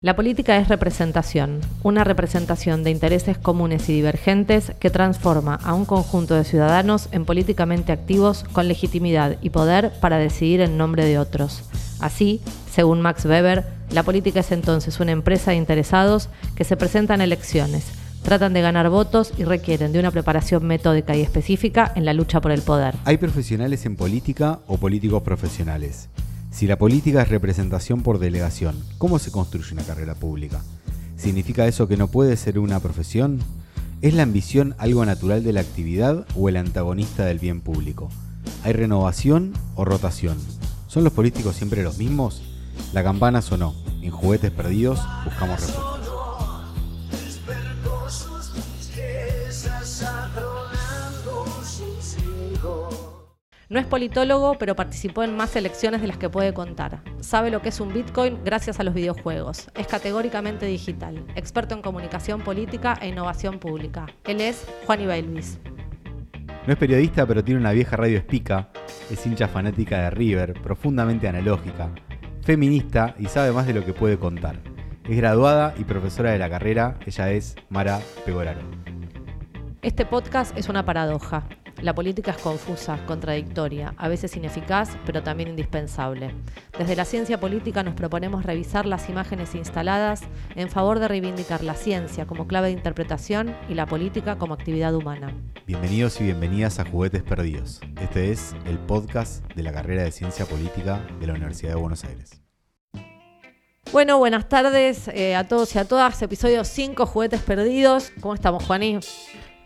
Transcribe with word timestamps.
La 0.00 0.14
política 0.14 0.56
es 0.58 0.68
representación, 0.68 1.60
una 1.82 2.04
representación 2.04 2.84
de 2.84 2.92
intereses 2.92 3.36
comunes 3.36 3.88
y 3.88 3.94
divergentes 3.94 4.70
que 4.78 4.90
transforma 4.90 5.56
a 5.56 5.74
un 5.74 5.86
conjunto 5.86 6.36
de 6.36 6.44
ciudadanos 6.44 7.08
en 7.10 7.24
políticamente 7.24 7.90
activos 7.90 8.44
con 8.52 8.68
legitimidad 8.68 9.38
y 9.42 9.50
poder 9.50 9.90
para 10.00 10.18
decidir 10.18 10.60
en 10.60 10.78
nombre 10.78 11.04
de 11.04 11.18
otros. 11.18 11.64
Así, 11.98 12.40
según 12.70 13.00
Max 13.00 13.24
Weber, 13.24 13.64
la 13.90 14.04
política 14.04 14.38
es 14.38 14.52
entonces 14.52 15.00
una 15.00 15.10
empresa 15.10 15.50
de 15.50 15.56
interesados 15.56 16.28
que 16.54 16.62
se 16.62 16.76
presentan 16.76 17.20
elecciones, 17.20 17.86
tratan 18.22 18.52
de 18.52 18.60
ganar 18.60 18.90
votos 18.90 19.32
y 19.36 19.42
requieren 19.42 19.90
de 19.90 19.98
una 19.98 20.12
preparación 20.12 20.64
metódica 20.64 21.16
y 21.16 21.22
específica 21.22 21.90
en 21.96 22.04
la 22.04 22.12
lucha 22.12 22.40
por 22.40 22.52
el 22.52 22.62
poder. 22.62 22.94
Hay 23.04 23.16
profesionales 23.16 23.84
en 23.84 23.96
política 23.96 24.60
o 24.68 24.76
políticos 24.76 25.24
profesionales. 25.24 26.08
Si 26.58 26.66
la 26.66 26.76
política 26.76 27.22
es 27.22 27.28
representación 27.28 28.02
por 28.02 28.18
delegación, 28.18 28.74
¿cómo 28.98 29.20
se 29.20 29.30
construye 29.30 29.74
una 29.74 29.84
carrera 29.84 30.16
pública? 30.16 30.60
¿Significa 31.16 31.68
eso 31.68 31.86
que 31.86 31.96
no 31.96 32.08
puede 32.08 32.36
ser 32.36 32.58
una 32.58 32.80
profesión? 32.80 33.38
¿Es 34.02 34.12
la 34.12 34.24
ambición 34.24 34.74
algo 34.76 35.06
natural 35.06 35.44
de 35.44 35.52
la 35.52 35.60
actividad 35.60 36.26
o 36.34 36.48
el 36.48 36.56
antagonista 36.56 37.24
del 37.24 37.38
bien 37.38 37.60
público? 37.60 38.08
¿Hay 38.64 38.72
renovación 38.72 39.52
o 39.76 39.84
rotación? 39.84 40.36
¿Son 40.88 41.04
los 41.04 41.12
políticos 41.12 41.54
siempre 41.54 41.84
los 41.84 41.96
mismos? 41.96 42.42
La 42.92 43.04
campana 43.04 43.40
sonó. 43.40 43.76
En 44.02 44.10
juguetes 44.10 44.50
perdidos 44.50 44.98
buscamos 45.24 45.60
respuestas. 45.60 46.07
No 53.70 53.78
es 53.78 53.84
politólogo, 53.84 54.56
pero 54.58 54.74
participó 54.74 55.22
en 55.22 55.36
más 55.36 55.54
elecciones 55.54 56.00
de 56.00 56.06
las 56.06 56.16
que 56.16 56.30
puede 56.30 56.54
contar. 56.54 57.02
Sabe 57.20 57.50
lo 57.50 57.60
que 57.60 57.68
es 57.68 57.80
un 57.80 57.92
Bitcoin 57.92 58.42
gracias 58.42 58.80
a 58.80 58.82
los 58.82 58.94
videojuegos. 58.94 59.68
Es 59.76 59.86
categóricamente 59.86 60.64
digital, 60.64 61.22
experto 61.34 61.74
en 61.74 61.82
comunicación 61.82 62.40
política 62.40 62.98
e 63.02 63.08
innovación 63.08 63.58
pública. 63.58 64.06
Él 64.24 64.40
es 64.40 64.66
Juan 64.86 65.02
Ibelvis. 65.02 65.60
No 66.66 66.72
es 66.72 66.78
periodista, 66.78 67.26
pero 67.26 67.44
tiene 67.44 67.60
una 67.60 67.72
vieja 67.72 67.94
radio 67.94 68.16
espica. 68.16 68.70
Es 69.10 69.26
hincha 69.26 69.48
fanática 69.48 69.98
de 69.98 70.10
River, 70.10 70.54
profundamente 70.62 71.28
analógica. 71.28 71.90
Feminista 72.40 73.16
y 73.18 73.26
sabe 73.26 73.52
más 73.52 73.66
de 73.66 73.74
lo 73.74 73.84
que 73.84 73.92
puede 73.92 74.18
contar. 74.18 74.60
Es 75.06 75.16
graduada 75.18 75.74
y 75.76 75.84
profesora 75.84 76.30
de 76.30 76.38
la 76.38 76.48
carrera. 76.48 76.98
Ella 77.04 77.32
es 77.32 77.54
Mara 77.68 78.00
Pegoraro. 78.24 78.62
Este 79.82 80.06
podcast 80.06 80.56
es 80.56 80.70
una 80.70 80.86
paradoja. 80.86 81.46
La 81.80 81.94
política 81.94 82.32
es 82.32 82.38
confusa, 82.38 82.98
contradictoria, 83.06 83.94
a 83.98 84.08
veces 84.08 84.36
ineficaz, 84.36 84.96
pero 85.06 85.22
también 85.22 85.50
indispensable. 85.50 86.34
Desde 86.76 86.96
la 86.96 87.04
ciencia 87.04 87.38
política 87.38 87.84
nos 87.84 87.94
proponemos 87.94 88.44
revisar 88.44 88.84
las 88.84 89.08
imágenes 89.08 89.54
instaladas 89.54 90.22
en 90.56 90.70
favor 90.70 90.98
de 90.98 91.06
reivindicar 91.06 91.62
la 91.62 91.74
ciencia 91.74 92.26
como 92.26 92.48
clave 92.48 92.68
de 92.68 92.72
interpretación 92.72 93.54
y 93.68 93.74
la 93.74 93.86
política 93.86 94.38
como 94.38 94.54
actividad 94.54 94.92
humana. 94.92 95.32
Bienvenidos 95.66 96.20
y 96.20 96.24
bienvenidas 96.24 96.80
a 96.80 96.84
Juguetes 96.84 97.22
Perdidos. 97.22 97.80
Este 98.00 98.32
es 98.32 98.56
el 98.66 98.80
podcast 98.80 99.44
de 99.54 99.62
la 99.62 99.70
carrera 99.70 100.02
de 100.02 100.10
Ciencia 100.10 100.46
Política 100.46 101.06
de 101.20 101.28
la 101.28 101.34
Universidad 101.34 101.74
de 101.74 101.80
Buenos 101.80 102.02
Aires. 102.02 102.42
Bueno, 103.92 104.18
buenas 104.18 104.48
tardes 104.48 105.06
eh, 105.08 105.36
a 105.36 105.46
todos 105.46 105.74
y 105.76 105.78
a 105.78 105.84
todas. 105.84 106.20
Episodio 106.20 106.64
5, 106.64 107.06
Juguetes 107.06 107.40
Perdidos. 107.40 108.10
¿Cómo 108.20 108.34
estamos, 108.34 108.64
Juaní? 108.64 108.98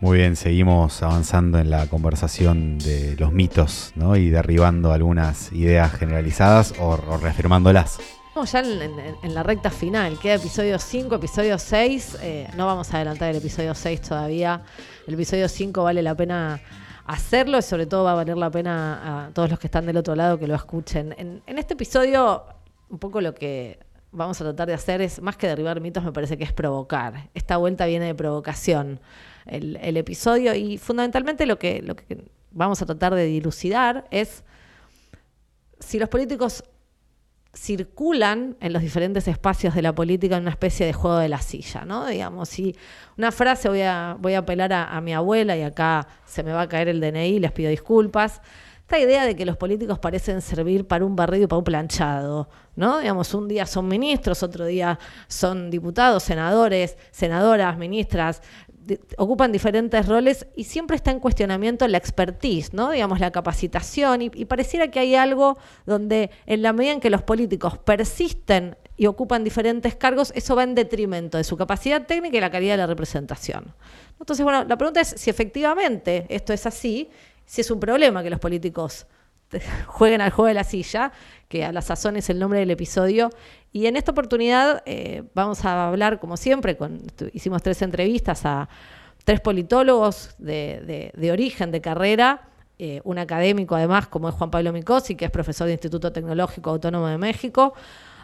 Muy 0.03 0.19
bien, 0.19 0.35
seguimos 0.35 1.01
avanzando 1.05 1.61
en 1.61 1.71
la 1.71 1.87
conversación 1.87 2.77
de 2.81 3.15
los 3.21 3.33
mitos 3.33 3.93
¿no? 3.95 4.17
y 4.17 4.31
derribando 4.31 4.93
algunas 4.93 5.53
ideas 5.53 5.93
generalizadas 5.93 6.75
o, 6.81 6.97
reafirmándolas. 6.97 8.01
Estamos 8.27 8.51
ya 8.51 8.59
en, 9.23 9.33
la 9.33 9.45
recta 9.45 9.71
final, 9.71 10.19
queda 10.19 10.35
episodio 10.35 10.81
5, 10.81 11.15
episodio 11.15 11.57
6. 11.57 12.19
Eh, 12.21 12.49
no 12.57 12.67
vamos 12.67 12.93
a 12.93 12.97
adelantar 12.97 13.31
el 13.31 13.37
episodio 13.37 13.77
6 13.77 14.01
todavía. 14.01 14.63
El 15.07 15.15
episodio 15.15 15.49
5 15.49 15.85
vale 15.85 16.03
la 16.03 16.17
pena 16.17 16.61
hacerlo 17.07 17.59
y 17.59 17.63
sobre 17.63 17.87
todo 17.87 18.03
va 18.03 18.11
a 18.11 18.17
valer 18.17 18.37
la 18.37 18.51
pena 18.51 19.27
a 19.27 19.31
todos 19.31 19.51
los 19.51 19.61
que 19.61 19.69
están 19.69 19.87
del 19.87 19.99
otro 19.99 20.17
lado 20.17 20.37
que 20.37 20.49
lo 20.49 20.57
escuchen. 20.57 21.15
En, 21.17 21.43
en 21.47 21.59
este 21.59 21.75
episodio, 21.75 22.43
un 22.91 22.99
poco 22.99 23.21
lo 23.21 23.37
que 23.37 23.79
vamos 24.13 24.41
a 24.41 24.45
tratar 24.45 24.69
de 24.69 24.75
hacer 24.75 25.01
es, 25.01 25.21
más 25.21 25.37
que 25.37 25.49
derribar 25.49 25.81
mitos, 25.81 26.05
me 26.05 26.13
parece 26.13 26.37
que 26.39 26.45
es 26.45 26.53
provocar. 26.53 27.31
Esta 27.35 27.57
vuelta 27.57 27.87
viene 27.87 28.07
de 28.07 28.15
provocación 28.15 29.01
el, 29.47 29.97
episodio 29.97 30.55
y 30.55 30.79
fundamentalmente 30.79 31.47
lo 31.47 31.59
que, 31.59 31.83
lo 31.83 31.97
que 31.97 32.25
vamos 32.51 32.81
a 32.83 32.87
tratar 32.87 33.15
de 33.15 33.25
dilucidar 33.25 34.07
es 34.11 34.45
si 35.81 35.99
los 35.99 36.09
políticos 36.09 36.63
circulan 37.55 38.57
en 38.61 38.73
los 38.73 38.81
diferentes 38.81 39.29
espacios 39.29 39.75
de 39.75 39.83
la 39.83 39.95
política 39.95 40.37
en 40.37 40.43
una 40.43 40.53
especie 40.53 40.87
de 40.87 40.93
juego 40.93 41.19
de 41.19 41.29
la 41.29 41.41
silla, 41.43 41.85
¿no? 41.85 42.07
Digamos, 42.07 42.49
si 42.49 42.75
una 43.19 43.31
frase 43.31 43.69
voy 43.69 43.83
a, 43.83 44.17
voy 44.19 44.35
a 44.35 44.39
apelar 44.39 44.73
a, 44.73 44.97
a 44.97 45.01
mi 45.03 45.13
abuela 45.13 45.57
y 45.57 45.63
acá 45.63 46.07
se 46.25 46.43
me 46.43 46.53
va 46.53 46.63
a 46.63 46.69
caer 46.69 46.89
el 46.89 47.01
DNI, 47.01 47.41
les 47.41 47.53
pido 47.53 47.69
disculpas. 47.69 48.41
Esta 48.93 49.05
idea 49.07 49.25
de 49.25 49.35
que 49.35 49.47
los 49.47 49.57
políticos 49.57 49.99
parecen 49.99 50.43
servir 50.43 50.87
para 50.87 51.07
un 51.07 51.17
barrido 51.17 51.45
y 51.45 51.47
para 51.47 51.57
un 51.57 51.65
planchado, 51.65 52.51
¿no? 52.77 52.99
Digamos, 52.99 53.33
un 53.33 53.49
día 53.49 53.65
son 53.65 53.89
ministros, 53.89 54.43
otro 54.43 54.67
día 54.67 54.99
son 55.29 55.71
diputados, 55.71 56.25
senadores, 56.25 56.99
senadoras, 57.11 57.79
ministras, 57.79 58.43
ocupan 59.17 59.51
diferentes 59.51 60.07
roles 60.07 60.47
y 60.57 60.65
siempre 60.65 60.97
está 60.97 61.11
en 61.11 61.21
cuestionamiento 61.21 61.89
la 61.89 61.97
expertise, 61.97 62.75
¿no? 62.75 62.91
digamos, 62.91 63.19
la 63.19 63.31
capacitación, 63.31 64.21
y, 64.21 64.45
pareciera 64.45 64.89
que 64.89 64.99
hay 64.99 65.15
algo 65.15 65.57
donde 65.87 66.31
en 66.45 66.61
la 66.61 66.75
medida 66.75 66.93
en 66.93 67.01
que 67.01 67.09
los 67.09 67.23
políticos 67.23 67.79
persisten 67.79 68.77
y 68.99 69.07
ocupan 69.07 69.43
diferentes 69.43 69.97
cargos, 69.97 70.35
eso 70.37 70.55
va 70.55 70.65
en 70.65 70.75
detrimento 70.75 71.39
de 71.39 71.45
su 71.45 71.57
capacidad 71.57 72.07
técnica 72.07 72.37
y 72.37 72.41
la 72.41 72.51
calidad 72.51 72.75
de 72.75 72.79
la 72.79 72.87
representación. 72.87 73.75
Entonces, 74.21 74.45
bueno, 74.45 74.65
la 74.65 74.77
pregunta 74.77 75.01
es 75.01 75.15
si 75.17 75.31
efectivamente 75.31 76.27
esto 76.29 76.53
es 76.53 76.67
así, 76.67 77.11
si 77.47 77.61
es 77.61 77.71
un 77.71 77.81
problema 77.81 78.23
que 78.23 78.31
los 78.31 78.41
políticos 78.41 79.07
jueguen 79.87 80.21
al 80.21 80.31
juego 80.31 80.49
de 80.49 80.55
la 80.55 80.65
silla, 80.65 81.13
que 81.49 81.65
a 81.65 81.73
la 81.73 81.83
sazón 81.83 82.17
es 82.17 82.31
el 82.31 82.39
nombre 82.39 82.61
del 82.61 82.71
episodio. 82.71 83.31
Y 83.73 83.87
en 83.87 83.97
esta 83.97 84.13
oportunidad 84.13 84.83
eh, 84.87 85.25
vamos 85.35 85.65
a 85.65 85.89
hablar, 85.89 86.21
como 86.21 86.37
siempre, 86.37 86.77
hicimos 87.33 87.63
tres 87.63 87.83
entrevistas 87.83 88.45
a 88.45 88.69
tres 89.25 89.41
politólogos 89.41 90.35
de, 90.39 91.31
origen, 91.33 91.71
de 91.71 91.81
carrera, 91.81 92.49
eh, 92.79 93.01
un 93.05 93.19
académico 93.19 93.77
además, 93.77 94.09
como 94.09 94.29
es 94.29 94.35
Juan 94.35 94.51
Pablo 94.51 94.73
Micosi, 94.73 95.15
que 95.15 95.27
es 95.27 95.31
profesor 95.31 95.67
del 95.67 95.75
Instituto 95.75 96.13
Tecnológico 96.13 96.71
Autónomo 96.71 97.07
de 97.07 97.19
México. 97.19 97.75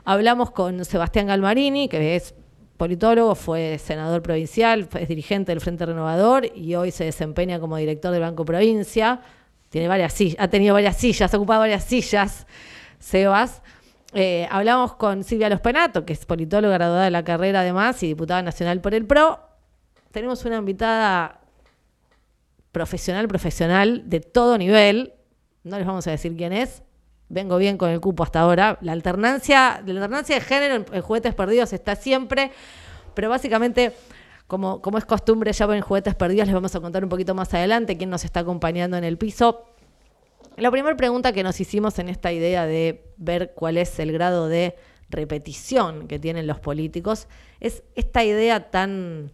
Hablamos 0.04 0.50
con 0.50 0.84
Sebastián 0.84 1.26
Galmarini, 1.26 1.88
que 1.88 2.16
es 2.16 2.34
politólogo, 2.78 3.34
fue 3.34 3.76
senador 3.76 4.22
provincial, 4.22 4.88
es 4.98 5.08
dirigente 5.08 5.52
del 5.52 5.60
Frente 5.60 5.84
Renovador 5.84 6.46
y 6.54 6.74
hoy 6.74 6.90
se 6.90 7.04
desempeña 7.04 7.60
como 7.60 7.76
director 7.76 8.12
del 8.12 8.22
Banco 8.22 8.46
Provincia 8.46 9.20
tiene 9.68 9.88
varias 9.88 10.12
sillas, 10.12 10.36
ha 10.38 10.48
tenido 10.48 10.74
varias 10.74 10.96
sillas, 10.96 11.32
ha 11.32 11.36
ocupado 11.36 11.60
varias 11.60 11.84
sillas, 11.84 12.46
Sebas. 12.98 13.62
Eh, 14.14 14.48
hablamos 14.50 14.94
con 14.94 15.22
Silvia 15.22 15.50
Los 15.50 15.60
Penato, 15.60 16.06
que 16.06 16.14
es 16.14 16.24
politóloga 16.24 16.74
graduada 16.74 17.04
de 17.04 17.10
la 17.10 17.22
carrera 17.22 17.60
además 17.60 18.02
y 18.02 18.08
diputada 18.08 18.42
nacional 18.42 18.80
por 18.80 18.94
el 18.94 19.04
PRO. 19.04 19.40
Tenemos 20.10 20.44
una 20.46 20.56
invitada 20.56 21.40
profesional, 22.72 23.28
profesional 23.28 24.08
de 24.08 24.20
todo 24.20 24.56
nivel. 24.56 25.12
No 25.64 25.76
les 25.76 25.86
vamos 25.86 26.06
a 26.06 26.12
decir 26.12 26.34
quién 26.36 26.54
es. 26.54 26.82
Vengo 27.28 27.58
bien 27.58 27.76
con 27.76 27.90
el 27.90 28.00
cupo 28.00 28.22
hasta 28.22 28.40
ahora. 28.40 28.78
La 28.80 28.92
alternancia, 28.92 29.82
la 29.84 29.92
alternancia 29.92 30.34
de 30.36 30.40
género 30.40 30.84
en 30.92 31.02
juguetes 31.02 31.34
perdidos 31.34 31.72
está 31.72 31.94
siempre, 31.94 32.52
pero 33.14 33.28
básicamente 33.28 33.92
como, 34.48 34.80
es 34.96 35.04
costumbre 35.04 35.52
ya 35.52 35.66
en 35.66 35.82
Juguetes 35.82 36.14
Perdidos, 36.14 36.46
les 36.46 36.54
vamos 36.54 36.74
a 36.74 36.80
contar 36.80 37.04
un 37.04 37.10
poquito 37.10 37.34
más 37.34 37.52
adelante 37.52 37.98
quién 37.98 38.08
nos 38.08 38.24
está 38.24 38.40
acompañando 38.40 38.96
en 38.96 39.04
el 39.04 39.18
piso. 39.18 39.66
La 40.56 40.70
primera 40.70 40.96
pregunta 40.96 41.32
que 41.32 41.42
nos 41.42 41.60
hicimos 41.60 41.98
en 41.98 42.08
esta 42.08 42.32
idea 42.32 42.64
de 42.64 43.12
ver 43.18 43.52
cuál 43.54 43.76
es 43.76 43.98
el 44.00 44.10
grado 44.10 44.48
de 44.48 44.74
repetición 45.10 46.08
que 46.08 46.18
tienen 46.18 46.46
los 46.46 46.60
políticos 46.60 47.28
es 47.60 47.82
esta 47.94 48.24
idea 48.24 48.70
tan 48.70 49.32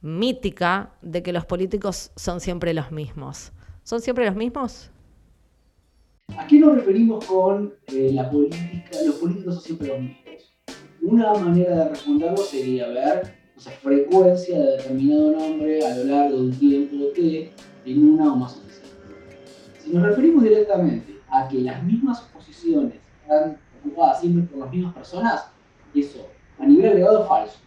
mítica 0.00 0.92
de 1.02 1.24
que 1.24 1.32
los 1.32 1.44
políticos 1.46 2.12
son 2.14 2.40
siempre 2.40 2.74
los 2.74 2.92
mismos. 2.92 3.52
¿Son 3.82 4.00
siempre 4.00 4.24
los 4.24 4.36
mismos? 4.36 4.92
¿A 6.36 6.46
qué 6.46 6.58
nos 6.58 6.74
referimos 6.74 7.24
con 7.26 7.74
eh, 7.86 8.10
la 8.12 8.30
política? 8.30 8.98
Los 9.06 9.16
políticos 9.16 9.54
son 9.54 9.62
siempre 9.62 9.88
los 9.88 10.00
mismos. 10.00 10.52
Una 11.02 11.34
manera 11.34 11.76
de 11.76 11.88
responderlo 11.90 12.36
sería 12.38 12.88
ver 12.88 13.36
o 13.56 13.60
sea, 13.60 13.72
frecuencia 13.74 14.58
de 14.58 14.72
determinado 14.72 15.30
nombre 15.30 15.86
a 15.86 15.96
lo 15.96 16.04
largo 16.04 16.36
de 16.36 16.42
un 16.42 16.52
tiempo 16.52 16.96
T 17.14 17.52
en 17.84 18.08
una 18.08 18.32
o 18.32 18.36
más 18.36 18.56
ocasiones. 18.56 18.94
Si 19.78 19.90
nos 19.90 20.02
referimos 20.02 20.42
directamente 20.42 21.20
a 21.30 21.46
que 21.46 21.60
las 21.60 21.82
mismas 21.84 22.20
posiciones 22.22 22.94
están 23.22 23.58
ocupadas 23.80 24.20
siempre 24.20 24.42
por 24.44 24.60
las 24.60 24.70
mismas 24.70 24.94
personas, 24.94 25.50
eso 25.94 26.26
a 26.58 26.66
nivel 26.66 26.88
agregado 26.88 27.22
es 27.22 27.28
falso. 27.28 27.58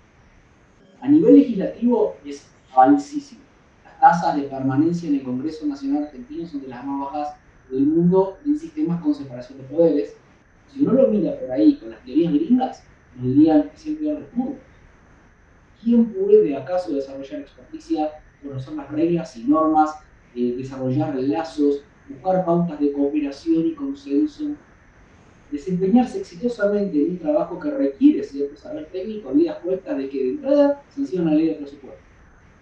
A 1.00 1.08
nivel 1.08 1.36
legislativo 1.36 2.16
es 2.26 2.48
falsísimo. 2.74 3.42
Las 3.86 4.00
tasas 4.00 4.36
de 4.36 4.44
permanencia 4.44 5.08
en 5.08 5.16
el 5.16 5.24
Congreso 5.24 5.66
Nacional 5.66 6.06
Argentino 6.06 6.46
son 6.48 6.62
de 6.62 6.68
las 6.68 6.84
más 6.84 7.12
bajas 7.12 7.38
del 7.70 7.86
mundo 7.86 8.38
en 8.46 8.58
sistemas 8.58 9.02
con 9.02 9.14
separación 9.14 9.60
de 9.60 9.64
poderes. 9.66 10.16
Si 10.68 10.82
uno 10.82 10.94
lo 10.94 11.08
mira 11.08 11.40
por 11.40 11.52
ahí 11.52 11.78
con 11.78 11.92
las 11.92 12.04
teorías 12.04 12.34
gringas, 12.34 12.84
nos 13.16 13.26
dirían 13.26 13.72
siempre 13.76 14.12
al 14.12 14.28
mundo. 14.34 14.60
¿Quién 15.84 16.06
puede 16.14 16.56
acaso 16.56 16.94
desarrollar 16.94 17.42
experticia, 17.42 18.12
conocer 18.44 18.74
las 18.74 18.92
reglas 18.92 19.38
y 19.38 19.44
normas, 19.44 19.96
eh, 20.36 20.56
desarrollar 20.58 21.16
lazos, 21.16 21.84
buscar 22.10 22.46
pautas 22.46 22.80
de 22.80 22.92
cooperación 22.92 23.68
y 23.68 23.74
consenso, 23.74 24.56
desempeñarse 25.52 26.20
exitosamente 26.20 27.02
en 27.02 27.12
un 27.12 27.20
trabajo 27.20 27.60
que 27.60 27.72
requiere 27.72 28.24
cierto 28.24 28.56
saber 28.58 28.88
técnico, 28.92 29.30
habidas 29.30 29.60
cuentas 29.60 29.98
de 29.98 30.10
que 30.10 30.18
de 30.18 30.30
entrada 30.32 30.84
sanciona 30.90 31.32
la 31.32 31.38
ley 31.38 31.48
de 31.48 31.56
presupuesto, 31.56 32.02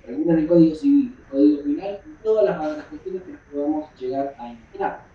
regulan 0.05 0.39
el 0.39 0.47
Código 0.47 0.75
Civil, 0.75 1.15
el 1.17 1.25
Código 1.31 1.63
Penal 1.63 1.99
y 2.05 2.23
todas 2.23 2.45
las, 2.45 2.85
cuestiones 2.85 3.23
que 3.23 3.31
nos 3.31 3.41
podamos 3.51 3.89
llegar 3.99 4.35
a 4.39 4.53
imaginar. 4.53 5.05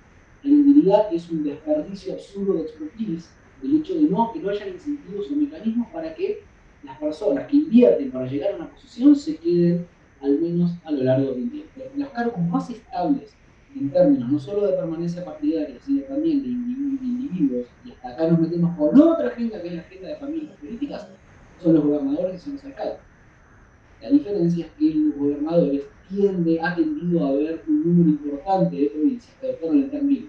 La 0.42 0.50
inmunidad 0.50 1.12
es 1.12 1.30
un 1.30 1.44
desperdicio 1.44 2.14
absurdo 2.14 2.54
de 2.54 2.62
expertise, 2.62 3.30
el 3.62 3.76
hecho 3.76 3.94
de 3.94 4.02
no, 4.02 4.32
que 4.32 4.40
no 4.40 4.50
haya 4.50 4.66
incentivos 4.66 5.30
o 5.30 5.36
mecanismos 5.36 5.88
para 5.92 6.14
que 6.14 6.42
las 6.82 6.98
personas 6.98 7.46
que 7.46 7.56
invierten 7.56 8.10
para 8.10 8.26
llegar 8.26 8.52
a 8.52 8.56
una 8.56 8.70
posición 8.70 9.14
se 9.14 9.36
queden 9.36 9.86
al 10.22 10.38
menos 10.40 10.72
a 10.84 10.90
lo 10.90 11.02
largo 11.02 11.32
del 11.32 11.50
tiempo. 11.50 11.80
Los 11.96 12.08
cargos 12.10 12.38
más 12.38 12.70
estables 12.70 13.34
en 13.74 13.90
términos 13.90 14.30
no 14.30 14.38
solo 14.38 14.66
de 14.66 14.72
permanencia 14.72 15.24
partidaria, 15.24 15.76
sino 15.84 16.02
también 16.04 16.42
de 16.42 16.48
individuos, 16.48 17.66
y 17.84 17.92
hasta 17.92 18.08
acá 18.08 18.28
nos 18.28 18.40
metemos 18.40 18.76
con 18.76 19.00
otra 19.00 19.28
agenda 19.28 19.60
que 19.60 19.68
es 19.68 19.74
la 19.74 19.80
agenda 19.82 20.08
de 20.08 20.16
familias 20.16 20.56
políticas, 20.58 21.08
son 21.62 21.74
los 21.74 21.84
gobernadores 21.84 22.36
y 22.36 22.38
son 22.38 22.54
los 22.54 22.64
alcaldes. 22.64 23.09
La 24.02 24.10
diferencia 24.10 24.66
es 24.66 24.72
que 24.72 24.94
los 24.94 25.16
gobernadores 25.16 25.82
tiende, 26.08 26.60
ha 26.60 26.74
tendido 26.74 27.24
a 27.24 27.28
haber 27.28 27.62
un 27.68 27.84
número 27.84 28.10
importante 28.10 28.76
de 28.76 28.86
provincias 28.86 29.36
que 29.40 29.46
adoptaron 29.46 29.82
el 29.82 29.90
término. 29.90 30.26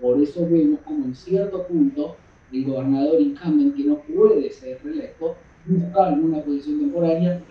Por 0.00 0.20
eso 0.20 0.46
vemos 0.48 0.80
como 0.84 1.04
en 1.04 1.14
cierto 1.14 1.66
punto 1.66 2.16
el 2.52 2.64
gobernador 2.64 3.20
incumbent 3.20 3.76
que 3.76 3.84
no 3.84 4.00
puede 4.00 4.50
ser 4.50 4.80
reelecto 4.82 5.36
busca 5.66 6.06
alguna 6.06 6.42
posición 6.42 6.80
temporaria, 6.80 7.42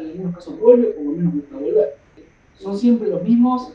en 0.00 0.06
algunos 0.06 0.34
casos 0.34 0.58
vuelve, 0.58 0.88
o 0.88 0.94
por 0.96 1.04
lo 1.04 1.10
menos 1.12 1.34
busca 1.34 1.56
volver. 1.56 1.96
Son 2.58 2.76
siempre 2.76 3.08
los 3.08 3.22
mismos, 3.22 3.72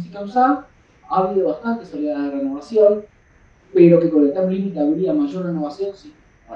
si 0.00 0.08
causa, 0.08 0.66
ha 1.10 1.18
habido 1.18 1.48
bastantes 1.48 1.92
oleadas 1.94 2.24
de 2.24 2.38
renovación, 2.38 3.04
pero 3.74 4.00
que 4.00 4.08
con 4.08 4.24
el 4.24 4.32
time 4.32 4.50
limit 4.50 4.76
habría 4.76 5.12
mayor 5.12 5.46
renovación, 5.46 5.94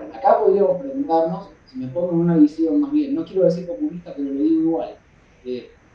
sí. 0.01 0.17
acá 0.17 0.39
podríamos 0.45 0.81
preguntarnos, 0.81 1.51
si 1.67 1.79
me 1.79 1.89
pongo 1.89 2.13
en 2.13 2.19
una 2.19 2.37
visión 2.37 2.81
más 2.81 2.93
bien, 2.93 3.15
no 3.15 3.25
quiero 3.25 3.45
decir 3.45 3.67
populista, 3.67 4.15
pero 4.15 4.31
lo 4.31 4.43
digo 4.43 4.61
igual, 4.63 4.97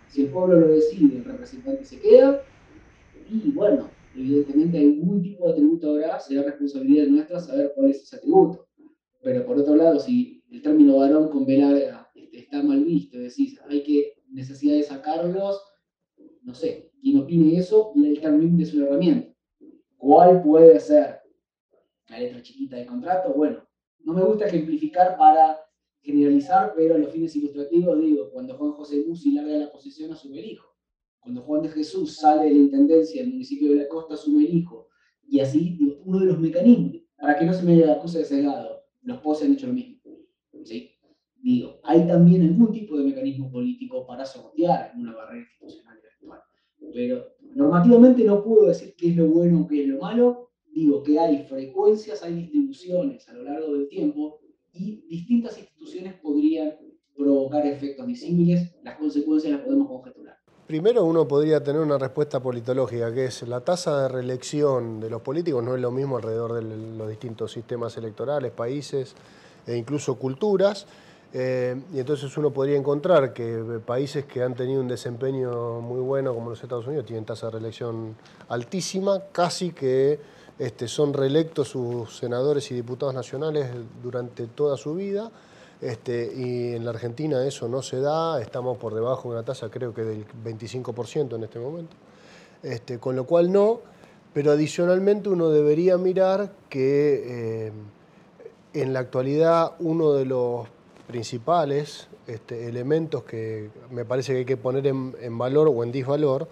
si 0.08 0.22
el 0.22 0.30
pueblo 0.30 0.60
lo 0.60 0.68
decide, 0.68 1.18
el 1.18 1.26
representante 1.26 1.86
se 1.86 2.00
queda, 2.00 2.44
y 3.30 3.52
bueno, 3.52 3.90
evidentemente 4.16 4.86
un 4.86 5.22
tipo 5.22 5.46
de 5.46 5.52
atributo 5.52 5.90
ahora, 5.90 6.20
será 6.20 6.44
responsabilidad 6.44 7.08
nuestra 7.08 7.40
saber 7.40 7.72
cuál 7.76 7.92
es 7.92 8.04
ese 8.04 8.18
atributo. 8.18 8.68
Pero 9.24 9.46
por 9.46 9.58
otro 9.58 9.76
lado, 9.76 10.00
si 10.00 10.44
el 10.52 10.62
término 10.62 10.98
varón 10.98 11.30
con 11.30 11.46
B 11.46 11.60
este, 11.60 12.38
está 12.38 12.62
mal 12.62 12.84
visto, 12.84 13.18
decir, 13.18 13.58
hay 13.70 13.84
que 13.84 14.16
necesidad 14.30 14.76
de 14.76 14.84
sacarlos, 14.84 15.62
no 16.44 16.54
sé, 16.54 16.92
quien 17.02 17.20
opine 17.20 17.58
eso, 17.58 17.94
el 17.96 18.20
término 18.20 18.62
es 18.62 18.74
una 18.74 18.88
herramienta. 18.88 19.34
¿Cuál 19.98 20.42
puede 20.44 20.80
ser 20.80 21.20
la 22.10 22.20
letra 22.20 22.42
chiquita 22.42 22.78
del 22.78 22.88
contrato? 22.88 23.34
Bueno, 23.34 23.64
no 24.04 24.14
me 24.14 24.24
gusta 24.24 24.46
ejemplificar 24.46 25.18
para 25.18 25.60
generalizar, 26.02 26.74
pero 26.76 26.96
a 26.96 26.98
los 26.98 27.12
fines 27.12 27.36
ilustrativos 27.36 28.00
digo, 28.00 28.32
cuando 28.32 28.56
Juan 28.58 28.72
José 28.72 29.04
Musi 29.08 29.34
larga 29.34 29.58
la 29.58 29.72
posesión 29.72 30.12
asume 30.12 30.40
el 30.40 30.46
hijo. 30.46 30.68
Cuando 31.20 31.42
Juan 31.44 31.62
de 31.62 31.70
Jesús 31.70 32.16
sale 32.16 32.46
de 32.46 32.52
la 32.52 32.58
intendencia 32.58 33.22
del 33.22 33.34
municipio 33.34 33.70
de 33.70 33.76
la 33.78 33.88
costa 33.88 34.16
asume 34.16 34.46
el 34.46 34.56
hijo. 34.56 34.88
Y 35.28 35.40
así, 35.40 35.78
uno 36.04 36.20
de 36.20 36.26
los 36.26 36.40
mecanismos, 36.40 37.04
para 37.18 37.38
que 37.38 37.46
no 37.46 37.54
se 37.54 37.64
me 37.64 37.84
acuse 37.86 38.20
de 38.20 38.26
cegado, 38.26 38.82
los 39.04 39.20
poses 39.20 39.46
han 39.46 39.54
hecho 39.54 39.68
lo 39.68 39.74
mismo. 39.74 40.02
¿sí? 40.64 40.92
Digo, 41.36 41.80
hay 41.84 42.08
también 42.08 42.44
algún 42.44 42.72
tipo 42.72 42.98
de 42.98 43.04
mecanismo 43.04 43.52
político 43.52 44.06
para 44.06 44.26
sortear 44.26 44.94
una 44.98 45.16
barrera 45.16 45.42
institucional 45.42 46.00
actual. 46.14 46.42
Pero 46.94 47.26
normativamente 47.56 48.24
no 48.24 48.44
puedo 48.44 48.68
decir 48.68 48.96
qué 48.98 49.10
es 49.10 49.16
lo 49.16 49.28
bueno 49.28 49.62
o 49.62 49.68
qué 49.68 49.84
es 49.84 49.88
lo 49.88 50.00
malo. 50.00 50.51
Digo 50.74 51.04
que 51.04 51.20
hay 51.20 51.44
frecuencias, 51.44 52.24
hay 52.24 52.34
distribuciones 52.36 53.28
a 53.28 53.34
lo 53.34 53.44
largo 53.44 53.74
del 53.74 53.88
tiempo 53.90 54.40
y 54.74 55.06
distintas 55.08 55.58
instituciones 55.58 56.14
podrían 56.22 56.74
provocar 57.16 57.66
efectos 57.66 58.08
disímiles. 58.08 58.74
Las 58.84 58.98
consecuencias 58.98 59.54
las 59.54 59.62
podemos 59.62 59.88
conjeturar. 59.88 60.38
Primero 60.72 61.04
uno 61.04 61.28
podría 61.28 61.62
tener 61.62 61.82
una 61.82 61.98
respuesta 61.98 62.40
politológica, 62.40 63.14
que 63.14 63.26
es 63.26 63.42
la 63.44 63.60
tasa 63.60 64.04
de 64.04 64.08
reelección 64.08 65.02
de 65.02 65.10
los 65.10 65.22
políticos 65.22 65.62
no 65.62 65.76
es 65.76 65.82
lo 65.82 65.92
mismo 65.92 66.16
alrededor 66.16 66.54
de 66.54 66.62
los 66.98 67.10
distintos 67.10 67.52
sistemas 67.52 67.98
electorales, 67.98 68.54
países 68.54 69.14
e 69.68 69.76
incluso 69.76 70.16
culturas. 70.16 70.88
Eh, 71.34 71.76
y 71.94 72.00
entonces 72.00 72.38
uno 72.38 72.52
podría 72.52 72.78
encontrar 72.78 73.34
que 73.34 73.82
países 73.86 74.26
que 74.26 74.44
han 74.44 74.54
tenido 74.54 74.80
un 74.80 74.88
desempeño 74.88 75.82
muy 75.82 76.00
bueno, 76.00 76.34
como 76.34 76.50
los 76.50 76.64
Estados 76.64 76.88
Unidos, 76.88 77.06
tienen 77.06 77.26
tasa 77.26 77.48
de 77.48 77.52
reelección 77.54 78.16
altísima, 78.48 79.24
casi 79.34 79.72
que 79.72 80.20
este, 80.62 80.88
son 80.88 81.14
reelectos 81.14 81.70
sus 81.70 82.18
senadores 82.18 82.72
y 82.72 82.76
diputados 82.76 83.14
nacionales 83.14 83.70
durante 84.02 84.48
toda 84.48 84.78
su 84.78 84.96
vida. 84.96 85.32
Este, 85.82 86.32
y 86.36 86.76
en 86.76 86.86
la 86.86 86.92
Argentina 86.92 87.44
eso 87.46 87.68
no 87.68 87.82
se 87.82 88.00
da, 88.00 88.40
estamos 88.40 88.78
por 88.78 88.94
debajo 88.94 89.30
de 89.30 89.36
una 89.36 89.44
tasa 89.44 89.72
creo 89.72 89.94
que 89.94 90.04
del 90.04 90.26
25% 90.28 91.36
en 91.36 91.44
este 91.44 91.60
momento. 91.60 91.96
Este, 92.62 93.00
con 93.00 93.16
lo 93.16 93.26
cual 93.26 93.52
no, 93.52 93.82
pero 94.34 94.52
adicionalmente 94.52 95.30
uno 95.30 95.50
debería 95.50 95.98
mirar 95.98 96.54
que... 96.70 97.68
Eh, 97.68 97.72
en 98.74 98.94
la 98.94 99.00
actualidad 99.00 99.74
uno 99.80 100.14
de 100.14 100.26
los 100.26 100.68
principales 101.08 102.08
elementos 102.50 103.24
que 103.24 103.70
me 103.90 104.06
parece 104.06 104.32
que 104.32 104.40
hay 104.40 104.46
que 104.46 104.58
poner 104.58 104.88
en, 104.88 105.38
valor 105.38 105.70
o 105.74 105.84
en 105.84 105.92
disvalor 105.92 106.48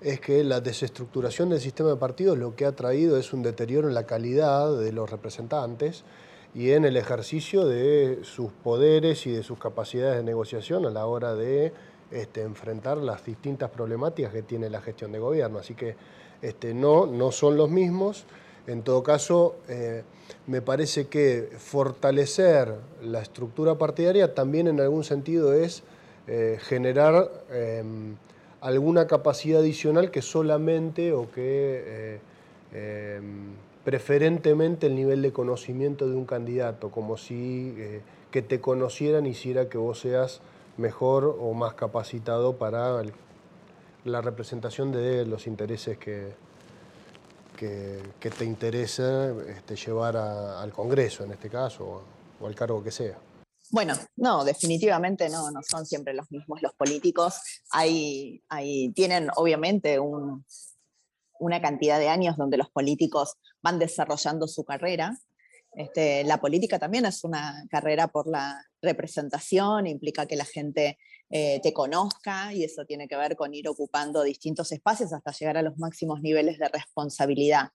es 0.00 0.20
que 0.20 0.44
la 0.44 0.60
desestructuración 0.60 1.48
del 1.48 1.60
sistema 1.60 1.90
de 1.90 1.96
partidos 1.96 2.38
lo 2.38 2.54
que 2.54 2.64
ha 2.66 2.72
traído 2.72 3.16
es 3.16 3.32
un 3.32 3.42
deterioro 3.42 3.88
en 3.88 3.94
la 3.94 4.06
calidad 4.06 4.78
de 4.78 4.92
los 4.92 5.10
representantes 5.10 6.04
y 6.54 6.70
en 6.70 6.84
el 6.84 6.96
ejercicio 6.96 7.66
de 7.66 8.20
sus 8.22 8.52
poderes 8.52 9.26
y 9.26 9.32
de 9.32 9.42
sus 9.42 9.58
capacidades 9.58 10.16
de 10.16 10.22
negociación 10.22 10.86
a 10.86 10.90
la 10.90 11.06
hora 11.06 11.34
de 11.34 11.72
este, 12.10 12.42
enfrentar 12.42 12.98
las 12.98 13.24
distintas 13.24 13.70
problemáticas 13.70 14.32
que 14.32 14.42
tiene 14.42 14.70
la 14.70 14.80
gestión 14.80 15.12
de 15.12 15.18
gobierno. 15.18 15.58
Así 15.58 15.74
que 15.74 15.96
este, 16.40 16.72
no, 16.72 17.06
no 17.06 17.32
son 17.32 17.56
los 17.56 17.68
mismos. 17.68 18.24
En 18.66 18.82
todo 18.82 19.02
caso, 19.02 19.56
eh, 19.68 20.04
me 20.46 20.62
parece 20.62 21.06
que 21.08 21.50
fortalecer 21.58 22.74
la 23.02 23.20
estructura 23.20 23.76
partidaria 23.76 24.34
también 24.34 24.68
en 24.68 24.80
algún 24.80 25.04
sentido 25.04 25.52
es 25.52 25.82
eh, 26.26 26.58
generar 26.60 27.30
em, 27.50 28.16
alguna 28.60 29.06
capacidad 29.06 29.60
adicional 29.60 30.10
que 30.10 30.22
solamente 30.22 31.12
o 31.12 31.30
que 31.30 31.84
eh, 31.86 32.20
em, 32.72 33.52
preferentemente 33.84 34.86
el 34.86 34.94
nivel 34.94 35.22
de 35.22 35.32
conocimiento 35.32 36.08
de 36.08 36.16
un 36.16 36.24
candidato, 36.24 36.90
como 36.90 37.16
si 37.16 37.74
que 38.30 38.42
te 38.42 38.60
conocieran 38.60 39.24
hiciera 39.26 39.68
que 39.68 39.78
vos 39.78 40.00
seas 40.00 40.40
mejor 40.76 41.36
o 41.40 41.54
más 41.54 41.74
capacitado 41.74 42.56
para 42.56 43.02
la 44.04 44.20
representación 44.20 44.92
de 44.92 45.24
los 45.24 45.46
intereses 45.46 45.98
que, 45.98 46.32
que, 47.56 48.30
te 48.30 48.44
interesa 48.44 49.32
este, 49.48 49.76
llevar 49.76 50.16
al 50.16 50.72
Congreso, 50.72 51.24
en 51.24 51.32
este 51.32 51.50
caso, 51.50 52.02
o, 52.40 52.46
al 52.46 52.54
cargo 52.54 52.82
que 52.82 52.90
sea. 52.90 53.16
Bueno, 53.70 53.94
no, 54.16 54.44
definitivamente 54.44 55.28
no, 55.28 55.50
no 55.50 55.60
son 55.62 55.84
siempre 55.84 56.14
los 56.14 56.30
mismos 56.30 56.62
los 56.62 56.74
políticos. 56.74 57.40
Hay, 57.70 58.42
hay, 58.48 58.90
tienen 58.92 59.28
obviamente 59.36 59.98
una 60.00 61.60
cantidad 61.60 61.98
de 61.98 62.08
años 62.08 62.36
donde 62.36 62.56
los 62.56 62.70
políticos 62.70 63.34
van 63.62 63.78
desarrollando 63.78 64.48
su 64.48 64.64
carrera. 64.64 65.16
Este, 65.72 66.24
la 66.24 66.40
política 66.40 66.78
también 66.78 67.04
es 67.04 67.24
una 67.24 67.66
carrera 67.70 68.08
por 68.08 68.26
la 68.26 68.64
representación, 68.80 69.86
implica 69.86 70.26
que 70.26 70.36
la 70.36 70.46
gente 70.46 70.98
eh, 71.30 71.60
te 71.62 71.74
conozca 71.74 72.54
y 72.54 72.64
eso 72.64 72.86
tiene 72.86 73.06
que 73.06 73.16
ver 73.16 73.36
con 73.36 73.52
ir 73.52 73.68
ocupando 73.68 74.22
distintos 74.22 74.72
espacios 74.72 75.12
hasta 75.12 75.32
llegar 75.32 75.58
a 75.58 75.62
los 75.62 75.76
máximos 75.78 76.22
niveles 76.22 76.58
de 76.58 76.68
responsabilidad. 76.68 77.68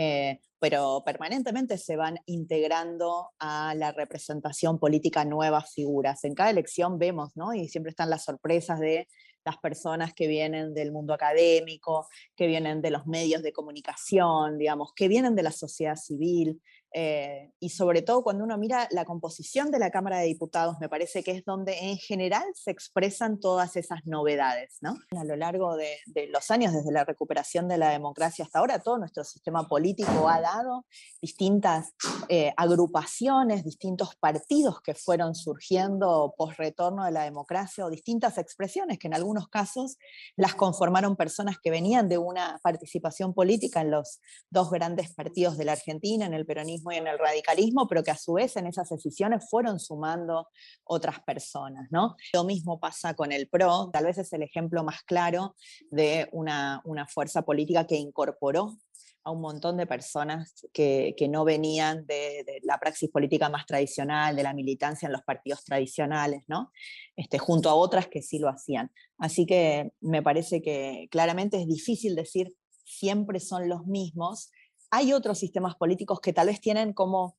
Eh, 0.00 0.38
pero 0.60 1.02
permanentemente 1.04 1.76
se 1.76 1.96
van 1.96 2.18
integrando 2.26 3.30
a 3.40 3.74
la 3.74 3.90
representación 3.90 4.78
política 4.78 5.24
nuevas 5.24 5.72
figuras. 5.74 6.22
En 6.22 6.36
cada 6.36 6.50
elección 6.50 7.00
vemos, 7.00 7.32
¿no? 7.34 7.52
Y 7.52 7.68
siempre 7.68 7.90
están 7.90 8.08
las 8.08 8.22
sorpresas 8.22 8.78
de 8.78 9.08
las 9.44 9.56
personas 9.58 10.14
que 10.14 10.28
vienen 10.28 10.72
del 10.72 10.92
mundo 10.92 11.14
académico, 11.14 12.06
que 12.36 12.46
vienen 12.46 12.80
de 12.80 12.92
los 12.92 13.08
medios 13.08 13.42
de 13.42 13.52
comunicación, 13.52 14.56
digamos, 14.56 14.92
que 14.94 15.08
vienen 15.08 15.34
de 15.34 15.42
la 15.42 15.50
sociedad 15.50 15.96
civil. 15.96 16.62
Eh, 16.94 17.52
y 17.60 17.70
sobre 17.70 18.02
todo 18.02 18.22
cuando 18.22 18.44
uno 18.44 18.56
mira 18.56 18.88
la 18.90 19.04
composición 19.04 19.70
de 19.70 19.78
la 19.78 19.90
Cámara 19.90 20.18
de 20.18 20.26
Diputados, 20.26 20.76
me 20.80 20.88
parece 20.88 21.22
que 21.22 21.32
es 21.32 21.44
donde 21.44 21.78
en 21.78 21.98
general 21.98 22.44
se 22.54 22.70
expresan 22.70 23.40
todas 23.40 23.76
esas 23.76 24.00
novedades. 24.06 24.78
¿no? 24.80 24.96
A 25.18 25.24
lo 25.24 25.36
largo 25.36 25.76
de, 25.76 25.98
los 26.30 26.50
años, 26.50 26.72
desde 26.72 26.92
la 26.92 27.04
recuperación 27.04 27.68
de 27.68 27.78
la 27.78 27.90
democracia 27.90 28.44
hasta 28.44 28.58
ahora, 28.58 28.78
todo 28.78 28.98
nuestro 28.98 29.24
sistema 29.24 29.68
político 29.68 30.28
ha 30.28 30.40
dado 30.40 30.86
distintas 31.20 31.92
eh, 32.28 32.52
agrupaciones, 32.56 33.64
distintos 33.64 34.16
partidos 34.16 34.80
que 34.80 34.94
fueron 34.94 35.34
surgiendo 35.34 36.34
post 36.36 36.58
retorno 36.58 37.04
de 37.04 37.12
la 37.12 37.24
democracia 37.24 37.84
o 37.84 37.90
distintas 37.90 38.38
expresiones 38.38 38.98
que 38.98 39.08
en 39.08 39.14
algunos 39.14 39.48
casos 39.48 39.98
las 40.36 40.54
conformaron 40.54 41.16
personas 41.16 41.56
que 41.62 41.70
venían 41.70 42.08
de 42.08 42.18
una 42.18 42.58
participación 42.62 43.34
política 43.34 43.80
en 43.82 43.90
los 43.90 44.20
dos 44.50 44.70
grandes 44.70 45.12
partidos 45.14 45.58
de 45.58 45.64
la 45.64 45.72
Argentina, 45.72 46.26
en 46.26 46.34
el 46.34 46.46
peronismo 46.46 46.77
y 46.90 46.96
en 46.96 47.06
el 47.06 47.18
radicalismo, 47.18 47.86
pero 47.88 48.02
que 48.02 48.10
a 48.10 48.16
su 48.16 48.34
vez 48.34 48.56
en 48.56 48.66
esas 48.66 48.88
decisiones 48.88 49.48
fueron 49.50 49.78
sumando 49.78 50.48
otras 50.84 51.20
personas. 51.20 51.88
¿no? 51.90 52.16
Lo 52.32 52.44
mismo 52.44 52.80
pasa 52.80 53.14
con 53.14 53.32
el 53.32 53.48
PRO, 53.48 53.90
tal 53.92 54.04
vez 54.04 54.18
es 54.18 54.32
el 54.32 54.42
ejemplo 54.42 54.84
más 54.84 55.02
claro 55.02 55.54
de 55.90 56.28
una, 56.32 56.80
una 56.84 57.06
fuerza 57.06 57.42
política 57.42 57.86
que 57.86 57.96
incorporó 57.96 58.76
a 59.24 59.30
un 59.30 59.40
montón 59.40 59.76
de 59.76 59.86
personas 59.86 60.66
que, 60.72 61.14
que 61.16 61.28
no 61.28 61.44
venían 61.44 62.06
de, 62.06 62.44
de, 62.46 62.60
la 62.62 62.78
praxis 62.78 63.10
política 63.10 63.48
más 63.48 63.66
tradicional, 63.66 64.34
de 64.34 64.42
la 64.42 64.54
militancia 64.54 65.06
en 65.06 65.12
los 65.12 65.22
partidos 65.22 65.64
tradicionales, 65.64 66.44
¿no? 66.46 66.72
Este, 67.16 67.38
junto 67.38 67.68
a 67.68 67.74
otras 67.74 68.08
que 68.08 68.22
sí 68.22 68.38
lo 68.38 68.48
hacían. 68.48 68.90
Así 69.18 69.44
que 69.44 69.92
me 70.00 70.22
parece 70.22 70.62
que 70.62 71.08
claramente 71.10 71.60
es 71.60 71.66
difícil 71.66 72.14
decir 72.14 72.54
siempre 72.84 73.38
son 73.40 73.68
los 73.68 73.86
mismos, 73.86 74.50
hay 74.90 75.12
otros 75.12 75.38
sistemas 75.38 75.76
políticos 75.76 76.20
que 76.20 76.32
tal 76.32 76.46
vez 76.48 76.60
tienen 76.60 76.92
como 76.92 77.36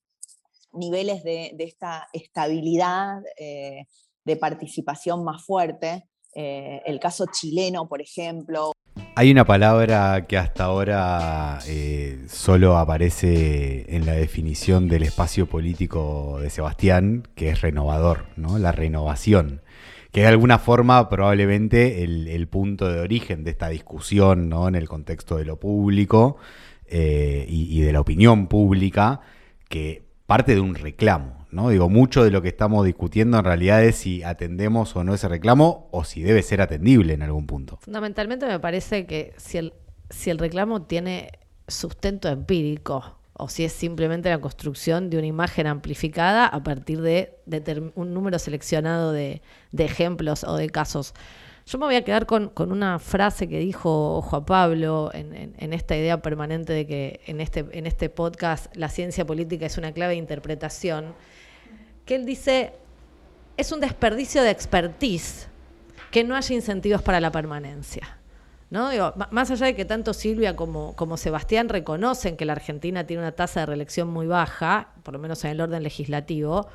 niveles 0.72 1.24
de, 1.24 1.56
esta 1.60 2.08
estabilidad, 2.14 3.22
eh, 3.38 3.86
de 4.24 4.36
participación 4.36 5.24
más 5.24 5.44
fuerte. 5.44 6.08
Eh, 6.36 6.82
el 6.86 7.00
caso 7.00 7.26
chileno, 7.32 7.88
por 7.88 8.02
ejemplo. 8.02 8.72
Hay 9.16 9.32
una 9.32 9.46
palabra 9.46 10.28
que 10.28 10.38
hasta 10.38 10.66
ahora 10.66 11.60
eh, 11.68 12.26
solo 12.30 12.78
aparece 12.78 13.96
en 13.96 14.06
la 14.06 14.14
definición 14.14 14.88
del 14.88 15.04
espacio 15.04 15.48
político 15.48 16.40
de 16.40 16.50
Sebastián, 16.50 17.28
que 17.36 17.50
es 17.50 17.62
renovador, 17.62 18.28
¿no? 18.36 18.60
La 18.60 18.72
renovación 18.72 19.62
que 20.12 20.22
de 20.22 20.28
alguna 20.28 20.58
forma 20.58 21.08
probablemente 21.08 22.04
el, 22.04 22.28
el, 22.28 22.48
punto 22.48 22.92
de 22.92 23.00
origen 23.00 23.44
de 23.44 23.52
esta 23.52 23.70
discusión 23.70 24.50
¿no? 24.50 24.68
en 24.68 24.74
el 24.74 24.90
contexto 24.90 25.38
de 25.38 25.46
lo 25.46 25.60
público 25.60 26.38
eh, 26.90 27.46
y, 27.48 27.82
de 27.82 27.94
la 27.94 28.02
opinión 28.02 28.48
pública 28.48 29.22
que 29.68 30.04
parte 30.26 30.56
de 30.56 30.62
un 30.62 30.76
reclamo. 30.76 31.46
¿no? 31.52 31.70
Digo, 31.70 31.90
mucho 31.90 32.24
de 32.24 32.32
lo 32.32 32.42
que 32.42 32.50
estamos 32.50 32.86
discutiendo 32.86 33.40
en 33.40 33.46
realidad 33.46 33.84
es 33.84 33.98
si 33.98 34.24
atendemos 34.24 34.96
o 34.96 35.04
no 35.04 35.14
ese 35.14 35.28
reclamo 35.28 35.88
o 35.92 36.04
si 36.04 36.22
debe 36.22 36.42
ser 36.44 36.62
atendible 36.62 37.14
en 37.14 37.24
algún 37.24 37.48
punto. 37.48 37.78
Fundamentalmente 37.82 38.46
me 38.46 38.60
parece 38.60 39.06
que 39.06 39.34
si 39.38 39.58
el, 39.58 39.74
si 40.10 40.30
el 40.30 40.38
reclamo 40.38 40.84
tiene 40.84 41.32
sustento 41.68 42.30
empírico 42.30 43.18
o 43.34 43.48
si 43.48 43.64
es 43.64 43.72
simplemente 43.72 44.30
la 44.30 44.40
construcción 44.40 45.10
de 45.10 45.18
una 45.18 45.28
imagen 45.28 45.66
amplificada 45.68 46.46
a 46.46 46.62
partir 46.62 47.02
de, 47.02 47.40
un 47.96 48.14
número 48.14 48.38
seleccionado 48.38 49.12
de, 49.12 49.42
de 49.72 49.86
ejemplos 49.86 50.44
o 50.44 50.56
de 50.58 50.70
casos. 50.70 51.14
Yo 51.70 51.78
me 51.78 51.86
voy 51.86 51.98
a 51.98 52.04
quedar 52.04 52.26
con, 52.26 52.52
una 52.58 52.98
frase 52.98 53.48
que 53.48 53.60
dijo 53.60 54.24
Juan 54.24 54.44
Pablo 54.44 55.12
en, 55.14 55.72
esta 55.72 55.96
idea 55.96 56.20
permanente 56.20 56.74
de 56.74 56.88
que 56.88 57.20
en 57.28 57.40
este, 57.42 57.64
en 57.74 57.86
este 57.86 58.10
podcast 58.10 58.76
la 58.76 58.90
ciencia 58.90 59.24
política 59.24 59.68
es 59.68 59.78
una 59.78 59.92
clave 59.92 60.14
de 60.14 60.18
interpretación, 60.18 61.14
que 62.06 62.16
él 62.16 62.26
dice, 62.26 62.74
es 63.56 63.72
un 63.72 63.82
desperdicio 63.82 64.42
de 64.42 64.50
expertise 64.50 65.48
que 66.10 66.24
no 66.24 66.36
haya 66.36 66.56
incentivos 66.56 67.04
para 67.04 67.20
la 67.20 67.32
permanencia. 67.32 68.18
¿No? 68.72 68.90
más 69.30 69.52
allá 69.52 69.68
de 69.68 69.76
que 69.76 69.86
tanto 69.86 70.14
Silvia 70.14 70.56
como, 70.56 70.96
como 70.96 71.18
Sebastián 71.18 71.70
reconocen 71.70 72.36
que 72.36 72.46
la 72.46 72.54
Argentina 72.54 73.06
tiene 73.06 73.22
una 73.22 73.32
tasa 73.32 73.60
de 73.60 73.66
reelección 73.68 74.08
muy 74.08 74.26
baja, 74.26 74.90
por 75.04 75.14
lo 75.14 75.20
menos 75.20 75.44
en 75.44 75.52
el 75.52 75.62
orden 75.62 75.84
legislativo, 75.84 76.68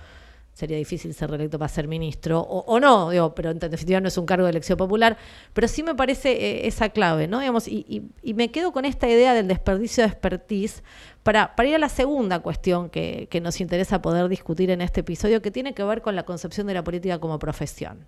sería 0.55 0.77
difícil 0.77 1.13
ser 1.15 1.31
reelecto 1.31 1.59
para 1.59 1.69
ser 1.69 1.89
ministro, 1.89 2.41
o, 2.41 2.79
no, 2.79 3.11
digo, 3.11 3.35
pero 3.35 3.51
en 3.51 3.59
definitiva 3.59 4.01
no 4.01 4.09
es 4.09 4.17
un 4.17 4.25
cargo 4.25 4.47
de 4.47 4.51
elección 4.51 4.79
popular, 4.79 5.19
pero 5.53 5.67
sí 5.67 5.83
me 5.83 5.97
parece 5.97 6.31
eh, 6.33 6.67
esa 6.69 6.89
clave, 6.91 7.27
¿no? 7.27 7.41
Digamos, 7.41 7.67
y, 7.67 8.05
me 8.35 8.51
quedo 8.51 8.73
con 8.73 8.85
esta 8.85 9.09
idea 9.09 9.35
del 9.35 9.49
desperdicio 9.49 10.05
de 10.05 10.11
expertise 10.11 10.83
para, 11.25 11.53
ir 11.65 11.75
a 11.75 11.79
la 11.79 11.89
segunda 11.89 12.39
cuestión 12.39 12.89
que, 12.89 13.27
que 13.31 13.41
nos 13.41 13.61
interesa 13.61 14.01
poder 14.01 14.29
discutir 14.29 14.71
en 14.71 14.81
este 14.81 15.01
episodio, 15.01 15.43
que 15.43 15.51
tiene 15.51 15.75
que 15.75 15.83
ver 15.83 16.03
con 16.03 16.15
la 16.15 16.23
concepción 16.23 16.69
de 16.69 16.75
la 16.75 16.85
política 16.85 17.19
como 17.19 17.39
profesión. 17.41 18.07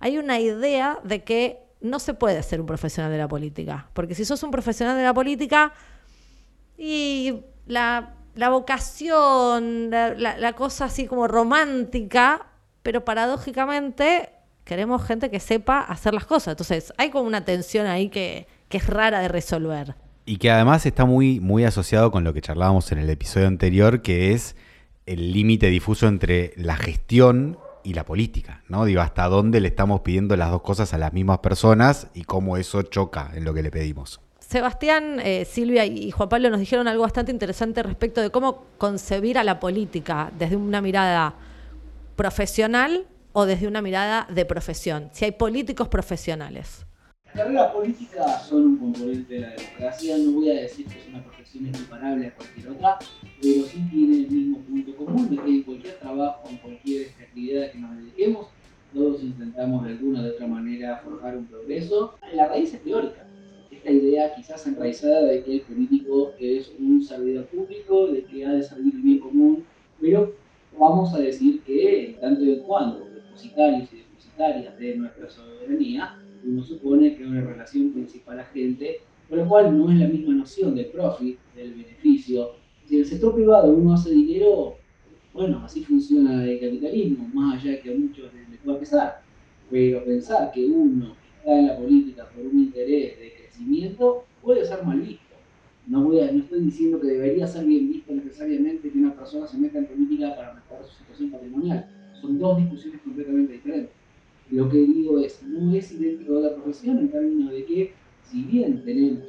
Hay 0.00 0.18
una 0.18 0.38
idea 0.38 0.98
de 1.02 1.24
que 1.24 1.62
no 1.80 1.98
se 1.98 2.12
puede 2.12 2.42
ser 2.42 2.60
un 2.60 2.66
profesional 2.66 3.10
de 3.10 3.18
la 3.18 3.28
política, 3.28 3.88
porque 3.94 4.14
si 4.14 4.26
sos 4.26 4.42
un 4.42 4.50
profesional 4.50 4.96
de 4.98 5.02
la 5.02 5.14
política 5.14 5.72
y 6.76 7.42
la 7.66 8.16
la 8.34 8.48
vocación, 8.48 9.90
la, 9.90 10.52
cosa 10.54 10.86
así 10.86 11.06
como 11.06 11.26
romántica, 11.26 12.46
pero 12.82 13.04
paradójicamente 13.04 14.30
queremos 14.64 15.04
gente 15.04 15.30
que 15.30 15.40
sepa 15.40 15.80
hacer 15.80 16.14
las 16.14 16.26
cosas. 16.26 16.52
Entonces 16.52 16.92
hay 16.96 17.10
como 17.10 17.26
una 17.26 17.44
tensión 17.44 17.86
ahí 17.86 18.08
que, 18.08 18.46
es 18.70 18.86
rara 18.86 19.20
de 19.20 19.28
resolver. 19.28 19.96
Y 20.26 20.36
que 20.36 20.50
además 20.50 20.86
está 20.86 21.04
muy, 21.04 21.40
muy 21.40 21.64
asociado 21.64 22.12
con 22.12 22.22
lo 22.22 22.32
que 22.32 22.40
charlábamos 22.40 22.92
en 22.92 22.98
el 22.98 23.10
episodio 23.10 23.48
anterior, 23.48 24.00
que 24.00 24.32
es 24.32 24.54
el 25.06 25.32
límite 25.32 25.66
difuso 25.70 26.06
entre 26.06 26.52
la 26.56 26.76
gestión 26.76 27.58
y 27.82 27.94
la 27.94 28.04
política, 28.04 28.62
¿no? 28.68 28.84
Digo, 28.84 29.00
hasta 29.00 29.26
dónde 29.26 29.60
le 29.60 29.68
estamos 29.68 30.02
pidiendo 30.02 30.36
las 30.36 30.50
dos 30.50 30.62
cosas 30.62 30.94
a 30.94 30.98
las 30.98 31.12
mismas 31.12 31.38
personas 31.38 32.08
y 32.14 32.24
cómo 32.24 32.56
eso 32.56 32.82
choca 32.82 33.32
en 33.34 33.44
lo 33.44 33.54
que 33.54 33.62
le 33.62 33.70
pedimos. 33.70 34.20
Sebastián, 34.50 35.20
eh, 35.22 35.44
Silvia 35.44 35.86
y 35.86 36.10
Juan 36.10 36.28
Pablo 36.28 36.50
nos 36.50 36.58
dijeron 36.58 36.88
algo 36.88 37.04
bastante 37.04 37.30
interesante 37.30 37.84
respecto 37.84 38.20
de 38.20 38.30
cómo 38.30 38.64
concebir 38.78 39.38
a 39.38 39.44
la 39.44 39.60
política 39.60 40.32
desde 40.36 40.56
una 40.56 40.80
mirada 40.80 41.34
profesional 42.16 43.06
o 43.32 43.46
desde 43.46 43.68
una 43.68 43.80
mirada 43.80 44.26
de 44.28 44.44
profesión, 44.44 45.08
si 45.12 45.24
hay 45.24 45.30
políticos 45.30 45.86
profesionales. 45.86 46.84
Las 47.26 47.34
carreras 47.44 47.72
políticas 47.72 48.44
son 48.44 48.62
un 48.64 48.76
componente 48.78 49.34
de 49.34 49.40
la 49.40 49.50
democracia, 49.50 50.16
no 50.18 50.32
voy 50.32 50.50
a 50.50 50.62
decir 50.62 50.84
que 50.86 50.98
es 50.98 51.06
una 51.06 51.22
profesión 51.22 51.66
equiparable 51.66 52.26
a 52.26 52.34
cualquier 52.34 52.70
otra, 52.70 52.98
pero 53.40 53.64
sí 53.66 53.88
tiene 53.88 54.16
el 54.16 54.30
mismo 54.32 54.58
punto 54.62 54.96
común 54.96 55.30
de 55.30 55.36
que 55.36 55.48
en 55.48 55.62
cualquier 55.62 55.94
trabajo, 56.00 56.48
en 56.50 56.56
cualquier 56.56 57.06
actividad 57.20 57.70
que 57.70 57.78
nos 57.78 57.96
dediquemos, 57.98 58.48
todos 58.92 59.22
intentamos 59.22 59.84
de 59.84 59.90
alguna 59.90 60.22
u 60.22 60.26
otra 60.26 60.46
manera 60.48 61.00
forjar 61.04 61.36
un 61.36 61.46
progreso. 61.46 62.16
La 62.34 62.48
raíz 62.48 62.74
es 62.74 62.82
teórica 62.82 63.29
esta 63.80 63.92
idea 63.92 64.34
quizás 64.34 64.66
enraizada 64.66 65.22
de 65.22 65.42
que 65.42 65.54
el 65.54 65.60
político 65.62 66.32
es 66.38 66.70
un 66.78 67.02
servidor 67.02 67.46
público, 67.46 68.08
de 68.08 68.24
que 68.24 68.44
ha 68.44 68.52
de 68.52 68.62
servir 68.62 68.94
el 68.94 69.00
bien 69.00 69.18
común, 69.20 69.64
pero 69.98 70.34
vamos 70.78 71.14
a 71.14 71.18
decir 71.18 71.62
que 71.62 72.18
tanto 72.20 72.42
en 72.42 72.60
cuanto 72.60 73.06
depositarios 73.06 73.88
y 73.92 73.96
depositarias 73.96 74.78
de 74.78 74.96
nuestra 74.96 75.30
soberanía, 75.30 76.18
uno 76.44 76.62
supone 76.62 77.16
que 77.16 77.24
una 77.24 77.40
relación 77.40 77.90
principal-agente, 77.92 79.00
con 79.30 79.38
lo 79.38 79.48
cual 79.48 79.76
no 79.76 79.90
es 79.90 79.98
la 79.98 80.08
misma 80.08 80.34
noción 80.34 80.74
del 80.74 80.86
profit, 80.86 81.38
del 81.56 81.72
beneficio. 81.72 82.50
Si 82.84 82.96
en 82.96 83.00
el 83.00 83.06
sector 83.06 83.34
privado 83.34 83.72
uno 83.72 83.94
hace 83.94 84.10
dinero, 84.10 84.76
bueno, 85.32 85.62
así 85.64 85.84
funciona 85.84 86.44
el 86.44 86.60
capitalismo, 86.60 87.30
más 87.32 87.62
allá 87.62 87.72
de 87.72 87.80
que 87.80 87.94
a 87.94 87.96
muchos 87.96 88.30
les, 88.34 88.60
pueda 88.60 88.78
pesar, 88.78 89.22
pero 89.70 90.04
pensar 90.04 90.52
que 90.52 90.66
uno 90.66 91.14
está 91.38 91.58
en 91.58 91.66
la 91.68 91.78
política 91.78 92.28
por 92.34 92.44
un 92.44 92.58
interés 92.58 93.18
de 93.18 93.39
puede 94.42 94.64
ser 94.64 94.84
mal 94.84 95.00
visto. 95.00 95.24
No, 95.86 96.12
estoy 96.12 96.60
diciendo 96.60 97.00
que 97.00 97.08
debería 97.08 97.46
ser 97.46 97.64
bien 97.64 97.88
visto 97.88 98.12
necesariamente 98.12 98.90
que 98.90 98.98
una 98.98 99.14
persona 99.14 99.46
se 99.46 99.58
meta 99.58 99.78
en 99.78 99.86
política 99.86 100.36
para 100.36 100.54
mejorar 100.54 100.84
su 100.84 100.98
situación 100.98 101.30
patrimonial. 101.30 101.86
Son 102.20 102.38
dos 102.38 102.58
discusiones 102.58 103.00
completamente 103.02 103.54
diferentes. 103.54 103.90
Lo 104.50 104.68
que 104.68 104.78
digo 104.78 105.18
es, 105.18 105.42
no 105.42 105.74
es 105.74 105.92
idéntico 105.92 106.38
a 106.38 106.40
la 106.40 106.54
profesión 106.54 106.98
en 106.98 107.10
términos 107.10 107.52
de 107.52 107.64
que, 107.64 107.94
si 108.24 108.42
bien 108.42 108.84
tenemos 108.84 109.24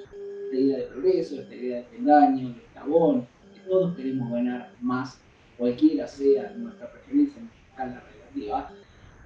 esta 0.46 0.56
idea 0.56 0.78
de 0.80 0.84
progreso, 0.86 1.42
esta 1.42 1.56
idea 1.56 1.86
de 1.90 1.98
engaño, 1.98 2.50
de 2.50 2.62
estabón, 2.62 3.28
que 3.54 3.70
todos 3.70 3.96
queremos 3.96 4.32
ganar 4.32 4.74
más, 4.82 5.22
cualquiera 5.58 6.08
sea 6.08 6.54
nuestra 6.58 6.92
preferencia 6.92 7.40
en 7.40 7.50
escala 7.70 8.04
relativa, 8.12 8.72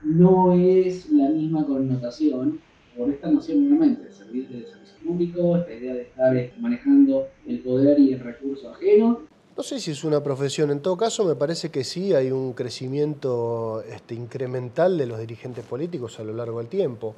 no 0.03 0.53
es 0.53 1.09
la 1.09 1.29
misma 1.29 1.65
connotación 1.65 2.59
por 2.97 3.09
esta 3.09 3.29
noción 3.29 3.69
nuevamente 3.69 4.05
de 4.05 4.11
servir 4.11 4.47
de 4.49 4.65
servicio 4.65 4.95
público, 5.05 5.57
esta 5.57 5.73
idea 5.73 5.93
de 5.93 6.01
estar 6.03 6.35
este, 6.35 6.59
manejando 6.59 7.27
el 7.47 7.59
poder 7.59 7.99
y 7.99 8.13
el 8.13 8.19
recurso 8.19 8.69
ajeno. 8.69 9.21
No 9.57 9.63
sé 9.63 9.79
si 9.79 9.91
es 9.91 10.03
una 10.03 10.21
profesión, 10.21 10.69
en 10.71 10.81
todo 10.81 10.97
caso 10.97 11.23
me 11.23 11.35
parece 11.35 11.69
que 11.69 11.85
sí 11.85 12.13
hay 12.13 12.31
un 12.31 12.53
crecimiento 12.53 13.83
este, 13.89 14.13
incremental 14.13 14.97
de 14.97 15.05
los 15.05 15.19
dirigentes 15.19 15.63
políticos 15.63 16.19
a 16.19 16.23
lo 16.23 16.33
largo 16.33 16.59
del 16.59 16.67
tiempo. 16.67 17.15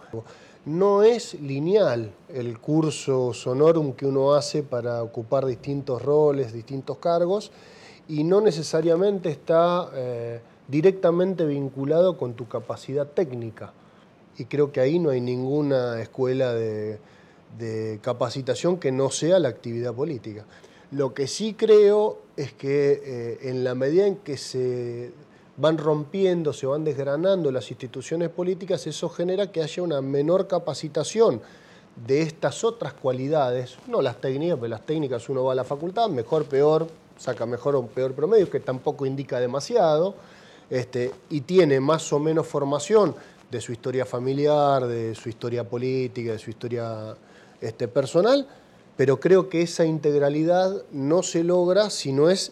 No 0.65 1.01
es 1.01 1.39
lineal 1.41 2.11
el 2.31 2.59
curso 2.59 3.33
sonorum 3.33 3.93
que 3.93 4.05
uno 4.05 4.33
hace 4.33 4.61
para 4.61 5.01
ocupar 5.01 5.45
distintos 5.45 6.01
roles, 6.01 6.53
distintos 6.53 6.97
cargos, 6.97 7.51
y 8.07 8.23
no 8.23 8.41
necesariamente 8.41 9.29
está 9.29 9.89
eh, 9.95 10.39
directamente 10.67 11.45
vinculado 11.45 12.17
con 12.17 12.35
tu 12.35 12.47
capacidad 12.47 13.07
técnica. 13.07 13.73
Y 14.37 14.45
creo 14.45 14.71
que 14.71 14.79
ahí 14.79 14.99
no 14.99 15.09
hay 15.09 15.21
ninguna 15.21 15.99
escuela 16.01 16.53
de, 16.53 16.99
capacitación 18.01 18.77
que 18.77 18.91
no 18.91 19.09
sea 19.09 19.39
la 19.39 19.49
actividad 19.49 19.93
política. 19.93 20.45
Lo 20.91 21.13
que 21.13 21.27
sí 21.27 21.55
creo 21.55 22.19
es 22.35 22.53
que 22.53 23.01
eh, 23.03 23.49
en 23.49 23.63
la 23.63 23.73
medida 23.73 24.05
en 24.05 24.17
que 24.17 24.37
se 24.37 25.11
van 25.57 25.77
rompiendo, 25.79 26.53
se 26.53 26.67
van 26.67 26.83
desgranando 26.83 27.51
las 27.51 27.71
instituciones 27.71 28.29
políticas, 28.29 28.85
eso 28.85 29.09
genera 29.09 29.51
que 29.51 29.63
haya 29.63 29.81
una 29.81 30.01
menor 30.01 30.47
capacitación 30.47 31.41
de 32.05 32.21
estas 32.21 32.63
otras 32.63 32.93
cualidades, 32.93 33.77
no 33.87 34.03
las 34.03 34.21
técnicas, 34.21 34.57
pero 34.57 34.69
las 34.69 34.85
técnicas 34.85 35.27
uno 35.29 35.43
va 35.43 35.53
a 35.53 35.55
la 35.55 35.63
facultad, 35.63 36.09
mejor, 36.09 36.45
peor, 36.45 36.87
saca 37.17 37.47
mejor 37.47 37.75
o 37.75 37.87
peor 37.87 38.13
promedio, 38.13 38.49
que 38.49 38.59
tampoco 38.59 39.07
indica 39.07 39.39
demasiado, 39.39 40.13
este, 40.69 41.11
y 41.29 41.41
tiene 41.41 41.79
más 41.79 42.11
o 42.13 42.19
menos 42.19 42.45
formación 42.45 43.15
de 43.51 43.61
su 43.61 43.71
historia 43.71 44.05
familiar, 44.05 44.85
de 44.87 45.15
su 45.15 45.29
historia 45.29 45.67
política, 45.67 46.33
de 46.33 46.39
su 46.39 46.49
historia 46.49 47.15
este, 47.61 47.87
personal, 47.87 48.47
pero 48.95 49.19
creo 49.19 49.49
que 49.49 49.61
esa 49.61 49.85
integralidad 49.85 50.83
no 50.91 51.23
se 51.23 51.43
logra 51.43 51.89
si 51.89 52.11
no 52.11 52.29
es 52.29 52.51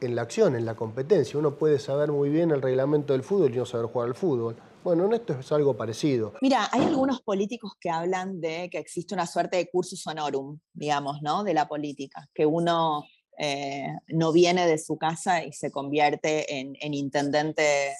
en 0.00 0.16
la 0.16 0.22
acción, 0.22 0.56
en 0.56 0.64
la 0.64 0.74
competencia. 0.74 1.38
Uno 1.38 1.54
puede 1.56 1.78
saber 1.78 2.10
muy 2.10 2.28
bien 2.28 2.50
el 2.50 2.60
reglamento 2.60 3.12
del 3.12 3.22
fútbol 3.22 3.54
y 3.54 3.58
no 3.58 3.66
saber 3.66 3.86
jugar 3.86 4.08
al 4.08 4.14
fútbol. 4.14 4.56
Bueno, 4.82 5.04
en 5.06 5.12
esto 5.12 5.34
es 5.38 5.52
algo 5.52 5.76
parecido. 5.76 6.34
Mira, 6.42 6.68
hay 6.72 6.82
algunos 6.82 7.22
políticos 7.22 7.74
que 7.80 7.88
hablan 7.88 8.40
de 8.40 8.68
que 8.68 8.78
existe 8.78 9.14
una 9.14 9.26
suerte 9.26 9.58
de 9.58 9.70
cursus 9.70 10.04
honorum, 10.06 10.58
digamos, 10.72 11.22
¿no? 11.22 11.44
De 11.44 11.54
la 11.54 11.68
política, 11.68 12.28
que 12.34 12.46
uno 12.46 13.04
eh, 13.38 13.86
no 14.08 14.32
viene 14.32 14.66
de 14.66 14.78
su 14.78 14.98
casa 14.98 15.44
y 15.44 15.52
se 15.52 15.70
convierte 15.70 16.58
en, 16.58 16.94
intendente 16.94 17.94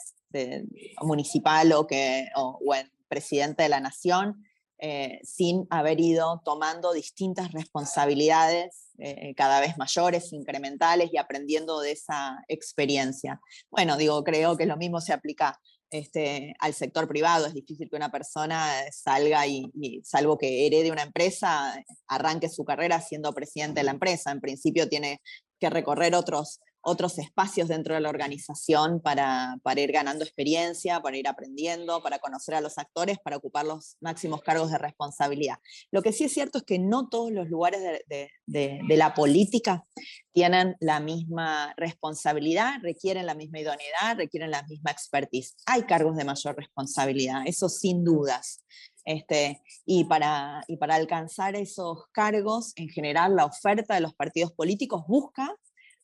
municipal 1.00 1.72
o, 1.72 1.86
que, 1.86 2.28
en 2.74 2.92
presidente 3.08 3.64
de 3.64 3.68
la 3.68 3.80
nación, 3.80 4.44
eh, 4.78 5.20
sin 5.22 5.66
haber 5.70 6.00
ido 6.00 6.42
tomando 6.44 6.92
distintas 6.92 7.52
responsabilidades 7.52 8.88
eh, 8.98 9.32
cada 9.36 9.60
vez 9.60 9.78
mayores, 9.78 10.32
incrementales 10.32 11.10
y 11.12 11.18
aprendiendo 11.18 11.80
de 11.80 11.92
esa 11.92 12.42
experiencia. 12.48 13.40
Bueno, 13.70 13.96
digo, 13.96 14.24
creo 14.24 14.56
que 14.56 14.66
lo 14.66 14.76
mismo 14.76 15.00
se 15.00 15.12
aplica 15.12 15.56
este, 15.92 16.54
al 16.58 16.74
sector 16.74 17.06
privado. 17.06 17.46
Es 17.46 17.54
difícil 17.54 17.88
que 17.88 17.96
una 17.96 18.10
persona 18.10 18.72
salga 18.90 19.46
y, 19.46 19.70
salvo 20.04 20.36
que 20.36 20.66
herede 20.66 20.90
una 20.90 21.02
empresa, 21.02 21.80
arranque 22.08 22.48
su 22.48 22.64
carrera 22.64 23.00
siendo 23.00 23.32
presidente 23.32 23.80
de 23.80 23.84
la 23.84 23.92
empresa. 23.92 24.32
En 24.32 24.40
principio 24.40 24.88
tiene 24.88 25.20
que 25.60 25.70
recorrer 25.70 26.14
otros, 26.14 26.60
otros 26.82 27.18
espacios 27.18 27.68
dentro 27.68 27.94
de 27.94 28.00
la 28.00 28.10
organización 28.10 29.00
para, 29.00 29.58
ir 29.76 29.92
ganando 29.92 30.24
experiencia, 30.24 31.00
para 31.00 31.16
ir 31.16 31.28
aprendiendo, 31.28 32.02
para 32.02 32.18
conocer 32.18 32.54
a 32.54 32.60
los 32.60 32.78
actores, 32.78 33.18
para 33.18 33.36
ocupar 33.36 33.64
los 33.66 33.96
máximos 34.00 34.42
cargos 34.42 34.70
de 34.70 34.78
responsabilidad. 34.78 35.56
Lo 35.90 36.02
que 36.02 36.12
sí 36.12 36.24
es 36.24 36.32
cierto 36.32 36.58
es 36.58 36.64
que 36.64 36.78
no 36.78 37.08
todos 37.08 37.30
los 37.30 37.48
lugares 37.48 38.02
de, 38.06 38.30
de 38.46 38.96
la 38.96 39.14
política 39.14 39.84
tienen 40.32 40.76
la 40.80 41.00
misma 41.00 41.74
responsabilidad, 41.76 42.74
requieren 42.82 43.26
la 43.26 43.34
misma 43.34 43.60
idoneidad, 43.60 44.16
requieren 44.16 44.50
la 44.50 44.62
misma 44.64 44.90
expertise. 44.90 45.56
Hay 45.66 45.82
cargos 45.82 46.16
de 46.16 46.24
mayor 46.24 46.56
responsabilidad, 46.56 47.42
eso 47.46 47.68
sin 47.68 48.04
dudas. 48.04 48.64
Este, 49.04 49.60
y, 49.84 50.04
para, 50.04 50.62
y 50.68 50.76
para 50.76 50.94
alcanzar 50.94 51.56
esos 51.56 52.06
cargos, 52.12 52.72
en 52.76 52.88
general, 52.88 53.36
la 53.36 53.46
oferta 53.46 53.94
de 53.94 54.00
los 54.00 54.14
partidos 54.14 54.52
políticos 54.52 55.04
busca 55.06 55.54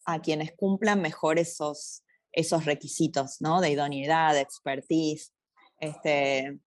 a 0.09 0.23
quienes 0.23 0.53
cumplan 0.57 1.03
mejor 1.03 1.39
esos, 1.39 2.03
esos 2.33 2.65
requisitos 2.65 3.43
¿no? 3.43 3.61
de 3.61 3.71
idoneidad, 3.71 4.33
de 4.33 4.41
expertise. 4.41 5.35
Este, 5.79 6.59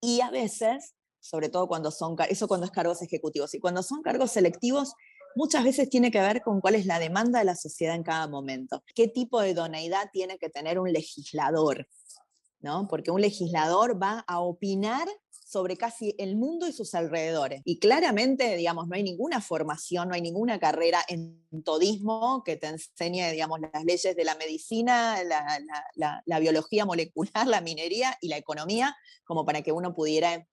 y 0.00 0.22
a 0.22 0.30
veces, 0.30 0.94
sobre 1.20 1.50
todo 1.50 1.68
cuando 1.68 1.90
son, 1.90 2.16
eso 2.30 2.48
cuando 2.48 2.64
es 2.64 2.72
cargos 2.72 3.02
ejecutivos, 3.02 3.54
y 3.54 3.60
cuando 3.60 3.82
son 3.82 4.00
cargos 4.00 4.30
selectivos, 4.30 4.94
muchas 5.36 5.62
veces 5.62 5.90
tiene 5.90 6.10
que 6.10 6.20
ver 6.20 6.40
con 6.40 6.62
cuál 6.62 6.74
es 6.74 6.86
la 6.86 6.98
demanda 6.98 7.40
de 7.40 7.44
la 7.44 7.54
sociedad 7.54 7.94
en 7.94 8.02
cada 8.02 8.26
momento. 8.28 8.82
¿Qué 8.94 9.08
tipo 9.08 9.42
de 9.42 9.50
idoneidad 9.50 10.08
tiene 10.10 10.38
que 10.38 10.48
tener 10.48 10.78
un 10.78 10.90
legislador? 10.90 11.86
¿no? 12.60 12.88
Porque 12.88 13.10
un 13.10 13.20
legislador 13.20 14.02
va 14.02 14.24
a 14.26 14.40
opinar 14.40 15.06
sobre 15.50 15.78
casi 15.78 16.14
el 16.18 16.36
mundo 16.36 16.68
y 16.68 16.72
sus 16.72 16.94
alrededores. 16.94 17.62
Y 17.64 17.78
claramente, 17.78 18.54
digamos, 18.54 18.86
no 18.86 18.96
hay 18.96 19.02
ninguna 19.02 19.40
formación, 19.40 20.08
no 20.08 20.14
hay 20.14 20.20
ninguna 20.20 20.58
carrera 20.58 21.00
en 21.08 21.42
todismo 21.64 22.42
que 22.44 22.56
te 22.56 22.66
enseñe, 22.66 23.30
digamos, 23.32 23.60
las 23.60 23.82
leyes 23.84 24.14
de 24.14 24.24
la 24.24 24.34
medicina, 24.34 25.16
la 25.94 26.38
biología 26.38 26.84
molecular, 26.84 27.46
la 27.46 27.62
minería 27.62 28.18
y 28.20 28.28
la 28.28 28.36
economía, 28.36 28.94
como 29.24 29.46
para 29.46 29.62
que 29.62 29.72
uno 29.72 29.94
pudiera 29.94 30.46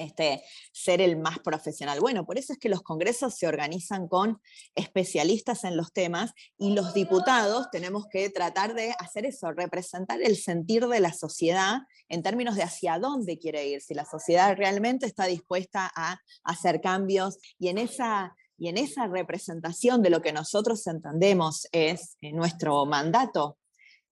este, 0.00 0.42
ser 0.72 1.00
el 1.00 1.18
más 1.18 1.38
profesional. 1.38 2.00
Bueno, 2.00 2.24
por 2.24 2.38
eso 2.38 2.52
es 2.52 2.58
que 2.58 2.68
los 2.68 2.82
congresos 2.82 3.36
se 3.36 3.46
organizan 3.46 4.08
con 4.08 4.40
especialistas 4.74 5.64
en 5.64 5.76
los 5.76 5.92
temas 5.92 6.32
y 6.58 6.74
los 6.74 6.94
diputados 6.94 7.70
tenemos 7.70 8.06
que 8.10 8.30
tratar 8.30 8.74
de 8.74 8.94
hacer 8.98 9.26
eso, 9.26 9.52
representar 9.52 10.20
el 10.22 10.36
sentir 10.36 10.86
de 10.86 11.00
la 11.00 11.12
sociedad 11.12 11.78
en 12.08 12.22
términos 12.22 12.56
de 12.56 12.62
hacia 12.62 12.98
dónde 12.98 13.38
quiere 13.38 13.66
ir, 13.66 13.80
si 13.80 13.94
la 13.94 14.04
sociedad 14.04 14.56
realmente 14.56 15.06
está 15.06 15.26
dispuesta 15.26 15.90
a 15.94 16.18
hacer 16.44 16.80
cambios 16.80 17.38
y 17.58 17.68
en 17.68 17.78
esa 17.78 18.34
y 18.60 18.68
en 18.68 18.76
esa 18.76 19.06
representación 19.06 20.02
de 20.02 20.10
lo 20.10 20.20
que 20.20 20.34
nosotros 20.34 20.86
entendemos 20.86 21.66
es 21.72 22.18
eh, 22.20 22.30
nuestro 22.30 22.84
mandato 22.84 23.56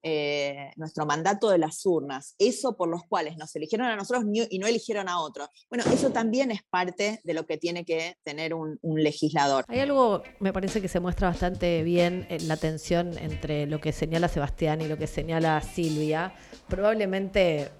eh, 0.02 0.70
nuestro 0.76 1.06
mandato 1.06 1.50
de 1.50 1.58
las 1.58 1.84
urnas, 1.84 2.36
eso 2.38 2.76
por 2.76 2.88
los 2.88 3.02
cuales 3.04 3.36
nos 3.36 3.54
eligieron 3.56 3.88
a 3.88 3.96
nosotros 3.96 4.24
y 4.32 4.58
no 4.58 4.66
eligieron 4.66 5.08
a 5.08 5.20
otros. 5.20 5.48
Bueno, 5.68 5.84
eso 5.92 6.10
también 6.10 6.50
es 6.52 6.60
parte 6.70 7.20
de 7.24 7.34
lo 7.34 7.46
que 7.46 7.58
tiene 7.58 7.84
que 7.84 8.16
tener 8.22 8.54
un, 8.54 8.78
legislador. 8.82 9.64
Hay 9.68 9.80
algo, 9.80 10.22
me 10.40 10.52
parece 10.52 10.80
que 10.80 10.88
se 10.88 11.00
muestra 11.00 11.28
bastante 11.28 11.82
bien 11.82 12.26
en 12.30 12.48
la 12.48 12.56
tensión 12.56 13.16
entre 13.18 13.66
lo 13.66 13.80
que 13.80 13.92
señala 13.92 14.28
Sebastián 14.28 14.80
y 14.80 14.88
lo 14.88 14.96
que 14.96 15.06
señala 15.06 15.60
Silvia, 15.60 16.32
probablemente 16.68 17.70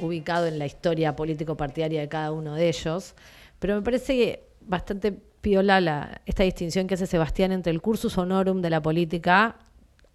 ubicado 0.00 0.46
en 0.46 0.58
la 0.58 0.66
historia 0.66 1.16
político-partidaria 1.16 2.00
de 2.00 2.08
cada 2.08 2.32
uno 2.32 2.54
de 2.54 2.68
ellos, 2.68 3.14
pero 3.58 3.74
me 3.76 3.82
parece 3.82 4.44
bastante 4.60 5.12
piola 5.12 6.20
esta 6.26 6.42
distinción 6.42 6.86
que 6.86 6.94
hace 6.94 7.06
Sebastián 7.06 7.52
entre 7.52 7.72
el 7.72 7.80
cursus 7.80 8.18
honorum 8.18 8.60
de 8.60 8.70
la 8.70 8.82
política 8.82 9.56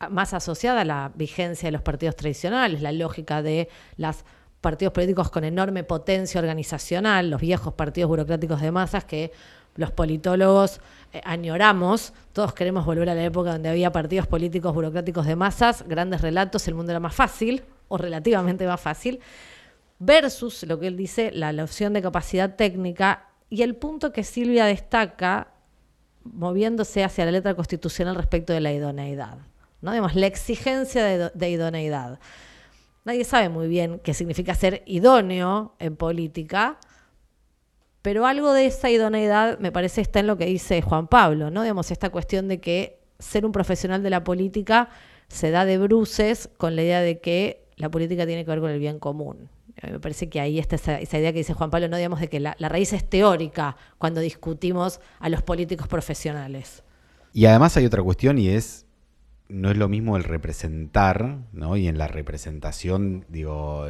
más 0.09 0.33
asociada 0.33 0.81
a 0.81 0.85
la 0.85 1.11
vigencia 1.15 1.67
de 1.67 1.71
los 1.71 1.81
partidos 1.81 2.15
tradicionales, 2.15 2.81
la 2.81 2.91
lógica 2.91 3.41
de 3.41 3.69
los 3.97 4.23
partidos 4.61 4.93
políticos 4.93 5.29
con 5.29 5.43
enorme 5.43 5.83
potencia 5.83 6.39
organizacional, 6.39 7.29
los 7.29 7.41
viejos 7.41 7.73
partidos 7.73 8.09
burocráticos 8.09 8.61
de 8.61 8.71
masas 8.71 9.05
que 9.05 9.31
los 9.75 9.91
politólogos 9.91 10.81
eh, 11.13 11.21
añoramos, 11.23 12.13
todos 12.33 12.53
queremos 12.53 12.85
volver 12.85 13.09
a 13.09 13.15
la 13.15 13.23
época 13.23 13.53
donde 13.53 13.69
había 13.69 13.91
partidos 13.91 14.27
políticos 14.27 14.73
burocráticos 14.73 15.25
de 15.25 15.35
masas, 15.35 15.83
grandes 15.87 16.21
relatos, 16.21 16.67
el 16.67 16.75
mundo 16.75 16.91
era 16.91 16.99
más 16.99 17.15
fácil 17.15 17.63
o 17.87 17.97
relativamente 17.97 18.67
más 18.67 18.79
fácil, 18.79 19.19
versus 19.99 20.63
lo 20.63 20.79
que 20.79 20.87
él 20.87 20.97
dice, 20.97 21.31
la 21.31 21.51
opción 21.63 21.93
de 21.93 22.01
capacidad 22.01 22.55
técnica 22.55 23.29
y 23.49 23.63
el 23.63 23.75
punto 23.75 24.13
que 24.13 24.23
Silvia 24.23 24.65
destaca 24.65 25.49
moviéndose 26.23 27.03
hacia 27.03 27.25
la 27.25 27.31
letra 27.31 27.55
constitucional 27.55 28.15
respecto 28.15 28.53
de 28.53 28.61
la 28.61 28.71
idoneidad. 28.71 29.37
¿No? 29.82 29.91
la 29.94 30.28
exigencia 30.28 31.30
de, 31.30 31.50
idoneidad. 31.50 32.20
Nadie 33.04 33.24
sabe 33.24 33.50
muy 33.50 33.67
bien 33.67 34.00
qué 34.04 34.13
significa 34.13 34.54
ser 34.54 34.84
idóneo 34.86 35.76
en 35.80 35.96
política, 35.96 36.78
pero 38.02 38.26
algo 38.26 38.54
de 38.54 38.67
esa 38.67 38.89
idoneidad 38.89 39.60
me 39.60 39.72
parece 39.72 40.02
está 40.02 40.20
en 40.20 40.28
lo 40.28 40.38
que 40.38 40.46
dice 40.46 40.82
Juan 40.82 41.08
Pablo, 41.08 41.50
¿no? 41.50 41.63
Digamos, 41.63 41.91
esta 41.91 42.10
cuestión 42.10 42.48
de 42.48 42.60
que 42.60 43.00
ser 43.20 43.46
un 43.46 43.52
profesional 43.52 44.04
de 44.04 44.10
la 44.10 44.24
política 44.24 44.89
se 45.28 45.52
da 45.52 45.65
de 45.65 45.78
bruces 45.78 46.50
con 46.58 46.76
la 46.76 46.84
idea 46.84 47.02
de 47.02 47.20
que 47.20 47.67
la 47.78 47.89
política 47.89 48.26
tiene 48.26 48.46
que 48.46 48.52
ver 48.52 48.60
con 48.60 48.72
el 48.72 48.80
bien 48.80 49.00
común. 49.00 49.50
Me 49.82 50.00
parece 50.00 50.30
que 50.30 50.39
ahí 50.39 50.60
está 50.60 50.76
esa, 50.76 51.02
idea 51.02 51.32
que 51.32 51.39
dice 51.39 51.54
Juan 51.54 51.72
Pablo, 51.72 51.88
no 51.88 51.98
digamos 51.98 52.20
de 52.20 52.28
que 52.28 52.39
la 52.39 52.56
raíz 52.60 52.94
es 52.94 53.10
teórica 53.10 53.78
cuando 53.98 54.22
discutimos 54.22 55.00
a 55.20 55.30
los 55.30 55.41
políticos 55.41 55.88
profesionales. 55.88 56.84
Y 57.34 57.46
además 57.46 57.78
hay 57.78 57.86
otra 57.86 58.04
cuestión 58.04 58.38
y 58.38 58.50
es 58.50 58.86
no 59.51 59.69
es 59.69 59.77
lo 59.77 59.89
mismo 59.89 60.17
el 60.17 60.23
representar, 60.23 61.39
¿no? 61.51 61.75
Y 61.75 61.87
en 61.87 61.97
la 61.97 62.07
representación, 62.07 63.25
digo, 63.27 63.85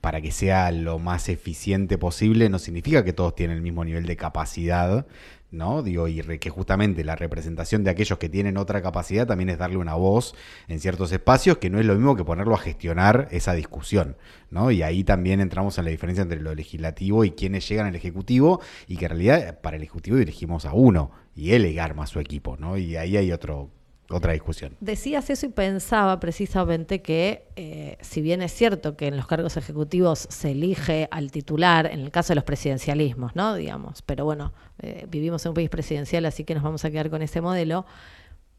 para 0.00 0.20
que 0.20 0.32
sea 0.32 0.72
lo 0.72 0.98
más 0.98 1.28
eficiente 1.28 1.96
posible, 1.96 2.48
no 2.48 2.58
significa 2.58 3.04
que 3.04 3.12
todos 3.12 3.34
tienen 3.34 3.56
el 3.56 3.62
mismo 3.62 3.84
nivel 3.84 4.06
de 4.06 4.16
capacidad, 4.16 5.06
¿no? 5.52 5.82
Digo, 5.82 6.08
y 6.08 6.20
que 6.38 6.50
justamente 6.50 7.04
la 7.04 7.16
representación 7.16 7.84
de 7.84 7.90
aquellos 7.90 8.18
que 8.18 8.28
tienen 8.28 8.56
otra 8.56 8.82
capacidad 8.82 9.26
también 9.26 9.50
es 9.50 9.58
darle 9.58 9.76
una 9.76 9.94
voz 9.94 10.34
en 10.68 10.80
ciertos 10.80 11.12
espacios, 11.12 11.58
que 11.58 11.70
no 11.70 11.78
es 11.78 11.86
lo 11.86 11.94
mismo 11.94 12.16
que 12.16 12.24
ponerlo 12.24 12.54
a 12.54 12.58
gestionar 12.58 13.28
esa 13.30 13.54
discusión, 13.54 14.16
¿no? 14.50 14.70
Y 14.70 14.82
ahí 14.82 15.04
también 15.04 15.40
entramos 15.40 15.78
en 15.78 15.84
la 15.84 15.90
diferencia 15.90 16.22
entre 16.22 16.40
lo 16.40 16.54
legislativo 16.54 17.24
y 17.24 17.30
quienes 17.30 17.68
llegan 17.68 17.86
al 17.86 17.94
Ejecutivo, 17.94 18.60
y 18.86 18.96
que 18.96 19.04
en 19.04 19.10
realidad 19.10 19.60
para 19.60 19.76
el 19.76 19.82
Ejecutivo 19.82 20.16
dirigimos 20.16 20.66
a 20.66 20.72
uno, 20.72 21.12
y 21.34 21.52
él 21.52 21.78
arma 21.78 22.06
su 22.06 22.18
equipo, 22.20 22.56
¿no? 22.56 22.76
Y 22.76 22.96
ahí 22.96 23.16
hay 23.16 23.32
otro 23.32 23.70
otra 24.10 24.32
discusión. 24.32 24.76
Decías 24.80 25.30
eso 25.30 25.46
y 25.46 25.50
pensaba 25.50 26.18
precisamente 26.20 27.02
que, 27.02 27.48
eh, 27.56 27.96
si 28.00 28.20
bien 28.20 28.42
es 28.42 28.52
cierto 28.52 28.96
que 28.96 29.06
en 29.06 29.16
los 29.16 29.26
cargos 29.26 29.56
ejecutivos 29.56 30.26
se 30.30 30.50
elige 30.52 31.08
al 31.10 31.30
titular, 31.30 31.86
en 31.86 32.00
el 32.00 32.10
caso 32.10 32.32
de 32.32 32.36
los 32.36 32.44
presidencialismos, 32.44 33.36
¿no? 33.36 33.54
Digamos, 33.54 34.02
pero 34.02 34.24
bueno, 34.24 34.52
eh, 34.80 35.06
vivimos 35.08 35.44
en 35.44 35.50
un 35.50 35.54
país 35.54 35.70
presidencial, 35.70 36.26
así 36.26 36.44
que 36.44 36.54
nos 36.54 36.62
vamos 36.62 36.84
a 36.84 36.90
quedar 36.90 37.10
con 37.10 37.22
ese 37.22 37.40
modelo. 37.40 37.86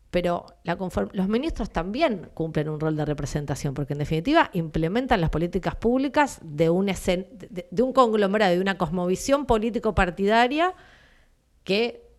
Pero 0.09 0.45
los 1.13 1.29
ministros 1.29 1.69
también 1.69 2.29
cumplen 2.33 2.67
un 2.67 2.81
rol 2.81 2.97
de 2.97 3.05
representación, 3.05 3.73
porque 3.73 3.93
en 3.93 3.99
definitiva 3.99 4.49
implementan 4.51 5.21
las 5.21 5.29
políticas 5.29 5.75
públicas 5.75 6.39
de 6.43 6.69
un, 6.69 6.87
de, 6.87 7.67
de 7.71 7.81
un 7.81 7.93
conglomerado, 7.93 8.53
de 8.53 8.59
una 8.59 8.77
cosmovisión 8.77 9.45
político-partidaria 9.45 10.73
que 11.63 12.10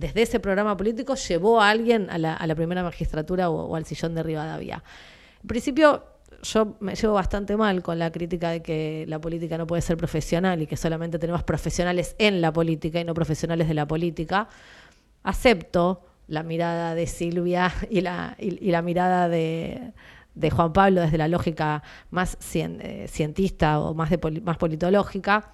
desde 0.00 0.22
ese 0.22 0.40
programa 0.40 0.76
político 0.76 1.14
llevó 1.14 1.60
a 1.60 1.68
alguien 1.68 2.08
a 2.10 2.16
la, 2.18 2.54
primera 2.54 2.82
magistratura 2.82 3.50
o, 3.50 3.76
al 3.76 3.84
sillón 3.84 4.14
de 4.14 4.22
Rivadavia. 4.22 4.82
En 5.42 5.46
principio, 5.46 6.04
yo 6.42 6.76
me 6.80 6.94
llevo 6.94 7.14
bastante 7.14 7.54
mal 7.54 7.82
con 7.82 7.98
la 7.98 8.10
crítica 8.10 8.50
de 8.50 8.62
que 8.62 9.04
la 9.08 9.20
política 9.20 9.58
no 9.58 9.66
puede 9.66 9.82
ser 9.82 9.98
profesional 9.98 10.62
y 10.62 10.66
que 10.66 10.78
solamente 10.78 11.18
tenemos 11.18 11.42
profesionales 11.42 12.16
en 12.18 12.40
la 12.40 12.50
política 12.50 12.98
y 12.98 13.04
no 13.04 13.12
profesionales 13.12 13.68
de 13.68 13.74
la 13.74 13.86
política. 13.86 14.48
Acepto 15.22 16.00
la 16.28 16.42
mirada 16.44 16.94
de 16.94 17.06
Silvia 17.06 17.70
y 17.90 18.00
la, 18.00 18.36
mirada 18.82 19.28
de, 19.28 19.92
Juan 20.50 20.72
Pablo 20.72 21.02
desde 21.02 21.18
la 21.18 21.28
lógica 21.28 21.82
más 22.10 22.38
eh, 22.54 23.06
cientista 23.06 23.80
o 23.80 23.92
más 23.92 24.56
politológica. 24.56 25.50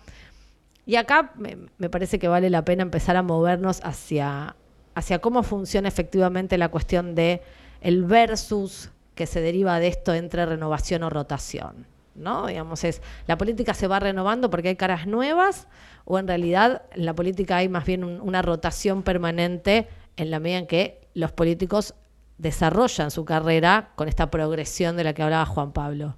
Y 0.86 0.94
acá 0.94 1.32
me, 1.36 1.90
parece 1.90 2.20
que 2.20 2.28
vale 2.28 2.48
la 2.48 2.64
pena 2.64 2.82
empezar 2.82 3.16
a 3.16 3.22
movernos 3.24 3.80
hacia, 3.82 4.54
hacia 4.94 5.18
cómo 5.18 5.42
funciona 5.42 5.88
efectivamente 5.88 6.56
la 6.58 6.68
cuestión 6.68 7.16
de 7.16 7.42
el 7.80 8.04
versus 8.04 8.90
que 9.16 9.26
se 9.26 9.40
deriva 9.40 9.80
de 9.80 9.88
esto 9.88 10.14
entre 10.14 10.46
renovación 10.46 11.02
o 11.02 11.10
rotación. 11.10 11.88
¿no? 12.14 12.46
Digamos, 12.46 12.84
es 12.84 13.02
la 13.26 13.36
política 13.36 13.74
se 13.74 13.88
va 13.88 13.98
renovando 13.98 14.48
porque 14.48 14.68
hay 14.68 14.76
caras 14.76 15.08
nuevas, 15.08 15.66
o 16.04 16.20
en 16.20 16.28
realidad 16.28 16.82
en 16.92 17.04
la 17.04 17.14
política 17.14 17.56
hay 17.56 17.68
más 17.68 17.84
bien 17.84 18.04
una 18.04 18.40
rotación 18.40 19.02
permanente 19.02 19.88
en 20.16 20.30
la 20.30 20.38
medida 20.38 20.58
en 20.58 20.66
que 20.68 21.08
los 21.14 21.32
políticos 21.32 21.94
desarrollan 22.38 23.10
su 23.10 23.24
carrera 23.24 23.90
con 23.96 24.06
esta 24.06 24.30
progresión 24.30 24.96
de 24.96 25.02
la 25.02 25.14
que 25.14 25.24
hablaba 25.24 25.46
Juan 25.46 25.72
Pablo. 25.72 26.16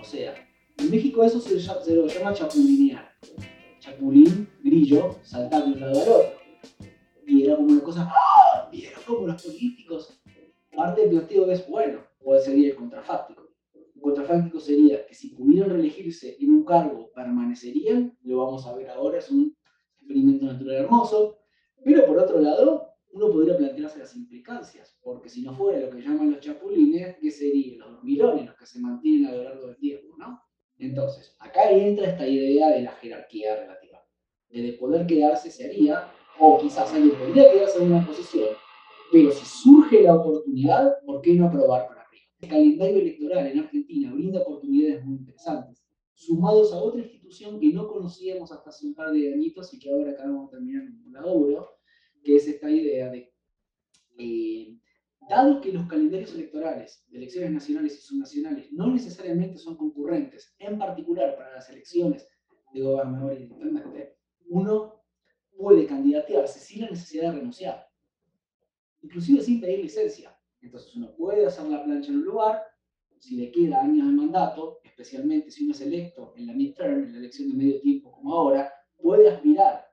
O 0.00 0.04
sea, 0.04 0.34
en 0.78 0.90
México 0.90 1.22
eso 1.22 1.40
se, 1.40 1.60
se 1.60 1.94
lo 1.94 2.08
llama 2.08 2.34
chapulinear 2.34 3.14
chapulín, 3.94 4.48
grillo, 4.62 5.16
saltando 5.22 5.66
de 5.66 5.72
un 5.74 5.80
lado 5.80 6.02
al 6.02 6.08
otro. 6.08 6.32
Y 7.26 7.44
era 7.44 7.56
como 7.56 7.68
una 7.68 7.82
cosa, 7.82 8.10
¡ah! 8.10 8.68
¿Vieron 8.70 9.00
cómo 9.06 9.26
los 9.26 9.42
políticos? 9.42 10.20
Parte 10.74 11.02
del 11.02 11.10
planteamiento 11.10 11.52
es, 11.52 11.68
bueno, 11.68 12.00
puede 12.18 12.40
sería 12.40 12.70
el 12.70 12.76
contrafáctico. 12.76 13.48
El 13.94 14.00
contrafáctico 14.00 14.60
sería 14.60 15.06
que 15.06 15.14
si 15.14 15.30
pudieran 15.30 15.70
reelegirse 15.70 16.36
en 16.40 16.50
un 16.50 16.64
cargo, 16.64 17.10
permanecerían, 17.14 18.16
lo 18.22 18.44
vamos 18.44 18.66
a 18.66 18.74
ver 18.74 18.90
ahora, 18.90 19.18
es 19.18 19.30
un 19.30 19.56
experimento 19.98 20.46
natural 20.46 20.76
hermoso, 20.76 21.38
pero 21.84 22.04
por 22.06 22.18
otro 22.18 22.40
lado, 22.40 22.90
uno 23.12 23.30
podría 23.30 23.56
plantearse 23.56 24.00
las 24.00 24.16
implicancias, 24.16 24.98
porque 25.02 25.28
si 25.28 25.42
no 25.42 25.54
fuera 25.54 25.78
lo 25.78 25.90
que 25.90 26.02
llaman 26.02 26.32
los 26.32 26.40
chapulines, 26.40 27.16
¿qué 27.20 27.30
serían? 27.30 27.78
Los 27.78 27.92
dormilones, 27.92 28.46
los 28.46 28.56
que 28.56 28.66
se 28.66 28.80
mantienen 28.80 29.26
a 29.28 29.32
lo 29.36 29.44
largo 29.44 29.66
del 29.68 29.76
tiempo, 29.76 30.16
¿no? 30.18 30.40
Entonces, 30.78 31.36
acá 31.38 31.70
entra 31.70 32.10
esta 32.10 32.26
idea 32.26 32.70
de 32.70 32.82
la 32.82 32.92
jerarquía 32.92 33.56
relativa. 33.56 33.83
De 34.62 34.72
poder 34.74 35.06
quedarse 35.06 35.50
se 35.50 35.64
haría, 35.64 36.12
o 36.38 36.58
quizás 36.58 36.92
alguien 36.92 37.16
podría 37.18 37.50
quedarse 37.52 37.82
en 37.82 37.92
una 37.92 38.06
posición, 38.06 38.48
pero 39.10 39.30
si 39.32 39.44
surge 39.44 40.02
la 40.02 40.14
oportunidad, 40.14 40.94
¿por 41.04 41.20
qué 41.20 41.34
no 41.34 41.50
probar 41.50 41.88
para 41.88 42.02
arriba? 42.02 42.24
El 42.40 42.48
calendario 42.48 42.98
electoral 42.98 43.46
en 43.48 43.58
Argentina 43.58 44.12
brinda 44.12 44.40
oportunidades 44.40 45.04
muy 45.04 45.16
interesantes, 45.16 45.84
sumados 46.12 46.72
a 46.72 46.78
otra 46.78 47.00
institución 47.00 47.58
que 47.58 47.72
no 47.72 47.88
conocíamos 47.88 48.52
hasta 48.52 48.70
hace 48.70 48.86
un 48.86 48.94
par 48.94 49.10
de 49.10 49.32
añitos 49.32 49.74
y 49.74 49.78
que 49.78 49.90
ahora 49.90 50.12
acabamos 50.12 50.50
de 50.50 50.58
terminar 50.58 50.84
en 50.84 51.02
un 51.04 51.12
laburo, 51.12 51.68
que 52.22 52.36
es 52.36 52.46
esta 52.46 52.70
idea 52.70 53.10
de 53.10 53.32
eh, 54.18 54.78
Dado 55.28 55.60
que 55.62 55.72
los 55.72 55.86
calendarios 55.86 56.34
electorales 56.34 57.02
de 57.08 57.18
elecciones 57.18 57.50
nacionales 57.50 57.96
y 57.96 58.02
subnacionales 58.02 58.70
no 58.72 58.92
necesariamente 58.92 59.56
son 59.56 59.76
concurrentes, 59.76 60.54
en 60.58 60.78
particular 60.78 61.34
para 61.36 61.54
las 61.54 61.70
elecciones 61.70 62.28
de 62.74 62.82
gobernadores 62.82 63.40
y 63.40 63.44
intendente, 63.44 64.16
uno 64.48 65.02
puede 65.56 65.86
candidatearse 65.86 66.58
sin 66.58 66.82
la 66.82 66.90
necesidad 66.90 67.32
de 67.32 67.38
renunciar, 67.38 67.88
inclusive 69.02 69.40
sin 69.42 69.60
pedir 69.60 69.80
licencia. 69.80 70.36
Entonces 70.60 70.94
uno 70.96 71.14
puede 71.14 71.46
hacer 71.46 71.66
la 71.66 71.84
plancha 71.84 72.10
en 72.10 72.18
un 72.18 72.24
lugar, 72.24 72.62
si 73.18 73.36
le 73.36 73.50
queda 73.50 73.80
años 73.82 74.06
de 74.06 74.12
mandato, 74.12 74.80
especialmente 74.84 75.50
si 75.50 75.64
uno 75.64 75.72
es 75.72 75.80
electo 75.80 76.34
en 76.36 76.46
la 76.46 76.52
midterm, 76.52 77.04
en 77.04 77.12
la 77.12 77.18
elección 77.18 77.48
de 77.50 77.54
medio 77.54 77.80
tiempo 77.80 78.12
como 78.12 78.34
ahora, 78.34 78.72
puede 78.96 79.30
aspirar 79.30 79.90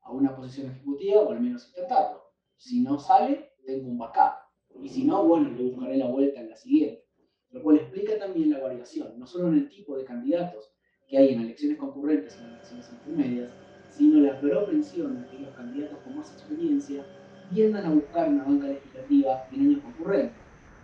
a 0.00 0.12
una 0.12 0.34
posición 0.34 0.70
ejecutiva 0.70 1.20
o 1.20 1.30
al 1.30 1.40
menos 1.40 1.68
intentarlo. 1.68 2.24
Si 2.56 2.80
no 2.80 2.98
sale, 2.98 3.52
tengo 3.64 3.88
un 3.88 3.98
backup 3.98 4.42
y 4.82 4.88
si 4.88 5.04
no, 5.04 5.24
bueno, 5.24 5.50
le 5.50 5.70
buscaré 5.70 5.96
la 5.96 6.08
vuelta 6.08 6.40
en 6.40 6.50
la 6.50 6.56
siguiente. 6.56 7.06
Lo 7.50 7.62
cual 7.62 7.76
explica 7.76 8.18
también 8.18 8.50
la 8.50 8.60
variación, 8.60 9.18
no 9.18 9.26
solo 9.26 9.48
en 9.48 9.54
el 9.54 9.68
tipo 9.68 9.96
de 9.96 10.04
candidatos 10.04 10.72
que 11.06 11.18
hay 11.18 11.34
en 11.34 11.42
elecciones 11.42 11.78
concurrentes 11.78 12.36
en 12.38 12.46
elecciones 12.46 12.90
intermedias, 12.90 13.52
sino 13.92 14.20
la 14.20 14.40
propensión 14.40 15.18
a 15.18 15.30
que 15.30 15.38
los 15.38 15.54
candidatos 15.54 15.98
con 15.98 16.16
más 16.16 16.32
experiencia 16.32 17.04
tiendan 17.52 17.84
a 17.84 17.90
buscar 17.90 18.28
una 18.28 18.44
banca 18.44 18.68
legislativa 18.68 19.46
en 19.52 19.60
años 19.60 19.82
concurrentes. 19.82 20.36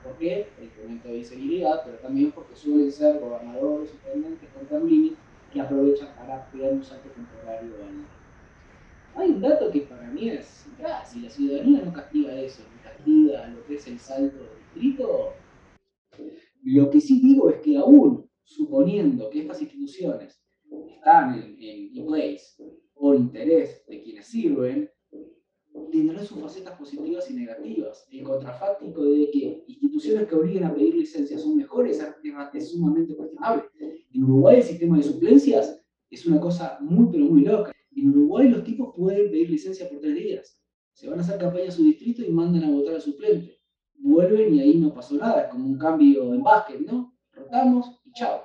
¿Por 0.05 0.17
qué? 0.19 0.49
El 0.59 0.65
incremento 0.65 1.09
de 1.09 1.15
visibilidad, 1.15 1.83
pero 1.85 1.99
también 1.99 2.33
porque 2.33 2.55
suelen 2.55 2.93
ser 2.93 3.19
gobernadores, 3.19 3.93
intendentes 3.95 4.49
con 4.69 4.89
limit 4.89 5.17
que 5.53 5.61
aprovechan 5.61 6.15
para 6.17 6.51
pegar 6.51 6.73
un 6.73 6.85
salto 6.85 7.09
temporario 7.11 7.75
al 7.77 8.19
hay 9.15 9.31
un 9.31 9.41
dato 9.41 9.71
que 9.73 9.81
para 9.81 10.09
mí 10.11 10.29
es, 10.29 10.67
ah, 10.85 11.05
si 11.05 11.23
la 11.23 11.31
ciudadanía 11.31 11.83
no 11.83 11.93
castiga 11.93 12.39
eso, 12.41 12.63
no 12.63 12.83
castiga 12.83 13.49
lo 13.49 13.65
que 13.67 13.75
es 13.75 13.87
el 13.89 13.99
salto 13.99 14.37
del 14.37 14.59
distrito, 14.59 15.33
lo 16.63 16.91
que 16.91 17.01
sí 17.01 17.21
digo 17.21 17.51
es 17.51 17.57
que 17.61 17.77
aún 17.79 18.31
suponiendo 18.45 19.29
que 19.31 19.41
estas 19.41 19.61
instituciones 19.61 20.41
están 20.95 21.57
en 21.59 22.07
place 22.07 22.63
por 22.99 23.17
interés 23.17 23.85
de 23.87 24.03
quienes 24.03 24.27
sirven, 24.27 24.91
tendrán 25.91 26.25
sus 26.25 26.39
facetas 26.39 26.79
positivas 26.79 27.31
y 27.31 27.35
negativas. 27.35 28.07
El 28.11 28.25
contrafáctico 28.25 29.05
de 29.05 29.31
que 29.31 29.65
instituciones 29.67 30.29
que 30.29 30.35
obliguen 30.35 30.65
a 30.65 30.75
pedir 30.75 30.95
licencias 30.95 31.43
son 31.43 31.57
mejores 31.57 32.03
es 32.55 32.71
sumamente 32.71 33.15
cuestionable. 33.15 33.65
En 34.13 34.25
Uruguay 34.25 34.57
el 34.57 34.63
sistema 34.63 34.97
de 34.97 35.03
suplencias 35.03 35.81
es 36.11 36.27
una 36.27 36.41
cosa 36.41 36.79
muy 36.81 37.09
pero 37.11 37.25
muy 37.25 37.43
loca. 37.43 37.73
En 37.95 38.11
Uruguay 38.11 38.49
los 38.49 38.65
tipos 38.65 38.95
pueden 38.97 39.31
pedir 39.31 39.51
licencia 39.51 39.89
por 39.89 40.01
tres 40.01 40.15
días. 40.15 40.61
Se 40.93 41.09
van 41.09 41.19
a 41.19 41.23
hacer 41.23 41.39
campaña 41.39 41.69
a 41.69 41.73
su 41.73 41.85
distrito 41.85 42.23
y 42.23 42.31
mandan 42.31 42.65
a 42.65 42.71
votar 42.71 42.95
al 42.95 43.01
suplente. 43.01 43.59
Vuelven 43.95 44.55
y 44.55 44.61
ahí 44.61 44.75
no 44.79 44.93
pasó 44.93 45.15
nada, 45.17 45.43
es 45.43 45.49
como 45.49 45.67
un 45.67 45.79
cambio 45.79 46.35
en 46.35 46.43
básquet, 46.43 46.81
¿no? 46.81 47.17
Rotamos 47.33 48.01
y 48.05 48.13
chao. 48.13 48.43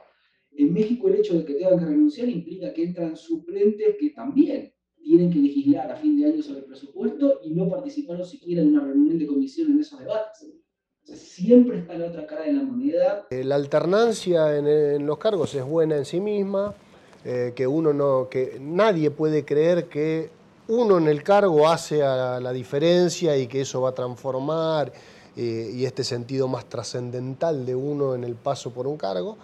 En 0.56 0.74
México 0.74 1.08
el 1.08 1.16
hecho 1.16 1.38
de 1.38 1.46
que 1.46 1.56
tengan 1.56 1.80
que 1.80 1.86
renunciar 1.86 2.30
implica 2.30 2.74
que 2.74 2.84
entran 2.84 3.16
suplentes 3.16 3.96
que 4.00 4.10
también 4.12 4.74
tienen 5.04 5.32
que 5.32 5.40
legislar 5.40 5.92
a 5.92 5.96
fin 5.96 6.20
de 6.20 6.28
año 6.28 6.42
sobre 6.42 6.60
el 6.60 6.66
presupuesto 6.66 7.40
y 7.44 7.52
no 7.52 7.70
participaron 7.70 8.26
siquiera 8.26 8.62
en 8.62 8.70
una 8.70 8.86
reunión 8.86 9.20
de 9.20 9.28
comisión 9.28 9.72
en 9.72 9.80
esos 9.80 10.00
debates. 10.00 10.48
siempre 11.04 11.80
está 11.80 11.98
la 11.98 12.08
otra 12.08 12.26
cara 12.26 12.44
de 12.44 12.54
la 12.54 12.64
moneda. 12.64 13.28
Eh, 13.30 13.44
la 13.44 13.56
alternancia 13.56 14.58
en 14.58 15.06
los 15.06 15.18
cargos 15.18 15.54
es 15.54 15.66
buena 15.66 15.98
en 15.98 16.06
sí 16.06 16.22
misma, 16.22 16.74
eh, 17.26 17.52
que 17.56 17.68
uno 17.68 17.92
no, 17.92 18.30
que 18.30 18.58
nadie 18.62 19.12
puede 19.12 19.44
creer 19.44 19.90
que 19.90 20.30
uno 20.68 20.98
en 20.98 21.08
el 21.08 21.24
cargo 21.24 21.68
hace 21.68 22.00
la 22.00 22.54
diferencia 22.54 23.38
y 23.38 23.48
que 23.48 23.62
eso 23.62 23.82
va 23.82 23.90
a 23.90 23.96
transformar 23.96 24.94
eh, 25.36 25.72
y 25.74 25.86
este 25.86 26.04
sentido 26.04 26.48
más 26.48 26.66
trascendental 26.70 27.66
de 27.66 27.76
uno 27.76 28.14
en 28.14 28.24
el 28.24 28.36
paso 28.36 28.72
por 28.72 28.88
un 28.88 28.98
cargo. 28.98 29.38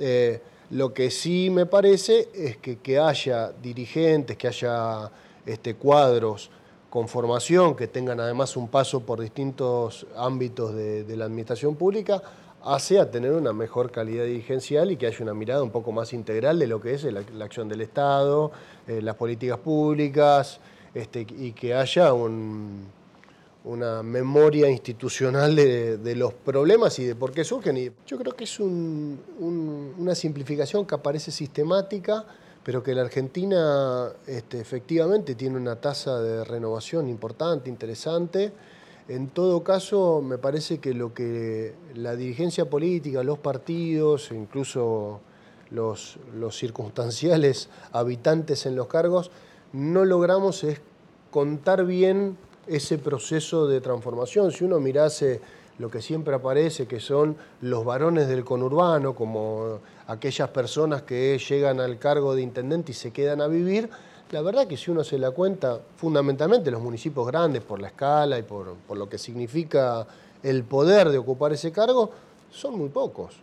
Eh, 0.00 0.40
lo 0.70 0.92
que 0.92 1.10
sí 1.10 1.48
me 1.50 1.66
parece 1.66 2.28
es 2.34 2.58
que, 2.58 2.78
que 2.78 2.98
haya 2.98 3.52
dirigentes, 3.52 4.36
que 4.36 4.48
haya 4.48 5.10
este, 5.46 5.74
cuadros 5.74 6.50
con 6.90 7.08
formación, 7.08 7.74
que 7.74 7.86
tengan 7.86 8.20
además 8.20 8.56
un 8.56 8.68
paso 8.68 9.00
por 9.00 9.20
distintos 9.20 10.06
ámbitos 10.16 10.74
de, 10.74 11.16
la 11.16 11.26
administración 11.26 11.76
pública, 11.76 12.22
hace 12.64 12.98
a 12.98 13.10
tener 13.10 13.32
una 13.32 13.52
mejor 13.52 13.90
calidad 13.90 14.24
dirigencial 14.24 14.90
y 14.90 14.96
que 14.96 15.06
haya 15.06 15.18
una 15.20 15.34
mirada 15.34 15.62
un 15.62 15.70
poco 15.70 15.92
más 15.92 16.12
integral 16.12 16.58
de 16.58 16.66
lo 16.66 16.80
que 16.80 16.94
es 16.94 17.04
la, 17.04 17.44
acción 17.44 17.68
del 17.68 17.82
Estado, 17.82 18.50
eh, 18.86 19.00
las 19.02 19.16
políticas 19.16 19.58
públicas, 19.58 20.60
este, 20.94 21.26
y 21.28 21.52
que 21.52 21.74
haya 21.74 22.12
una 23.68 24.02
memoria 24.02 24.70
institucional 24.70 25.54
de, 25.54 26.14
los 26.16 26.32
problemas 26.32 26.98
y 26.98 27.04
de 27.04 27.14
por 27.14 27.32
qué 27.32 27.44
surgen. 27.44 27.76
Y 27.76 27.90
yo 28.06 28.18
creo 28.18 28.34
que 28.34 28.44
es 28.44 28.58
una 28.60 30.14
simplificación 30.14 30.86
que 30.86 30.94
aparece 30.94 31.30
sistemática 31.30 32.24
pero 32.68 32.82
que 32.82 32.94
la 32.94 33.00
Argentina 33.00 34.10
este, 34.26 34.60
efectivamente 34.60 35.34
tiene 35.34 35.56
una 35.56 35.76
tasa 35.76 36.20
de 36.20 36.44
renovación 36.44 37.08
importante, 37.08 37.70
interesante. 37.70 38.52
En 39.08 39.28
todo 39.28 39.64
caso, 39.64 40.20
me 40.20 40.36
parece 40.36 40.76
que 40.78 40.92
lo 40.92 41.14
que 41.14 41.74
la 41.94 42.14
dirigencia 42.14 42.68
política, 42.68 43.22
los 43.22 43.38
partidos, 43.38 44.32
incluso 44.32 45.20
los, 45.70 46.18
los 46.34 46.58
circunstanciales 46.58 47.70
habitantes 47.92 48.66
en 48.66 48.76
los 48.76 48.86
cargos, 48.86 49.30
no 49.72 50.04
logramos 50.04 50.62
es 50.62 50.82
contar 51.30 51.86
bien 51.86 52.36
ese 52.68 52.98
proceso 52.98 53.66
de 53.66 53.80
transformación. 53.80 54.52
Si 54.52 54.64
uno 54.64 54.78
mirase 54.80 55.40
lo 55.78 55.90
que 55.90 56.02
siempre 56.02 56.34
aparece, 56.34 56.86
que 56.86 57.00
son 57.00 57.36
los 57.62 57.84
varones 57.84 58.28
del 58.28 58.44
conurbano, 58.44 59.14
como 59.14 59.78
aquellas 60.06 60.48
personas 60.50 61.02
que 61.02 61.38
llegan 61.38 61.80
al 61.80 61.98
cargo 61.98 62.34
de 62.34 62.42
intendente 62.42 62.92
y 62.92 62.94
se 62.94 63.12
quedan 63.12 63.40
a 63.40 63.46
vivir, 63.46 63.88
la 64.30 64.42
verdad 64.42 64.66
que 64.66 64.76
si 64.76 64.90
uno 64.90 65.04
se 65.04 65.18
la 65.18 65.30
cuenta, 65.30 65.80
fundamentalmente 65.96 66.70
los 66.70 66.82
municipios 66.82 67.26
grandes, 67.26 67.62
por 67.62 67.80
la 67.80 67.88
escala 67.88 68.38
y 68.38 68.42
por, 68.42 68.76
lo 68.94 69.08
que 69.08 69.16
significa 69.16 70.06
el 70.42 70.64
poder 70.64 71.08
de 71.10 71.18
ocupar 71.18 71.52
ese 71.52 71.72
cargo, 71.72 72.10
son 72.50 72.76
muy 72.76 72.88
pocos. 72.90 73.36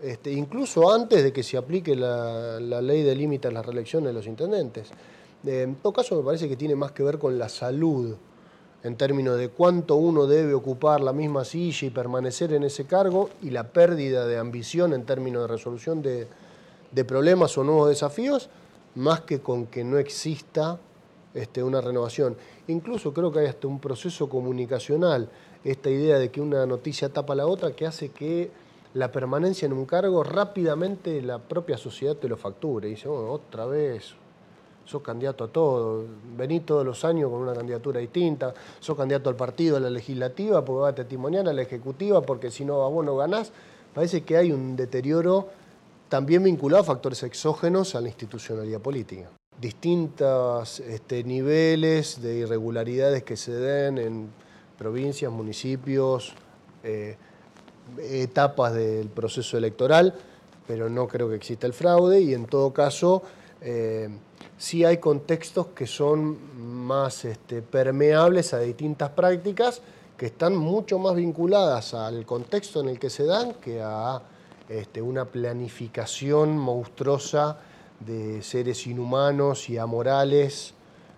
Este, 0.00 0.30
incluso 0.30 0.92
antes 0.92 1.24
de 1.24 1.32
que 1.32 1.42
se 1.42 1.56
aplique 1.56 1.96
la, 1.96 2.60
ley 2.60 3.02
de 3.02 3.16
límites 3.16 3.50
a 3.50 3.54
las 3.54 3.64
reelecciones 3.64 4.08
de 4.08 4.12
los 4.12 4.26
intendentes. 4.26 4.90
En 5.44 5.76
todo 5.76 5.92
caso, 5.92 6.16
me 6.16 6.22
parece 6.22 6.48
que 6.48 6.56
tiene 6.56 6.76
más 6.76 6.92
que 6.92 7.02
ver 7.02 7.18
con 7.18 7.38
la 7.38 7.48
salud 7.48 8.14
en 8.86 8.96
términos 8.96 9.36
de 9.36 9.48
cuánto 9.48 9.96
uno 9.96 10.28
debe 10.28 10.54
ocupar 10.54 11.00
la 11.00 11.12
misma 11.12 11.44
silla 11.44 11.88
y 11.88 11.90
permanecer 11.90 12.52
en 12.52 12.62
ese 12.62 12.84
cargo 12.84 13.30
y 13.42 13.50
la 13.50 13.64
pérdida 13.64 14.28
de 14.28 14.38
ambición 14.38 14.92
en 14.92 15.04
términos 15.04 15.42
de 15.42 15.48
resolución 15.48 16.02
de, 16.02 16.28
problemas 17.04 17.58
o 17.58 17.64
nuevos 17.64 17.88
desafíos, 17.88 18.48
más 18.94 19.22
que 19.22 19.40
con 19.40 19.66
que 19.66 19.82
no 19.82 19.98
exista 19.98 20.78
este, 21.34 21.64
una 21.64 21.80
renovación. 21.80 22.36
Incluso 22.68 23.12
creo 23.12 23.32
que 23.32 23.40
hay 23.40 23.46
hasta 23.46 23.66
un 23.66 23.80
proceso 23.80 24.28
comunicacional, 24.28 25.30
esta 25.64 25.90
idea 25.90 26.20
de 26.20 26.30
que 26.30 26.40
una 26.40 26.64
noticia 26.64 27.08
tapa 27.08 27.34
la 27.34 27.48
otra, 27.48 27.72
que 27.72 27.88
hace 27.88 28.10
que 28.10 28.52
la 28.94 29.10
permanencia 29.10 29.66
en 29.66 29.72
un 29.72 29.84
cargo 29.84 30.22
rápidamente 30.22 31.20
la 31.22 31.40
propia 31.40 31.76
sociedad 31.76 32.14
te 32.14 32.28
lo 32.28 32.36
facture. 32.36 32.86
Y 32.86 32.92
dice, 32.92 33.08
oh, 33.08 33.32
otra 33.32 33.66
vez, 33.66 34.14
sos 34.86 35.02
candidato 35.02 35.44
a 35.44 35.48
todo, 35.48 36.04
venís 36.36 36.64
todos 36.64 36.86
los 36.86 37.04
años 37.04 37.30
con 37.30 37.40
una 37.40 37.52
candidatura 37.52 38.00
distinta, 38.00 38.54
sos 38.80 38.96
candidato 38.96 39.28
al 39.28 39.36
partido, 39.36 39.76
a 39.76 39.80
la 39.80 39.90
legislativa, 39.90 40.64
porque 40.64 40.80
vas 40.80 40.92
a 40.92 40.94
testimoniar 40.94 41.48
a 41.48 41.52
la 41.52 41.62
ejecutiva, 41.62 42.22
porque 42.22 42.50
si 42.50 42.64
no 42.64 42.82
a 42.82 42.88
vos 42.88 43.04
no 43.04 43.16
ganás. 43.16 43.52
Parece 43.94 44.22
que 44.22 44.36
hay 44.36 44.52
un 44.52 44.76
deterioro 44.76 45.48
también 46.08 46.42
vinculado 46.42 46.82
a 46.82 46.84
factores 46.86 47.22
exógenos 47.22 47.94
a 47.94 48.00
la 48.00 48.08
institucionalidad 48.08 48.80
política. 48.80 49.28
Distintos 49.60 50.80
este, 50.80 51.24
niveles 51.24 52.22
de 52.22 52.36
irregularidades 52.36 53.24
que 53.24 53.36
se 53.36 53.52
den 53.52 53.98
en 53.98 54.28
provincias, 54.78 55.32
municipios, 55.32 56.34
eh, 56.84 57.16
etapas 57.98 58.74
del 58.74 59.08
proceso 59.08 59.56
electoral, 59.56 60.14
pero 60.66 60.88
no 60.88 61.08
creo 61.08 61.28
que 61.28 61.36
exista 61.36 61.66
el 61.66 61.72
fraude 61.72 62.20
y 62.20 62.34
en 62.34 62.46
todo 62.46 62.72
caso 62.72 63.22
eh, 63.60 64.08
sí 64.58 64.84
hay 64.84 64.98
contextos 64.98 65.68
que 65.68 65.86
son 65.86 66.38
más 66.86 67.24
este, 67.24 67.62
permeables 67.62 68.54
a 68.54 68.60
distintas 68.60 69.10
prácticas 69.10 69.82
que 70.16 70.26
están 70.26 70.56
mucho 70.56 70.98
más 70.98 71.14
vinculadas 71.14 71.92
al 71.94 72.24
contexto 72.24 72.80
en 72.80 72.88
el 72.88 72.98
que 72.98 73.10
se 73.10 73.24
dan 73.24 73.54
que 73.54 73.82
a 73.82 74.22
este, 74.68 75.02
una 75.02 75.26
planificación 75.26 76.56
monstruosa 76.56 77.58
de 78.00 78.42
seres 78.42 78.86
inhumanos 78.86 79.68
y 79.70 79.78
amorales 79.78 80.74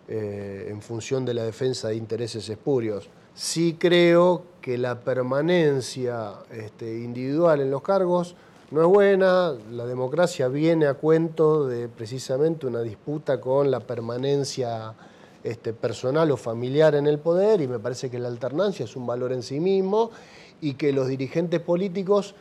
eh, 0.09 0.69
en 0.71 0.83
función 0.83 1.25
de 1.25 1.35
la 1.35 1.45
defensa 1.45 1.89
de 1.89 1.97
intereses 1.97 2.49
espurios. 2.49 3.09
Sí 3.35 3.77
creo 3.79 4.43
que 4.61 4.77
la 4.79 5.01
permanencia 5.01 6.33
este, 6.51 6.99
individual 6.99 7.61
en 7.61 7.71
los 7.71 7.83
cargos 7.83 8.35
no 8.71 8.83
es 8.83 8.89
buena, 8.89 9.55
la 9.71 9.87
democracia 9.87 10.49
viene 10.49 10.87
a 10.87 10.95
cuento 10.95 11.67
de 11.67 11.89
precisamente 11.89 12.67
una 12.67 12.81
disputa 12.81 13.41
con 13.41 13.71
la 13.71 13.81
permanencia 13.81 14.95
este, 15.43 15.73
personal 15.73 16.31
o 16.31 16.37
familiar 16.37 16.95
en 16.95 17.07
el 17.07 17.19
poder 17.19 17.63
y 17.63 17.69
me 17.69 17.79
parece 17.79 18.11
que 18.11 18.19
la 18.19 18.29
alternancia 18.29 18.85
es 18.85 18.95
un 18.95 19.07
valor 19.07 19.33
en 19.33 19.43
sí 19.43 19.59
mismo 19.59 20.11
y 20.61 20.75
que 20.75 20.93
los 20.93 21.09
dirigentes 21.09 21.61
políticos, 21.61 22.35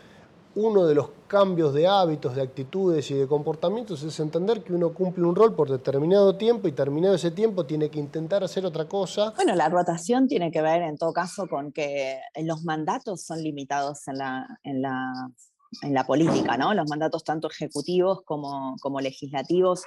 uno 0.56 0.86
de 0.86 0.96
los 0.96 1.12
cambios 1.28 1.74
de 1.74 1.88
hábitos, 1.88 2.36
de 2.36 2.42
actitudes 2.42 3.10
y 3.12 3.14
de 3.14 3.28
comportamientos 3.28 4.04
es 4.04 4.20
entender 4.20 4.64
que 4.64 4.74
uno 4.74 4.90
cumple 4.94 5.24
un 5.24 5.36
rol 5.36 5.56
por 5.56 5.70
determinado 5.70 6.36
tiempo 6.36 6.68
y 6.68 6.74
terminado 6.74 7.16
ese 7.16 7.32
tiempo 7.32 7.66
tiene 7.66 7.90
que 7.90 8.00
intentar 8.00 8.44
hacer 8.44 8.66
otra 8.66 8.86
cosa. 8.86 9.32
Bueno, 9.38 9.56
la 9.56 9.70
rotación 9.70 10.28
tiene 10.28 10.52
que 10.52 10.62
ver 10.62 10.82
en 10.82 10.98
todo 10.98 11.14
caso 11.14 11.48
con 11.48 11.72
que 11.72 12.20
los 12.44 12.64
mandatos 12.64 13.22
son 13.22 13.42
limitados 13.42 14.08
en 14.08 14.18
la, 14.18 14.60
en 14.64 14.82
la 14.82 15.30
en 15.82 15.94
la 15.94 16.06
política, 16.06 16.58
¿no? 16.58 16.74
Los 16.74 16.90
mandatos 16.90 17.24
tanto 17.24 17.50
ejecutivos 17.50 18.22
como, 18.24 18.76
como 18.82 19.02
legislativos 19.02 19.84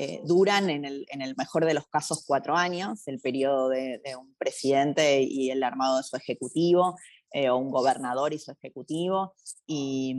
eh, 0.00 0.22
duran 0.24 0.70
en 0.70 0.84
el, 0.84 1.06
en 1.10 1.22
el, 1.22 1.34
mejor 1.36 1.64
de 1.64 1.74
los 1.74 1.88
casos 1.88 2.22
cuatro 2.24 2.56
años, 2.56 3.02
el 3.08 3.18
periodo 3.18 3.68
de, 3.68 4.00
un 4.16 4.32
presidente 4.38 5.22
y 5.22 5.50
el 5.50 5.64
armado 5.64 5.96
de 5.96 6.04
su 6.04 6.16
ejecutivo, 6.16 6.96
eh, 7.32 7.50
o 7.50 7.56
un 7.56 7.72
gobernador 7.72 8.32
y 8.32 8.38
su 8.38 8.52
ejecutivo, 8.52 9.34
y, 9.66 10.14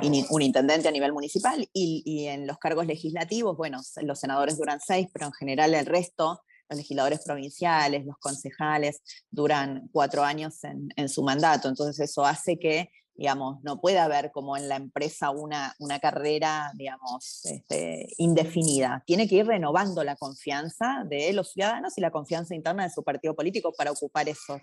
y 0.00 0.24
un 0.30 0.40
intendente 0.40 0.88
a 0.88 0.90
nivel 0.90 1.12
municipal, 1.12 1.68
y, 1.74 2.02
y, 2.06 2.28
en 2.28 2.46
los 2.46 2.56
cargos 2.56 2.86
legislativos, 2.86 3.58
bueno, 3.58 3.78
los 4.04 4.18
senadores 4.18 4.56
duran 4.56 4.80
seis, 4.80 5.06
pero 5.12 5.26
en 5.26 5.32
general 5.32 5.74
el 5.74 5.84
resto, 5.84 6.40
los 6.70 6.78
legisladores 6.78 7.22
provinciales, 7.22 8.06
los 8.06 8.16
concejales, 8.16 9.02
duran 9.30 9.90
cuatro 9.92 10.24
años 10.24 10.64
en, 10.64 10.88
en 10.96 11.10
su 11.10 11.22
mandato, 11.22 11.68
entonces 11.68 12.00
eso 12.00 12.24
hace 12.24 12.58
que 12.58 12.88
digamos, 13.14 13.62
no 13.62 13.80
puede 13.80 13.98
haber 13.98 14.32
como 14.32 14.56
en 14.56 14.68
la 14.68 14.76
empresa 14.76 15.30
una, 15.30 15.74
una 15.78 15.98
carrera, 15.98 16.72
digamos, 16.74 17.44
este, 17.44 18.08
indefinida. 18.18 19.02
Tiene 19.06 19.28
que 19.28 19.36
ir 19.36 19.46
renovando 19.46 20.02
la 20.02 20.16
confianza 20.16 21.04
de 21.08 21.32
los 21.32 21.52
ciudadanos 21.52 21.96
y 21.98 22.00
la 22.00 22.10
confianza 22.10 22.54
interna 22.54 22.84
de 22.84 22.90
su 22.90 23.02
partido 23.02 23.34
político 23.34 23.72
para 23.76 23.92
ocupar 23.92 24.28
esos, 24.28 24.60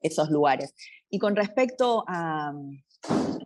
esos 0.00 0.30
lugares. 0.30 0.74
Y 1.10 1.18
con 1.18 1.34
respecto 1.36 2.04
a, 2.06 2.52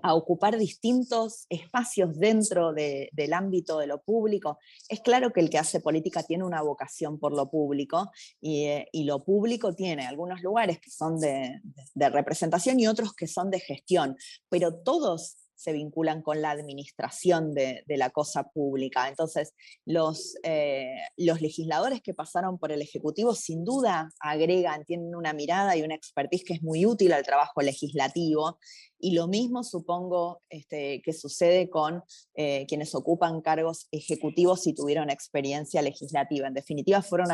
a 0.03 0.15
ocupar 0.15 0.59
distintos 0.59 1.47
espacios 1.49 2.19
dentro 2.19 2.73
del 2.73 3.33
ámbito 3.33 3.79
de 3.79 3.87
lo 3.87 4.03
público. 4.03 4.59
Es 4.89 5.01
claro 5.01 5.33
que 5.33 5.41
el 5.41 5.51
que 5.51 5.59
hace 5.59 5.81
política 5.81 6.23
tiene 6.23 6.45
una 6.45 6.63
vocación 6.63 7.19
por 7.19 7.33
lo 7.33 7.49
público 7.51 8.11
y, 8.41 8.65
eh, 8.65 8.89
lo 8.93 9.25
público 9.25 9.75
tiene 9.75 10.07
algunos 10.07 10.43
lugares 10.43 10.81
que 10.81 10.91
son 10.91 11.19
de, 11.19 11.61
representación 11.95 12.81
y 12.81 12.87
otros 12.87 13.15
que 13.15 13.27
son 13.27 13.51
de 13.51 13.61
gestión, 13.61 14.17
pero 14.49 14.75
todos 14.75 15.37
se 15.55 15.73
vinculan 15.73 16.23
con 16.23 16.43
la 16.43 16.51
administración 16.51 17.55
de, 17.55 17.85
la 17.87 18.11
cosa 18.11 18.45
pública. 18.45 19.09
Entonces, 19.09 19.55
los, 19.85 20.35
eh, 20.43 20.97
los 21.17 21.41
legisladores 21.41 22.01
que 22.03 22.15
pasaron 22.15 22.59
por 22.59 22.73
el 22.73 22.83
Ejecutivo 22.83 23.35
sin 23.35 23.65
duda 23.65 24.11
agregan, 24.21 24.85
tienen 24.85 25.15
una 25.15 25.33
mirada 25.33 25.77
y 25.77 25.83
una 25.83 25.95
expertise 25.95 26.45
que 26.45 26.55
es 26.55 26.63
muy 26.63 26.87
útil 26.87 27.13
al 27.13 27.25
trabajo 27.25 27.61
legislativo. 27.61 28.59
Y 28.99 29.13
lo 29.13 29.29
mismo 29.29 29.63
supongo 29.63 30.43
este, 30.49 31.03
que 31.03 31.13
sucede 31.13 31.69
con 31.69 32.03
eh, 32.35 32.67
quienes 32.67 32.95
ocupan 32.95 33.41
cargos 33.41 33.89
ejecutivos 33.91 34.67
y 34.67 34.75
tuvieron 34.75 35.11
experiencia 35.11 35.83
legislativa. 35.83 36.49
En 36.49 36.55
definitiva, 36.55 37.03
fueron 37.03 37.29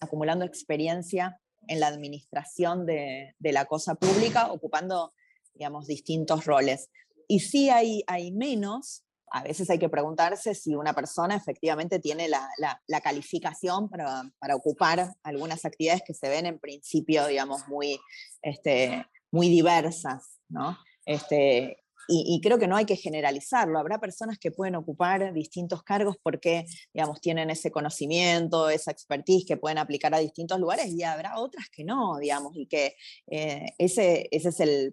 acumulando 0.00 0.44
experiencia 0.44 1.38
en 1.68 1.80
la 1.80 1.86
administración 1.86 2.86
de, 2.86 3.34
de 3.38 3.52
la 3.52 3.66
cosa 3.66 3.94
pública, 3.94 4.52
ocupando 4.52 5.12
digamos, 5.54 5.86
distintos 5.86 6.44
roles. 6.44 6.90
Y 7.32 7.40
si 7.40 7.70
hay, 7.70 8.04
hay 8.08 8.30
menos, 8.30 9.06
a 9.30 9.42
veces 9.42 9.70
hay 9.70 9.78
que 9.78 9.88
preguntarse 9.88 10.54
si 10.54 10.74
una 10.74 10.92
persona 10.92 11.34
efectivamente 11.34 11.98
tiene 11.98 12.28
la, 12.28 12.46
la, 12.58 13.00
calificación 13.00 13.88
para, 13.88 14.30
para, 14.38 14.54
ocupar 14.54 15.14
algunas 15.22 15.64
actividades 15.64 16.02
que 16.06 16.12
se 16.12 16.28
ven 16.28 16.44
en 16.44 16.58
principio, 16.58 17.26
digamos, 17.26 17.66
muy, 17.68 17.98
este, 18.42 19.06
muy 19.30 19.48
diversas, 19.48 20.40
¿no? 20.50 20.76
Este, 21.06 21.82
y, 22.06 22.38
creo 22.42 22.58
que 22.58 22.66
no 22.66 22.76
hay 22.76 22.84
que 22.84 22.96
generalizarlo. 22.96 23.78
Habrá 23.78 23.98
personas 23.98 24.38
que 24.38 24.50
pueden 24.50 24.74
ocupar 24.74 25.32
distintos 25.32 25.82
cargos 25.82 26.16
porque, 26.22 26.66
digamos, 26.92 27.18
tienen 27.22 27.48
ese 27.48 27.70
conocimiento, 27.70 28.68
esa 28.68 28.90
expertise 28.90 29.46
que 29.46 29.56
pueden 29.56 29.78
aplicar 29.78 30.14
a 30.14 30.18
distintos 30.18 30.60
lugares 30.60 30.88
y 30.88 31.02
habrá 31.02 31.38
otras 31.38 31.70
que 31.70 31.82
no, 31.82 32.18
digamos, 32.18 32.52
y 32.56 32.66
que 32.66 32.94
eh, 33.28 33.64
ese, 33.78 34.28
ese 34.30 34.50
es 34.50 34.60
el, 34.60 34.92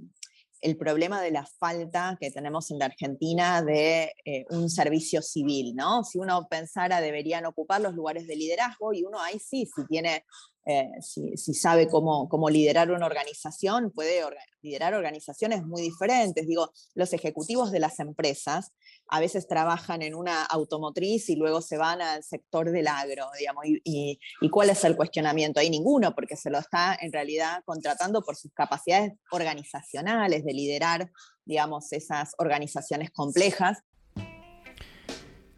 el 0.61 0.77
problema 0.77 1.21
de 1.21 1.31
la 1.31 1.45
falta 1.45 2.17
que 2.19 2.31
tenemos 2.31 2.69
en 2.71 2.79
la 2.79 2.85
Argentina 2.85 3.61
de 3.61 4.13
eh, 4.25 4.45
un 4.49 4.69
servicio 4.69 5.21
civil, 5.21 5.75
¿no? 5.75 6.03
Si 6.03 6.17
uno 6.17 6.47
pensara 6.49 7.01
deberían 7.01 7.45
ocupar 7.45 7.81
los 7.81 7.95
lugares 7.95 8.27
de 8.27 8.35
liderazgo 8.35 8.93
y 8.93 9.03
uno 9.03 9.19
ahí 9.19 9.39
sí, 9.39 9.65
si 9.65 9.85
tiene 9.87 10.25
eh, 10.71 11.01
si, 11.01 11.35
sabe 11.55 11.87
cómo, 11.87 12.29
cómo, 12.29 12.47
liderar 12.47 12.91
una 12.91 13.07
organización, 13.07 13.89
puede 13.89 14.21
liderar 14.61 14.93
organizaciones 14.93 15.65
muy 15.65 15.81
diferentes. 15.81 16.45
Digo, 16.45 16.71
los 16.93 17.11
ejecutivos 17.11 17.71
de 17.71 17.79
las 17.79 17.99
empresas 17.99 18.71
a 19.07 19.19
veces 19.19 19.47
trabajan 19.47 20.03
en 20.03 20.13
una 20.13 20.43
automotriz 20.45 21.27
y 21.29 21.35
luego 21.35 21.61
se 21.61 21.77
van 21.77 22.03
al 22.03 22.23
sector 22.23 22.69
del 22.69 22.87
agro, 22.87 23.25
digamos, 23.39 23.65
y, 23.65 24.19
y, 24.41 24.49
cuál 24.51 24.69
es 24.69 24.83
el 24.83 24.95
cuestionamiento? 24.95 25.59
Hay 25.59 25.71
ninguno, 25.71 26.13
porque 26.13 26.35
se 26.35 26.51
lo 26.51 26.59
está 26.59 26.95
en 27.01 27.11
realidad 27.11 27.63
contratando 27.65 28.21
por 28.21 28.35
sus 28.35 28.53
capacidades 28.53 29.13
organizacionales 29.31 30.45
de 30.45 30.53
liderar, 30.53 31.11
digamos, 31.45 31.91
esas 31.93 32.35
organizaciones 32.37 33.09
complejas 33.09 33.79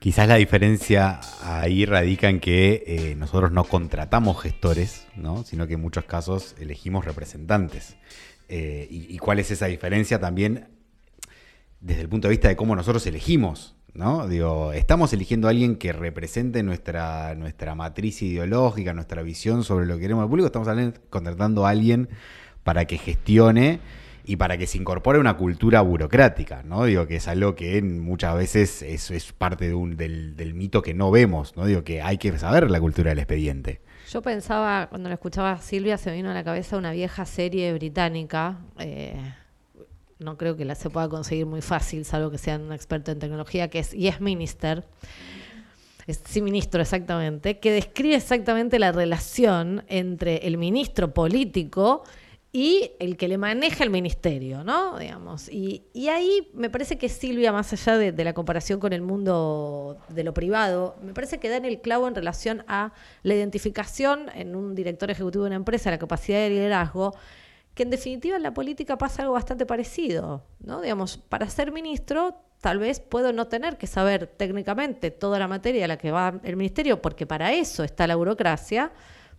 Quizás 0.01 0.27
la 0.27 0.37
diferencia 0.37 1.19
ahí 1.43 1.85
radica 1.85 2.27
en 2.27 2.39
que 2.39 2.83
eh, 2.87 3.15
nosotros 3.15 3.51
no 3.51 3.65
contratamos 3.65 4.41
gestores, 4.41 5.05
¿no? 5.15 5.43
sino 5.43 5.67
que 5.67 5.75
en 5.75 5.79
muchos 5.79 6.05
casos 6.05 6.55
elegimos 6.59 7.05
representantes. 7.05 7.97
Eh, 8.49 8.87
y, 8.89 9.15
cuál 9.19 9.37
es 9.37 9.51
esa 9.51 9.67
diferencia 9.67 10.19
también 10.19 10.69
desde 11.81 12.01
el 12.01 12.09
punto 12.09 12.27
de 12.27 12.31
vista 12.31 12.47
de 12.47 12.55
cómo 12.55 12.75
nosotros 12.75 13.05
elegimos? 13.05 13.75
¿no? 13.93 14.27
Digo, 14.27 14.73
estamos 14.73 15.13
eligiendo 15.13 15.45
a 15.45 15.51
alguien 15.51 15.75
que 15.75 15.93
represente 15.93 16.63
nuestra, 16.63 17.35
nuestra 17.35 17.75
matriz 17.75 18.23
ideológica, 18.23 18.95
nuestra 18.95 19.21
visión 19.21 19.63
sobre 19.63 19.85
lo 19.85 19.97
que 19.97 20.01
queremos 20.01 20.23
al 20.23 20.29
público, 20.29 20.47
estamos 20.47 20.95
contratando 21.11 21.67
a 21.67 21.69
alguien 21.69 22.09
para 22.63 22.85
que 22.85 22.97
gestione 22.97 23.79
y 24.23 24.35
para 24.35 24.57
que 24.57 24.67
se 24.67 24.77
incorpore 24.77 25.19
una 25.19 25.37
cultura 25.37 25.81
burocrática, 25.81 26.63
¿no? 26.63 26.85
Digo 26.85 27.07
que 27.07 27.17
es 27.17 27.27
algo 27.27 27.55
que 27.55 27.81
muchas 27.81 28.35
veces 28.35 28.81
es, 28.81 29.11
es 29.11 29.33
parte 29.33 29.69
del, 29.69 30.53
mito 30.53 30.81
que 30.81 30.93
no 30.93 31.11
vemos, 31.11 31.55
¿no? 31.55 31.65
Digo 31.65 31.83
que 31.83 32.01
hay 32.01 32.17
que 32.17 32.37
saber 32.37 32.69
la 32.69 32.79
cultura 32.79 33.09
del 33.09 33.19
expediente. 33.19 33.81
Yo 34.11 34.21
pensaba, 34.21 34.87
cuando 34.89 35.09
lo 35.09 35.13
escuchaba 35.13 35.53
a 35.53 35.61
Silvia, 35.61 35.97
se 35.97 36.09
me 36.09 36.17
vino 36.17 36.31
a 36.31 36.33
la 36.33 36.43
cabeza 36.43 36.77
una 36.77 36.91
vieja 36.91 37.25
serie 37.25 37.73
británica. 37.73 38.59
Eh, 38.77 39.15
no 40.19 40.37
creo 40.37 40.55
que 40.55 40.65
la 40.65 40.75
se 40.75 40.89
pueda 40.89 41.09
conseguir 41.09 41.45
muy 41.45 41.61
fácil, 41.61 42.05
salvo 42.05 42.29
que 42.29 42.37
sean 42.37 42.61
un 42.61 42.73
experto 42.73 43.11
en 43.11 43.19
tecnología, 43.19 43.69
que 43.69 43.79
es 43.79 43.91
Yes 43.91 44.21
Minister. 44.21 44.85
Es, 46.07 46.21
sí, 46.25 46.41
ministro, 46.41 46.81
exactamente, 46.81 47.59
que 47.59 47.71
describe 47.71 48.15
exactamente 48.15 48.79
la 48.79 48.91
relación 48.91 49.83
entre 49.87 50.47
el 50.47 50.57
ministro 50.57 51.13
político 51.13 52.03
y 52.53 52.91
el 52.99 53.15
que 53.15 53.29
le 53.29 53.37
maneja 53.37 53.83
el 53.83 53.89
ministerio, 53.89 54.63
¿no? 54.65 54.99
Digamos. 54.99 55.47
Y, 55.49 55.83
ahí 56.09 56.51
me 56.53 56.69
parece 56.69 56.97
que 56.97 57.07
Silvia, 57.07 57.53
más 57.53 57.71
allá 57.71 57.97
de, 57.97 58.23
la 58.23 58.33
comparación 58.33 58.79
con 58.79 58.91
el 58.91 59.01
mundo 59.01 59.97
de 60.09 60.23
lo 60.25 60.33
privado, 60.33 60.97
me 61.01 61.13
parece 61.13 61.39
que 61.39 61.47
da 61.47 61.55
en 61.55 61.65
el 61.65 61.79
clavo 61.79 62.09
en 62.09 62.15
relación 62.15 62.65
a 62.67 62.91
la 63.23 63.35
identificación 63.35 64.29
en 64.35 64.55
un 64.55 64.75
director 64.75 65.09
ejecutivo 65.09 65.45
de 65.45 65.49
una 65.49 65.55
empresa, 65.55 65.91
la 65.91 65.97
capacidad 65.97 66.39
de 66.39 66.49
liderazgo, 66.49 67.15
que 67.73 67.83
en 67.83 67.89
definitiva 67.89 68.35
en 68.35 68.43
la 68.43 68.53
política 68.53 68.97
pasa 68.97 69.21
algo 69.21 69.35
bastante 69.35 69.65
parecido, 69.65 70.43
¿no? 70.59 70.81
Digamos, 70.81 71.17
para 71.17 71.49
ser 71.49 71.71
ministro 71.71 72.35
tal 72.59 72.79
vez 72.79 72.99
puedo 72.99 73.31
no 73.31 73.47
tener 73.47 73.77
que 73.77 73.87
saber 73.87 74.27
técnicamente 74.27 75.09
toda 75.09 75.39
la 75.39 75.47
materia 75.47 75.85
a 75.85 75.87
la 75.87 75.97
que 75.97 76.11
va 76.11 76.39
el 76.43 76.57
ministerio, 76.57 77.01
porque 77.01 77.25
para 77.25 77.53
eso 77.53 77.85
está 77.85 78.07
la 78.07 78.17
burocracia, 78.17 78.91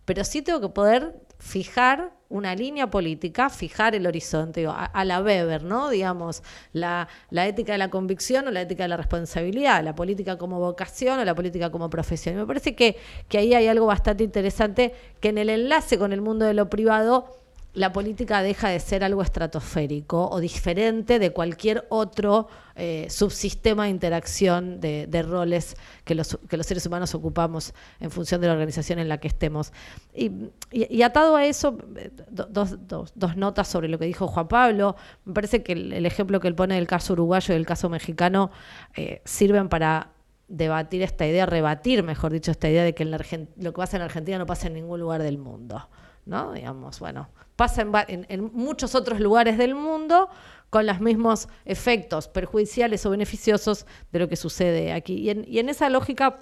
pero 0.07 0.25
sí 0.25 0.43
tengo 0.43 0.61
que 0.61 0.71
poder 0.71 1.15
fijar 1.39 2.13
una 2.33 2.55
línea 2.55 2.91
política, 2.91 3.51
fijar 3.51 3.95
el 3.95 4.07
horizonte, 4.07 4.67
a, 4.67 5.05
la 5.05 5.23
Weber, 5.23 5.63
¿no? 5.63 5.91
Digamos, 5.91 6.43
la, 6.73 7.09
ética 7.31 7.73
de 7.73 7.79
la 7.79 7.91
convicción 7.91 8.49
o 8.49 8.51
la 8.51 8.63
ética 8.63 8.85
de 8.85 8.89
la 8.89 8.97
responsabilidad, 8.97 9.85
la 9.85 9.95
política 9.95 10.39
como 10.39 10.59
vocación 10.59 11.19
o 11.19 11.25
la 11.25 11.35
política 11.35 11.71
como 11.71 11.91
profesión. 11.91 12.37
me 12.37 12.47
parece 12.47 12.75
que, 12.75 12.97
que 13.29 13.39
ahí 13.39 13.55
hay 13.55 13.69
algo 13.69 13.87
bastante 13.87 14.25
interesante 14.25 14.95
que 15.21 15.29
en 15.29 15.39
el 15.39 15.51
enlace 15.51 15.99
con 15.99 16.13
el 16.13 16.23
mundo 16.23 16.47
de 16.47 16.55
lo 16.55 16.71
privado 16.71 17.42
la 17.75 17.93
política 17.93 18.43
deja 18.43 18.69
de 18.69 18.79
ser 18.81 19.03
algo 19.03 19.23
estratosférico 19.23 20.29
o 20.29 20.41
diferente 20.41 21.19
de 21.19 21.31
cualquier 21.33 21.87
otro 21.89 22.49
eh, 22.75 23.07
subsistema 23.09 23.85
de 23.85 23.91
interacción 23.91 24.79
de, 24.81 25.25
roles 25.27 25.77
que 26.05 26.15
los, 26.15 26.39
que 26.49 26.59
los, 26.59 26.67
seres 26.67 26.85
humanos 26.85 27.15
ocupamos 27.15 27.73
en 28.01 28.11
función 28.11 28.43
de 28.43 28.49
la 28.49 28.53
organización 28.53 28.99
en 28.99 29.09
la 29.09 29.19
que 29.19 29.29
estemos. 29.29 29.73
Y, 30.15 31.03
atado 31.03 31.35
a 31.35 31.47
eso, 31.47 31.79
eh, 31.97 32.11
dos, 32.31 33.37
notas 33.37 33.69
sobre 33.69 33.89
lo 33.89 33.99
que 33.99 34.05
dijo 34.05 34.27
Juan 34.29 34.49
Pablo. 34.49 34.97
Me 35.25 35.33
parece 35.33 35.63
que 35.63 35.73
el, 35.73 36.05
ejemplo 36.05 36.41
que 36.41 36.49
él 36.49 36.55
pone 36.55 36.75
del 36.75 36.87
caso 36.87 37.15
uruguayo 37.15 37.55
y 37.55 37.57
del 37.57 37.67
caso 37.67 37.89
mexicano 37.89 38.51
eh, 38.97 39.23
sirven 39.25 39.71
para 39.71 40.13
debatir 40.47 41.01
esta 41.01 41.27
idea, 41.27 41.47
rebatir, 41.47 42.03
mejor 42.03 42.33
dicho, 42.33 42.51
esta 42.51 42.69
idea 42.69 42.85
de 42.85 42.95
que 42.95 43.07
lo 43.07 43.19
que 43.19 43.73
pasa 43.73 43.97
en 43.97 44.03
Argentina 44.03 44.37
no 44.37 44.45
pasa 44.45 44.67
en 44.67 44.75
ningún 44.75 45.01
lugar 45.01 45.23
del 45.23 45.39
mundo. 45.39 45.89
¿no? 46.27 46.53
Digamos, 46.53 47.01
bueno, 47.01 47.29
pasa 47.63 47.87
en, 48.09 48.51
muchos 48.53 48.97
otros 48.97 49.21
lugares 49.21 49.57
del 49.57 49.77
mundo 49.77 50.29
con 50.69 50.85
los 50.85 51.01
mismos 51.01 51.47
efectos 51.65 52.27
perjudiciales 52.27 53.07
o 53.07 53.11
beneficiosos 53.11 53.87
de 54.11 54.19
lo 54.19 54.29
que 54.29 54.35
sucede 54.35 54.93
aquí. 54.93 55.15
Y 55.15 55.59
en, 55.61 55.69
esa 55.69 55.89
lógica 55.89 56.41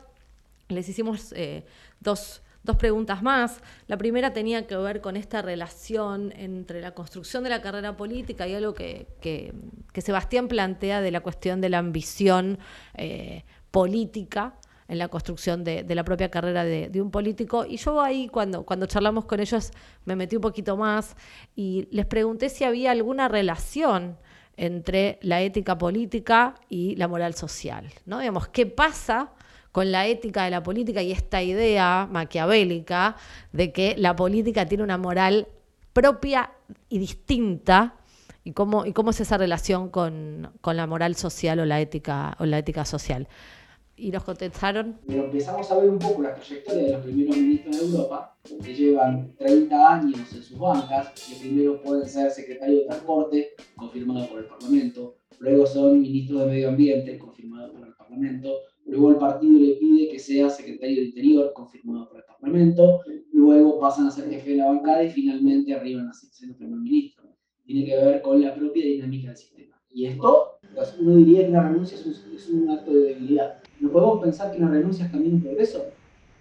les 0.69 0.89
hicimos 0.89 1.35
eh, 1.37 1.67
dos, 2.01 2.41
preguntas 2.79 3.23
más. 3.23 3.61
La 3.87 3.99
primera 3.99 4.33
tenía 4.33 4.67
que 4.67 4.77
ver 4.77 5.03
con 5.03 5.15
esta 5.19 5.43
relación 5.43 6.33
entre 6.35 6.81
la 6.81 6.95
construcción 6.95 7.45
de 7.45 7.51
la 7.51 7.61
carrera 7.61 7.99
política 7.99 8.49
y 8.49 8.55
algo 8.55 8.73
que, 8.73 9.09
que, 9.21 9.53
Sebastián 10.01 10.49
plantea 10.49 11.03
de 11.03 11.11
la 11.11 11.21
cuestión 11.21 11.61
de 11.61 11.69
la 11.69 11.79
ambición 11.79 12.59
eh, 12.95 13.45
política 13.71 14.55
en 14.91 14.99
la 14.99 15.07
construcción 15.07 15.63
de, 15.63 15.85
la 15.95 16.03
propia 16.03 16.33
carrera 16.33 16.65
de, 16.65 17.01
un 17.01 17.13
político. 17.13 17.65
Y 17.65 17.77
yo 17.77 18.01
ahí, 18.01 18.27
cuando, 18.27 18.65
cuando 18.65 18.87
charlamos 18.87 19.25
con 19.25 19.39
ellos, 19.39 19.71
me 20.05 20.17
metí 20.17 20.35
un 20.35 20.43
poquito 20.43 20.77
más 20.77 21.15
y 21.55 21.87
les 21.93 22.07
pregunté 22.07 22.49
si 22.49 22.65
había 22.65 22.91
alguna 22.91 23.29
relación 23.29 24.19
entre 24.57 25.21
la 25.23 25.43
ética 25.43 25.79
política 25.79 26.57
y 26.69 26.97
la 26.97 27.07
moral 27.07 27.35
social. 27.35 27.89
¿no? 28.05 28.19
Digamos, 28.19 28.49
¿qué 28.49 28.67
pasa? 28.67 29.33
con 29.71 29.93
la 29.93 30.09
ética 30.09 30.43
de 30.43 30.51
la 30.51 30.65
política 30.65 31.01
y 31.01 31.13
esta 31.13 31.41
idea 31.45 32.09
maquiavélica 32.11 33.15
de 33.53 33.71
que 33.71 33.95
la 33.97 34.17
política 34.17 34.67
tiene 34.67 34.83
una 34.83 34.99
moral 34.99 35.47
propia 35.93 36.51
y 36.89 36.99
distinta 36.99 37.95
y 38.43 38.51
cómo, 38.51 38.85
y 38.85 38.93
cómo 38.93 39.11
es 39.11 39.21
esa 39.21 39.39
relación 39.39 39.89
con, 39.89 40.51
con 40.61 40.77
la 40.77 40.89
moral 40.89 41.15
social 41.15 41.61
o 41.61 41.67
la 41.67 41.81
ética 41.81 42.35
o 42.41 42.47
la 42.47 42.59
ética 42.59 42.85
social 42.85 43.29
y 44.01 44.11
nos 44.11 44.25
contestaron. 44.25 44.97
Pero 45.07 45.25
empezamos 45.27 45.71
a 45.71 45.79
ver 45.79 45.91
un 45.91 45.99
poco 45.99 46.23
la 46.23 46.35
trayectoria 46.35 46.85
de 46.85 46.93
los 46.93 47.03
primeros 47.03 47.37
ministros 47.37 47.79
de 47.79 47.87
Europa, 47.87 48.37
que 48.65 48.75
llevan 48.75 49.35
30 49.37 49.95
años 49.95 50.33
en 50.33 50.43
sus 50.43 50.59
bancas, 50.59 51.13
que 51.15 51.37
primero 51.41 51.81
pueden 51.83 52.09
ser 52.09 52.31
secretario 52.31 52.81
de 52.81 52.85
Transporte, 52.87 53.51
confirmado 53.77 54.29
por 54.29 54.41
el 54.41 54.47
Parlamento, 54.47 55.17
luego 55.39 55.67
son 55.67 56.01
ministros 56.01 56.41
de 56.41 56.47
Medio 56.47 56.69
Ambiente, 56.71 57.19
confirmado 57.19 57.73
por 57.73 57.87
el 57.87 57.95
Parlamento, 57.95 58.53
luego 58.87 59.11
el 59.11 59.17
partido 59.17 59.61
le 59.61 59.75
pide 59.75 60.09
que 60.09 60.19
sea 60.19 60.49
secretario 60.49 60.97
de 60.97 61.09
Interior, 61.09 61.53
confirmado 61.53 62.09
por 62.09 62.19
el 62.19 62.25
Parlamento, 62.25 63.01
luego 63.33 63.79
pasan 63.79 64.07
a 64.07 64.11
ser 64.11 64.31
jefe 64.31 64.51
de 64.51 64.57
la 64.57 64.67
bancada 64.67 65.05
y 65.05 65.11
finalmente 65.11 65.75
arriban 65.75 66.09
a 66.09 66.13
ser 66.13 66.31
primer 66.57 66.79
ministro. 66.79 67.25
Tiene 67.65 67.87
que 67.87 67.97
ver 67.97 68.23
con 68.23 68.41
la 68.43 68.55
propia 68.55 68.85
dinámica 68.85 69.29
del 69.29 69.37
sistema. 69.37 69.77
Y 69.93 70.07
esto, 70.07 70.59
pues, 70.75 70.97
uno 70.99 71.17
diría 71.17 71.47
que 71.47 71.53
la 71.53 71.69
renuncia 71.69 71.99
es 71.99 72.07
un, 72.07 72.35
es 72.35 72.49
un 72.49 72.71
acto 72.71 72.93
de 72.93 73.15
debilidad 73.15 73.60
¿No 73.81 73.91
podemos 73.91 74.23
pensar 74.23 74.53
que 74.53 74.59
una 74.59 74.71
renuncia 74.71 75.07
es 75.07 75.13
también 75.13 75.35
un 75.35 75.43
progreso? 75.43 75.87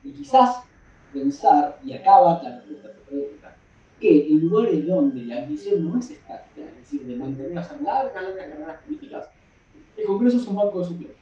Y 0.04 0.12
quizás 0.12 0.64
pensar, 1.14 1.80
y 1.84 1.94
acaba 1.94 2.42
la 2.44 2.58
respuesta 2.58 2.90
que 4.00 4.28
en 4.28 4.40
lugares 4.40 4.88
donde 4.88 5.26
la 5.26 5.44
ambición 5.44 5.84
no 5.84 6.00
es 6.00 6.10
estática, 6.10 6.62
es 6.62 6.78
decir, 6.78 7.06
de 7.06 7.16
mantener 7.16 7.52
las 7.54 7.70
largas, 7.82 8.14
largas 8.14 8.48
carreras 8.50 8.82
políticas, 8.84 9.30
el 9.98 10.06
Congreso 10.06 10.38
es 10.38 10.48
un 10.48 10.56
banco 10.56 10.80
de 10.80 10.86
suplentes. 10.86 11.18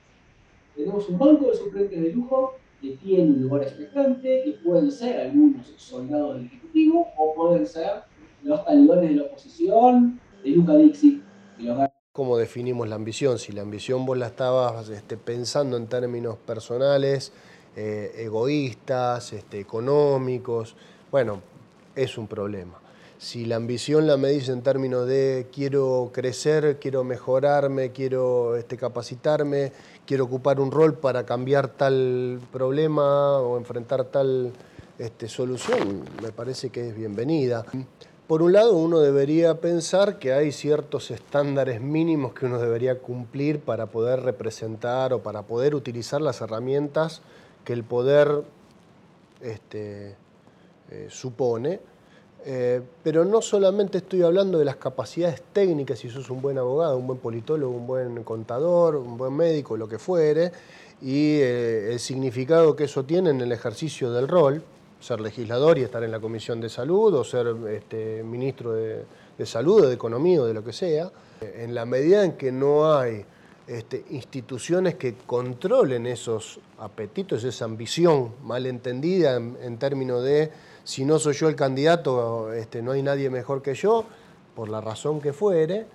Tenemos 0.75 1.09
un 1.09 1.17
banco 1.17 1.47
de 1.47 1.55
suplentes 1.55 1.99
de 1.99 2.11
lujo 2.11 2.53
que 2.79 2.91
tiene 2.97 3.31
un 3.31 3.41
lugar 3.41 3.63
expectante, 3.63 4.43
que 4.45 4.51
pueden 4.63 4.91
ser 4.91 5.19
algunos 5.21 5.67
soldados 5.77 6.35
del 6.35 6.45
Ejecutivo 6.45 7.07
o 7.17 7.33
pueden 7.33 7.65
ser 7.65 8.03
los 8.43 8.63
talibanes 8.63 9.09
de 9.09 9.15
la 9.15 9.23
oposición, 9.23 10.19
de 10.43 10.49
Luca 10.51 10.75
Dixie, 10.75 11.23
de 11.57 11.63
los 11.63 11.89
cómo 12.17 12.35
definimos 12.35 12.89
la 12.89 12.95
ambición. 12.95 13.37
Si 13.37 13.51
la 13.51 13.61
ambición 13.61 14.07
vos 14.07 14.17
la 14.17 14.25
estabas 14.25 14.89
este, 14.89 15.17
pensando 15.17 15.77
en 15.77 15.85
términos 15.85 16.35
personales, 16.35 17.31
eh, 17.75 18.11
egoístas, 18.17 19.33
este, 19.33 19.59
económicos, 19.59 20.75
bueno, 21.11 21.43
es 21.95 22.17
un 22.17 22.25
problema. 22.27 22.81
si 23.19 23.45
la 23.45 23.55
ambición 23.55 24.07
la 24.07 24.17
medís 24.17 24.49
en 24.49 24.63
términos 24.63 25.05
de 25.07 25.47
quiero 25.53 26.09
crecer, 26.11 26.79
quiero 26.79 27.03
mejorarme, 27.03 27.91
quiero 27.91 28.55
este, 28.55 28.77
capacitarme, 28.77 29.71
quiero 30.07 30.23
ocupar 30.23 30.59
un 30.59 30.71
rol 30.71 30.95
para 30.95 31.23
cambiar 31.23 31.67
tal 31.67 32.39
problema 32.51 33.37
o 33.39 33.57
enfrentar 33.57 34.05
tal 34.05 34.53
solución, 35.27 36.03
me 36.23 36.31
parece 36.31 36.71
que 36.71 36.89
es 36.89 36.95
bienvenida. 36.95 37.63
Por 38.27 38.41
un 38.41 38.51
lado, 38.51 38.75
uno 38.75 38.99
debería 38.99 39.61
pensar 39.61 40.19
que 40.19 40.33
hay 40.33 40.51
ciertos 40.51 41.11
estándares 41.11 41.79
mínimos 41.79 42.33
que 42.33 42.45
uno 42.45 42.59
debería 42.59 42.99
cumplir 42.99 43.61
para 43.61 43.85
poder 43.85 44.19
representar 44.19 45.13
o 45.13 45.23
para 45.23 45.43
poder 45.43 45.73
utilizar 45.73 46.19
las 46.19 46.41
herramientas 46.41 47.21
que 47.63 47.71
el 47.71 47.85
poder 47.85 48.43
este, 49.39 50.17
eh, 50.91 51.07
supone. 51.09 51.79
Eh, 52.43 52.81
pero 53.01 53.23
no 53.23 53.41
solamente 53.41 53.99
estoy 53.99 54.23
hablando 54.23 54.59
de 54.59 54.65
las 54.65 54.75
capacidades 54.75 55.41
técnicas, 55.53 55.99
si 55.99 56.09
sos 56.09 56.29
un 56.29 56.41
buen 56.41 56.57
abogado, 56.57 56.97
un 56.97 57.07
buen 57.07 57.19
politólogo, 57.19 57.73
un 57.73 57.87
buen 57.87 58.23
contador, 58.25 58.97
un 58.97 59.17
buen 59.17 59.33
médico, 59.37 59.77
lo 59.77 59.87
que 59.87 59.99
fuere, 59.99 60.51
y 61.01 61.35
eh, 61.39 61.93
el 61.93 61.99
significado 62.01 62.75
que 62.75 62.85
eso 62.85 63.05
tiene 63.05 63.29
en 63.29 63.39
el 63.39 63.53
ejercicio 63.53 64.11
del 64.11 64.27
rol, 64.27 64.63
ser 64.99 65.19
legislador 65.19 65.77
y 65.77 65.83
estar 65.83 66.03
en 66.03 66.11
la 66.11 66.19
Comisión 66.19 66.59
de 66.59 66.69
Salud 66.69 67.13
o 67.13 67.23
ser 67.23 67.55
este, 67.69 68.23
ministro 68.23 68.73
de, 68.73 69.05
Salud 69.45 69.83
o 69.83 69.87
de 69.87 69.93
Economía 69.93 70.41
o 70.41 70.45
de 70.45 70.53
lo 70.53 70.63
que 70.63 70.73
sea, 70.73 71.11
en 71.41 71.75
la 71.75 71.85
medida 71.85 72.23
en 72.23 72.33
que 72.33 72.51
no 72.51 72.91
hay 72.91 73.23
este, 73.67 74.03
instituciones 74.09 74.95
que 74.95 75.13
controlen 75.25 76.07
esos 76.07 76.59
apetitos, 76.79 77.43
esa 77.43 77.65
ambición 77.65 78.33
malentendida 78.43 79.35
en, 79.35 79.57
en 79.61 79.77
términos 79.77 80.23
de 80.23 80.51
si 80.87 81.03
no 81.03 81.19
soy 81.19 81.33
yo 81.33 81.49
el 81.49 81.55
candidato, 81.57 82.53
este, 82.53 82.81
no 82.81 82.93
hay 82.93 83.03
nadie 83.03 83.29
mejor 83.29 83.61
que 83.61 83.75
yo, 83.75 84.05
por 84.55 84.69
la 84.69 84.79
razón 84.79 85.19
que 85.19 85.33
fuere, 85.33 85.85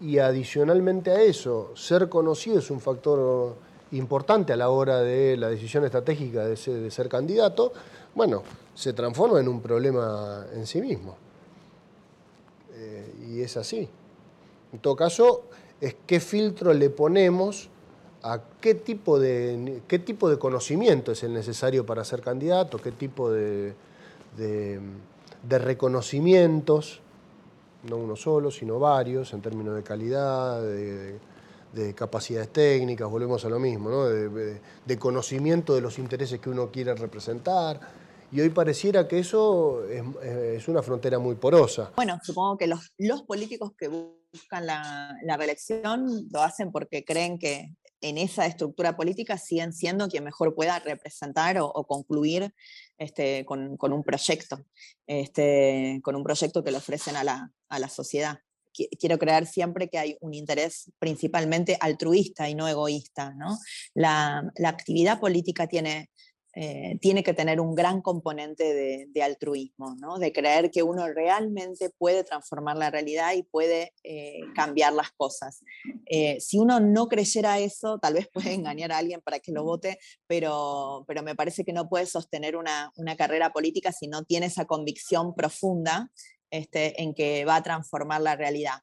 y 0.00 0.18
adicionalmente 0.18 1.10
a 1.10 1.20
eso, 1.20 1.72
ser 1.76 2.08
conocido 2.08 2.60
es 2.60 2.70
un 2.70 2.80
factor 2.80 3.56
importante 3.92 4.52
a 4.52 4.56
la 4.56 4.68
hora 4.70 5.00
de 5.00 5.36
la 5.36 5.48
decisión 5.48 5.84
estratégica 5.84 6.44
de 6.44 6.56
ser, 6.56 7.08
candidato, 7.08 7.72
bueno, 8.14 8.42
se 8.74 8.92
transforma 8.92 9.40
en 9.40 9.48
un 9.48 9.60
problema 9.60 10.46
en 10.54 10.66
sí 10.66 10.80
mismo. 10.80 11.16
Eh, 12.74 13.14
y 13.30 13.40
es 13.40 13.56
así. 13.56 13.88
En 14.72 14.78
todo 14.80 14.96
caso, 14.96 15.44
es 15.80 15.96
qué 16.06 16.20
filtro 16.20 16.72
le 16.74 16.90
ponemos 16.90 17.68
a 18.22 18.40
qué 18.60 18.74
tipo 18.74 19.18
de, 19.18 19.82
qué 19.86 19.98
tipo 19.98 20.28
de 20.28 20.38
conocimiento 20.38 21.12
es 21.12 21.22
el 21.22 21.32
necesario 21.32 21.86
para 21.86 22.04
ser 22.04 22.20
candidato, 22.20 22.78
qué 22.78 22.92
tipo 22.92 23.30
de, 23.30 23.74
de 24.36 25.58
reconocimientos, 25.58 27.00
no 27.88 27.96
uno 27.96 28.16
solo, 28.16 28.50
sino 28.50 28.78
varios, 28.78 29.32
en 29.32 29.40
términos 29.40 29.74
de 29.74 29.82
calidad, 29.82 30.60
de, 30.62 31.18
de 31.78 31.94
capacidades 31.94 32.52
técnicas, 32.52 33.08
volvemos 33.08 33.44
a 33.44 33.48
lo 33.48 33.58
mismo, 33.58 33.88
¿no? 33.88 34.04
de, 34.06 34.98
conocimiento 34.98 35.74
de 35.74 35.80
los 35.80 35.98
intereses 35.98 36.40
que 36.40 36.50
uno 36.50 36.70
quiere 36.70 36.94
representar. 36.94 37.80
Y 38.30 38.40
hoy 38.40 38.50
pareciera 38.50 39.08
que 39.08 39.20
eso 39.20 39.84
es, 39.88 40.68
una 40.68 40.82
frontera 40.82 41.18
muy 41.18 41.36
porosa. 41.36 41.92
Bueno, 41.96 42.18
supongo 42.22 42.58
que 42.58 42.66
los, 42.66 42.92
los 42.98 43.22
políticos 43.22 43.72
que 43.78 43.88
buscan 43.88 44.66
la, 44.66 45.16
la, 45.22 45.36
reelección 45.38 46.28
lo 46.30 46.42
hacen 46.42 46.70
porque 46.70 47.04
creen 47.04 47.38
que 47.38 47.70
en 48.00 48.18
esa 48.18 48.44
estructura 48.46 48.96
política 48.96 49.38
siguen 49.38 49.72
siendo 49.72 50.08
quien 50.08 50.24
mejor 50.24 50.54
pueda 50.54 50.78
representar 50.78 51.58
o, 51.60 51.72
concluir 51.84 52.52
este, 52.98 53.44
con, 53.46 53.76
con, 53.76 53.92
un 53.92 54.04
proyecto, 54.04 54.64
este, 55.06 56.00
con 56.02 56.14
un 56.14 56.22
proyecto 56.22 56.62
que 56.62 56.70
le 56.70 56.76
ofrecen 56.76 57.16
a 57.16 57.24
la, 57.24 57.50
a 57.68 57.78
la 57.78 57.88
sociedad 57.88 58.40
quiero 58.98 59.18
creer 59.18 59.46
siempre 59.46 59.88
que 59.88 59.98
hay 59.98 60.16
un 60.20 60.34
interés 60.34 60.90
principalmente 60.98 61.76
altruista 61.80 62.48
y 62.48 62.54
no 62.54 62.68
egoísta. 62.68 63.34
¿no? 63.34 63.58
La, 63.94 64.50
la, 64.56 64.68
actividad 64.68 65.20
política 65.20 65.66
tiene, 65.66 66.10
eh, 66.54 66.98
tiene 67.00 67.22
que 67.22 67.34
tener 67.34 67.60
un 67.60 67.74
gran 67.74 68.00
componente 68.00 68.74
de, 68.74 69.06
de, 69.08 69.22
altruismo, 69.22 69.94
¿no? 70.00 70.18
de 70.18 70.32
creer 70.32 70.70
que 70.70 70.82
uno 70.82 71.06
realmente 71.08 71.90
puede 71.90 72.24
transformar 72.24 72.76
la 72.76 72.90
realidad 72.90 73.34
y 73.34 73.42
puede 73.42 73.92
eh, 74.02 74.40
cambiar 74.54 74.92
las 74.92 75.10
cosas. 75.12 75.62
Eh, 76.06 76.40
si 76.40 76.58
uno 76.58 76.80
no 76.80 77.08
creyera 77.08 77.58
eso, 77.58 77.98
tal 77.98 78.14
vez 78.14 78.28
puede 78.32 78.54
engañar 78.54 78.92
a 78.92 78.98
alguien 78.98 79.20
para 79.20 79.40
que 79.40 79.52
lo 79.52 79.64
vote, 79.64 79.98
pero, 80.26 81.04
pero 81.06 81.22
me 81.22 81.34
parece 81.34 81.64
que 81.64 81.72
no 81.72 81.88
puede 81.88 82.06
sostener 82.06 82.56
una, 82.56 82.92
una 82.96 83.16
carrera 83.16 83.52
política 83.52 83.92
si 83.92 84.08
no 84.08 84.24
tiene 84.24 84.46
esa 84.46 84.64
convicción 84.64 85.34
profunda 85.34 86.10
este, 86.50 87.02
en 87.02 87.14
que 87.14 87.44
va 87.44 87.56
a 87.56 87.62
transformar 87.62 88.20
la 88.20 88.36
realidad. 88.36 88.80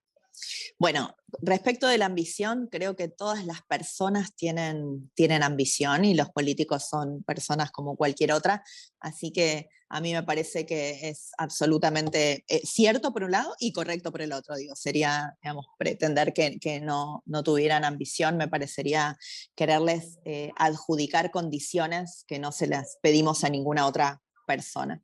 Bueno, 0.78 1.16
respecto 1.42 1.88
de 1.88 1.98
la 1.98 2.06
ambición, 2.06 2.68
creo 2.72 2.96
que 2.96 3.08
todas 3.08 3.46
las 3.46 3.62
personas 3.64 4.36
tienen, 4.36 5.10
tienen 5.16 5.44
ambición 5.44 6.06
y 6.06 6.14
los 6.14 6.30
políticos 6.30 6.88
son 6.90 7.24
personas 7.24 7.72
como 7.72 7.96
cualquier 7.96 8.34
otra, 8.34 8.64
así 9.00 9.32
que 9.32 9.70
a 9.88 10.02
mí 10.02 10.14
me 10.14 10.24
parece 10.24 10.66
que 10.66 11.10
es 11.10 11.32
absolutamente 11.38 12.44
eh, 12.48 12.62
cierto 12.66 13.14
por 13.14 13.24
un 13.24 13.32
lado 13.32 13.56
y 13.60 13.72
correcto 13.72 14.12
por 14.12 14.22
el 14.22 14.34
otro. 14.34 14.56
Digo, 14.56 14.76
sería, 14.76 15.38
digamos, 15.42 15.68
pretender 15.78 16.34
que, 16.34 16.82
no, 16.82 17.24
tuvieran 17.44 17.86
ambición, 17.86 18.36
me 18.36 18.48
parecería 18.48 19.18
quererles 19.56 20.18
eh, 20.26 20.52
adjudicar 20.58 21.32
condiciones 21.32 22.26
que 22.28 22.40
no 22.40 22.52
se 22.52 22.68
las 22.68 22.98
pedimos 23.02 23.44
a 23.44 23.50
ninguna 23.50 23.86
otra 23.86 24.25
persona. 24.46 25.02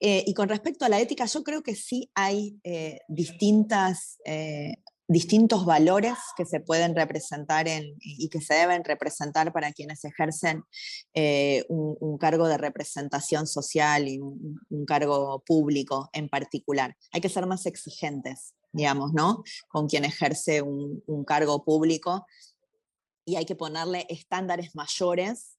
Eh, 0.00 0.24
y 0.26 0.34
con 0.34 0.48
respecto 0.48 0.84
a 0.84 0.88
la 0.88 1.00
ética, 1.00 1.26
yo 1.26 1.42
creo 1.42 1.62
que 1.62 1.74
sí 1.74 2.10
hay 2.14 2.58
eh, 2.64 3.00
distintas, 3.08 4.18
eh, 4.24 4.76
distintos 5.06 5.66
valores 5.66 6.14
que 6.36 6.46
se 6.46 6.60
pueden 6.60 6.96
representar 6.96 7.66
y 7.68 8.28
que 8.30 8.40
se 8.40 8.54
deben 8.54 8.84
representar 8.84 9.52
para 9.52 9.72
quienes 9.72 10.04
ejercen 10.04 10.62
un, 11.68 12.16
cargo 12.18 12.48
de 12.48 12.56
representación 12.56 13.46
social 13.46 14.08
y 14.08 14.18
un, 14.18 14.86
cargo 14.86 15.42
público 15.46 16.08
en 16.14 16.30
particular. 16.30 16.96
Hay 17.12 17.20
que 17.20 17.28
ser 17.28 17.46
más 17.46 17.66
exigentes, 17.66 18.54
digamos, 18.72 19.12
¿no? 19.12 19.42
Con 19.68 19.88
quien 19.88 20.06
ejerce 20.06 20.62
un 20.62 21.24
cargo 21.26 21.64
público 21.64 22.24
y 23.26 23.36
hay 23.36 23.44
que 23.44 23.56
ponerle 23.56 24.06
estándares 24.08 24.74
mayores 24.74 25.53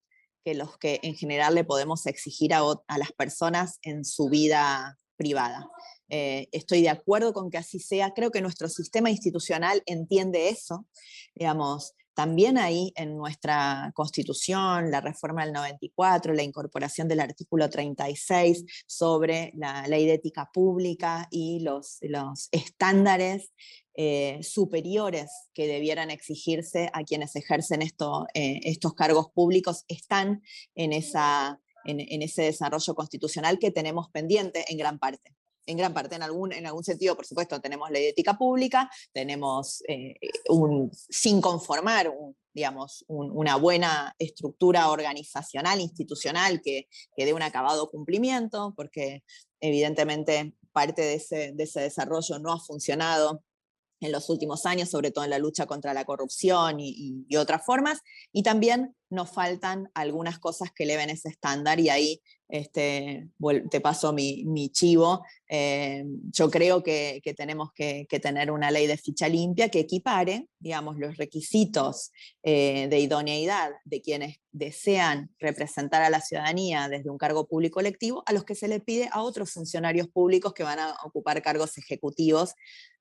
que 0.46 0.54
los 0.54 0.78
que 0.78 1.00
en 1.02 1.16
general 1.16 1.56
le 1.56 1.64
podemos 1.64 2.06
exigir 2.06 2.54
a, 2.54 2.62
las 2.98 3.12
personas 3.12 3.80
en 3.82 4.06
su 4.06 4.30
vida 4.30 4.98
privada. 5.18 5.68
Eh, 6.08 6.48
estoy 6.52 6.84
de 6.84 6.90
acuerdo 6.90 7.34
con 7.34 7.50
que 7.50 7.58
así 7.58 7.80
sea. 7.80 8.14
Creo 8.14 8.30
que 8.30 8.42
nuestro 8.42 8.70
sistema 8.70 9.10
institucional 9.10 9.82
entiende 9.88 10.50
eso. 10.50 10.86
Digamos, 11.34 11.96
también 12.14 12.60
ahí 12.60 12.94
en 12.96 13.18
nuestra 13.18 13.92
constitución, 13.96 14.92
la 14.92 15.02
reforma 15.02 15.44
del 15.44 15.54
94, 15.54 16.34
la 16.34 16.44
incorporación 16.44 17.08
del 17.08 17.22
artículo 17.22 17.70
36 17.70 18.66
sobre 18.88 19.52
la 19.56 19.88
ley 19.88 20.06
de 20.06 20.14
ética 20.14 20.50
pública 20.54 21.28
y 21.32 21.60
los, 21.62 21.98
los 22.02 22.50
estándares 22.52 23.52
eh, 23.98 24.40
superiores 24.44 25.32
que 25.54 25.68
debieran 25.68 26.10
exigirse 26.10 26.90
a 26.94 27.04
quienes 27.04 27.36
ejercen 27.36 27.82
esto, 27.82 28.26
eh, 28.34 28.60
estos 28.64 28.94
cargos 28.94 29.28
públicos 29.34 29.86
están 29.88 30.42
en, 30.76 30.94
esa, 30.94 31.60
en 31.86 32.22
ese 32.22 32.44
desarrollo 32.44 32.96
constitucional 32.96 33.58
que 33.60 33.72
tenemos 33.72 34.10
pendiente 34.12 34.66
en 34.68 34.78
gran 34.78 35.00
parte. 35.00 35.36
En 35.68 35.78
gran 35.78 35.94
parte, 35.94 36.16
en 36.16 36.24
algún, 36.24 36.54
en 36.54 36.68
algún 36.68 36.84
sentido, 36.84 37.16
por 37.16 37.26
supuesto, 37.26 37.60
tenemos 37.60 37.90
ley 37.90 38.04
de 38.04 38.10
ética 38.10 38.38
pública, 38.38 38.90
tenemos 39.14 39.82
eh, 39.88 40.16
un, 40.50 40.92
sin 40.94 41.42
conformar, 41.42 42.14
digamos, 42.54 43.04
una 43.08 43.56
buena 43.56 44.16
estructura 44.20 44.90
organizacional, 44.90 45.82
institucional, 45.82 46.62
que, 46.62 46.88
que 47.16 47.26
dé 47.26 47.34
un 47.34 47.42
acabado 47.42 47.90
cumplimiento, 47.90 48.74
porque 48.78 49.24
evidentemente 49.60 50.54
parte 50.72 51.02
de 51.02 51.14
ese, 51.16 51.52
de 51.54 51.64
ese 51.64 51.82
desarrollo 51.82 52.38
no 52.40 52.52
ha 52.52 52.60
funcionado 52.60 53.44
en 54.06 54.12
los 54.12 54.30
últimos 54.30 54.66
años, 54.66 54.90
sobre 54.90 55.12
todo 55.12 55.26
en 55.26 55.32
la 55.32 55.40
lucha 55.40 55.66
contra 55.66 55.94
la 55.94 56.06
corrupción 56.06 56.78
y, 56.80 57.26
otras 57.36 57.66
formas, 57.66 58.00
y 58.32 58.44
también 58.44 58.96
nos 59.10 59.32
faltan 59.32 59.90
algunas 59.94 60.40
cosas 60.40 60.70
que 60.74 60.84
eleven 60.84 61.10
ese 61.10 61.30
estándar 61.30 61.80
y 61.80 61.90
ahí 61.90 62.22
este, 62.48 63.30
te 63.70 63.82
paso 63.82 64.14
mi, 64.14 64.70
chivo. 64.70 65.24
Eh, 65.48 66.04
yo 66.32 66.50
creo 66.50 66.84
que, 66.84 67.22
tenemos 67.36 67.72
que, 67.74 68.08
tener 68.22 68.52
una 68.52 68.72
ley 68.72 68.88
de 68.88 68.98
ficha 68.98 69.28
limpia 69.28 69.70
que 69.70 69.80
equipare, 69.80 70.48
digamos, 70.60 70.98
los 70.98 71.18
requisitos 71.18 72.12
eh, 72.44 72.88
de 72.90 73.00
idoneidad 73.00 73.72
de 73.84 74.02
quienes 74.02 74.38
desean 74.52 75.30
representar 75.40 76.02
a 76.02 76.10
la 76.10 76.22
ciudadanía 76.22 76.88
desde 76.88 77.10
un 77.10 77.18
cargo 77.18 77.48
público 77.48 77.80
electivo 77.80 78.24
a 78.26 78.34
los 78.34 78.46
que 78.46 78.56
se 78.56 78.68
le 78.68 78.80
pide 78.80 79.10
a 79.12 79.22
otros 79.22 79.52
funcionarios 79.52 80.08
públicos 80.08 80.54
que 80.54 80.64
van 80.64 80.80
a 80.80 80.96
ocupar 81.04 81.42
cargos 81.42 81.78
ejecutivos 81.78 82.54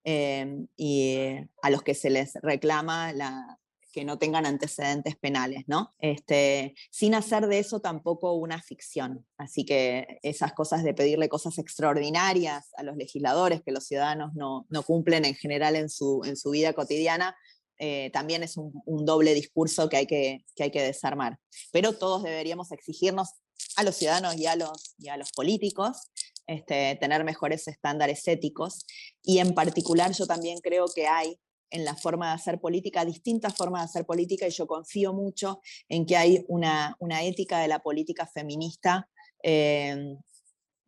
eh, 0.05 0.67
y 0.77 1.17
a 1.63 1.71
los 1.71 1.83
que 1.83 1.95
se 1.95 2.11
les 2.11 2.35
reclama 2.43 3.13
la, 3.13 3.59
que 3.95 4.05
no 4.05 4.19
tengan 4.19 4.45
antecedentes 4.45 5.15
penales, 5.15 5.63
¿no? 5.69 5.95
Este, 6.01 6.75
sin 6.91 7.15
hacer 7.15 7.47
de 7.47 7.61
eso 7.61 7.79
tampoco 7.79 8.33
una 8.33 8.61
ficción. 8.61 9.25
Así 9.39 9.65
que 9.65 10.19
esas 10.25 10.53
cosas 10.53 10.83
de 10.83 10.95
pedirle 10.95 11.29
cosas 11.29 11.59
extraordinarias 11.59 12.73
a 12.77 12.83
los 12.83 12.97
legisladores 12.97 13.63
que 13.63 13.71
los 13.71 13.87
ciudadanos 13.87 14.33
no, 14.35 14.67
cumplen 14.85 15.25
en 15.25 15.37
general 15.37 15.77
en 15.77 15.89
su, 15.89 16.23
en 16.25 16.37
su 16.37 16.51
vida 16.51 16.73
cotidiana, 16.73 17.37
eh, 17.79 18.11
también 18.13 18.43
es 18.43 18.57
un, 18.57 18.73
doble 19.05 19.33
discurso 19.33 19.89
que 19.89 19.99
hay 19.99 20.07
que, 20.07 20.45
que 20.57 20.65
hay 20.65 20.71
que 20.73 20.83
desarmar. 20.83 21.39
Pero 21.71 21.93
todos 21.93 22.25
deberíamos 22.25 22.73
exigirnos 22.73 23.29
a 23.77 23.85
los 23.85 23.95
ciudadanos 23.95 24.37
y 24.37 24.47
a 24.47 24.57
los, 24.57 24.97
y 24.99 25.09
a 25.09 25.17
los 25.17 25.31
políticos 25.31 26.11
este, 26.49 26.97
tener 26.97 27.23
mejores 27.23 27.69
estándares 27.69 28.27
éticos. 28.27 28.87
Y 29.23 29.39
en 29.39 29.55
particular 29.55 30.13
yo 30.13 30.27
también 30.27 30.59
creo 30.59 30.87
que 30.93 31.07
hay 31.07 31.39
en 31.75 31.85
la 31.85 31.97
forma 31.97 32.29
de 32.29 32.35
hacer 32.35 32.61
política, 32.61 33.05
distintas 33.05 33.55
formas 33.57 33.83
de 33.83 33.85
hacer 33.87 34.07
política, 34.07 34.47
y 34.47 34.51
yo 34.51 34.65
confío 34.69 35.13
mucho 35.13 35.61
en 35.89 36.07
que 36.07 36.17
hay 36.17 36.45
una, 36.47 36.97
ética 37.23 37.59
de 37.59 37.67
la 37.67 37.81
política 37.81 38.29
feminista 38.29 39.09
em, 39.43 40.17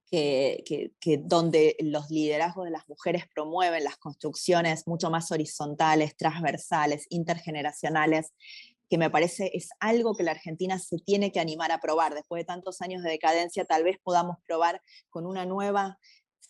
que, 0.08 0.94
donde 1.24 1.76
los 1.80 2.08
liderazgos 2.08 2.66
de 2.66 2.70
las 2.70 2.88
mujeres 2.88 3.24
promueven 3.34 3.82
las 3.82 3.96
construcciones 3.96 4.86
mucho 4.86 5.10
más 5.10 5.32
horizontales, 5.32 6.16
transversales, 6.16 7.06
intergeneracionales, 7.10 8.32
que 8.88 8.96
me 8.96 9.10
parece 9.10 9.50
es 9.54 9.70
algo 9.80 10.14
que 10.14 10.22
la 10.22 10.30
Argentina 10.30 10.78
se 10.78 10.98
tiene 10.98 11.32
que 11.32 11.40
animar 11.40 11.72
a 11.72 11.80
probar. 11.80 12.14
Después 12.14 12.38
de 12.40 12.44
tantos 12.44 12.80
años 12.80 13.02
de 13.02 13.10
decadencia, 13.10 13.64
tal 13.64 13.82
vez 13.82 13.98
podamos 14.04 14.36
probar 14.46 14.80
con 15.10 15.26
una 15.26 15.44
nueva 15.46 15.98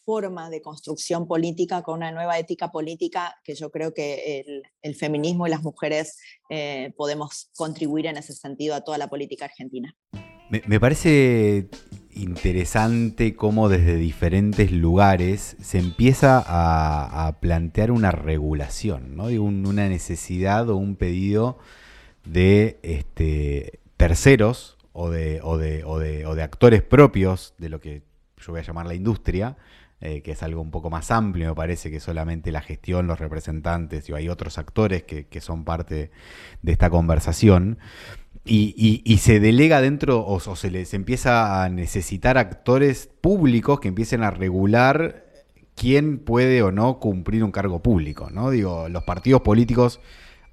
forma 0.06 0.48
de 0.48 0.62
construcción 0.62 1.26
política, 1.26 1.82
con 1.82 1.96
una 1.96 2.12
nueva 2.12 2.38
ética 2.38 2.70
política, 2.70 3.34
que 3.44 3.56
yo 3.56 3.70
creo 3.70 3.92
que 3.92 4.62
el, 4.82 4.94
feminismo 4.94 5.46
y 5.46 5.50
las 5.50 5.64
mujeres 5.64 6.18
eh, 6.48 6.92
podemos 6.96 7.50
contribuir 7.56 8.06
en 8.06 8.16
ese 8.16 8.32
sentido 8.32 8.76
a 8.76 8.82
toda 8.82 8.98
la 8.98 9.08
política 9.08 9.46
argentina. 9.46 9.94
Me, 10.48 10.78
parece 10.78 11.68
interesante 12.12 13.34
cómo 13.34 13.68
desde 13.68 13.96
diferentes 13.96 14.70
lugares 14.70 15.56
se 15.60 15.80
empieza 15.80 16.40
a, 16.46 17.40
plantear 17.40 17.90
una 17.90 18.12
regulación, 18.12 19.16
¿no? 19.16 19.24
una 19.24 19.88
necesidad 19.88 20.70
o 20.70 20.76
un 20.76 20.94
pedido 20.94 21.58
de 22.24 22.78
este, 22.84 23.80
terceros 23.96 24.78
o 24.92 25.10
de, 25.10 25.40
o 25.42 25.58
de 25.58 26.42
actores 26.44 26.82
propios 26.82 27.54
de 27.58 27.68
lo 27.68 27.80
que 27.80 28.02
yo 28.38 28.52
voy 28.52 28.60
a 28.60 28.64
llamar 28.64 28.86
la 28.86 28.94
industria, 28.94 29.56
eh, 30.00 30.20
que 30.20 30.32
es 30.32 30.42
algo 30.42 30.60
un 30.60 30.70
poco 30.70 30.90
más 30.90 31.10
amplio, 31.10 31.48
me 31.48 31.54
parece, 31.54 31.90
que 31.90 32.00
solamente 32.00 32.52
la 32.52 32.60
gestión, 32.60 33.06
los 33.06 33.18
representantes, 33.18 34.08
y 34.08 34.12
hay 34.12 34.28
otros 34.28 34.58
actores 34.58 35.04
que, 35.04 35.40
son 35.40 35.64
parte 35.64 36.10
de 36.62 36.72
esta 36.72 36.90
conversación. 36.90 37.78
Y, 38.44 39.18
se 39.20 39.40
delega 39.40 39.80
dentro, 39.80 40.24
o, 40.26 40.38
se 40.38 40.70
les 40.70 40.94
empieza 40.94 41.64
a 41.64 41.68
necesitar 41.70 42.38
actores 42.38 43.08
públicos 43.20 43.80
que 43.80 43.88
empiecen 43.88 44.22
a 44.22 44.30
regular 44.30 45.24
quién 45.74 46.18
puede 46.18 46.62
o 46.62 46.72
no 46.72 47.00
cumplir 47.00 47.42
un 47.42 47.50
cargo 47.50 47.82
público, 47.82 48.30
¿no? 48.30 48.50
Digo, 48.50 48.88
los 48.88 49.04
partidos 49.04 49.42
políticos 49.42 50.00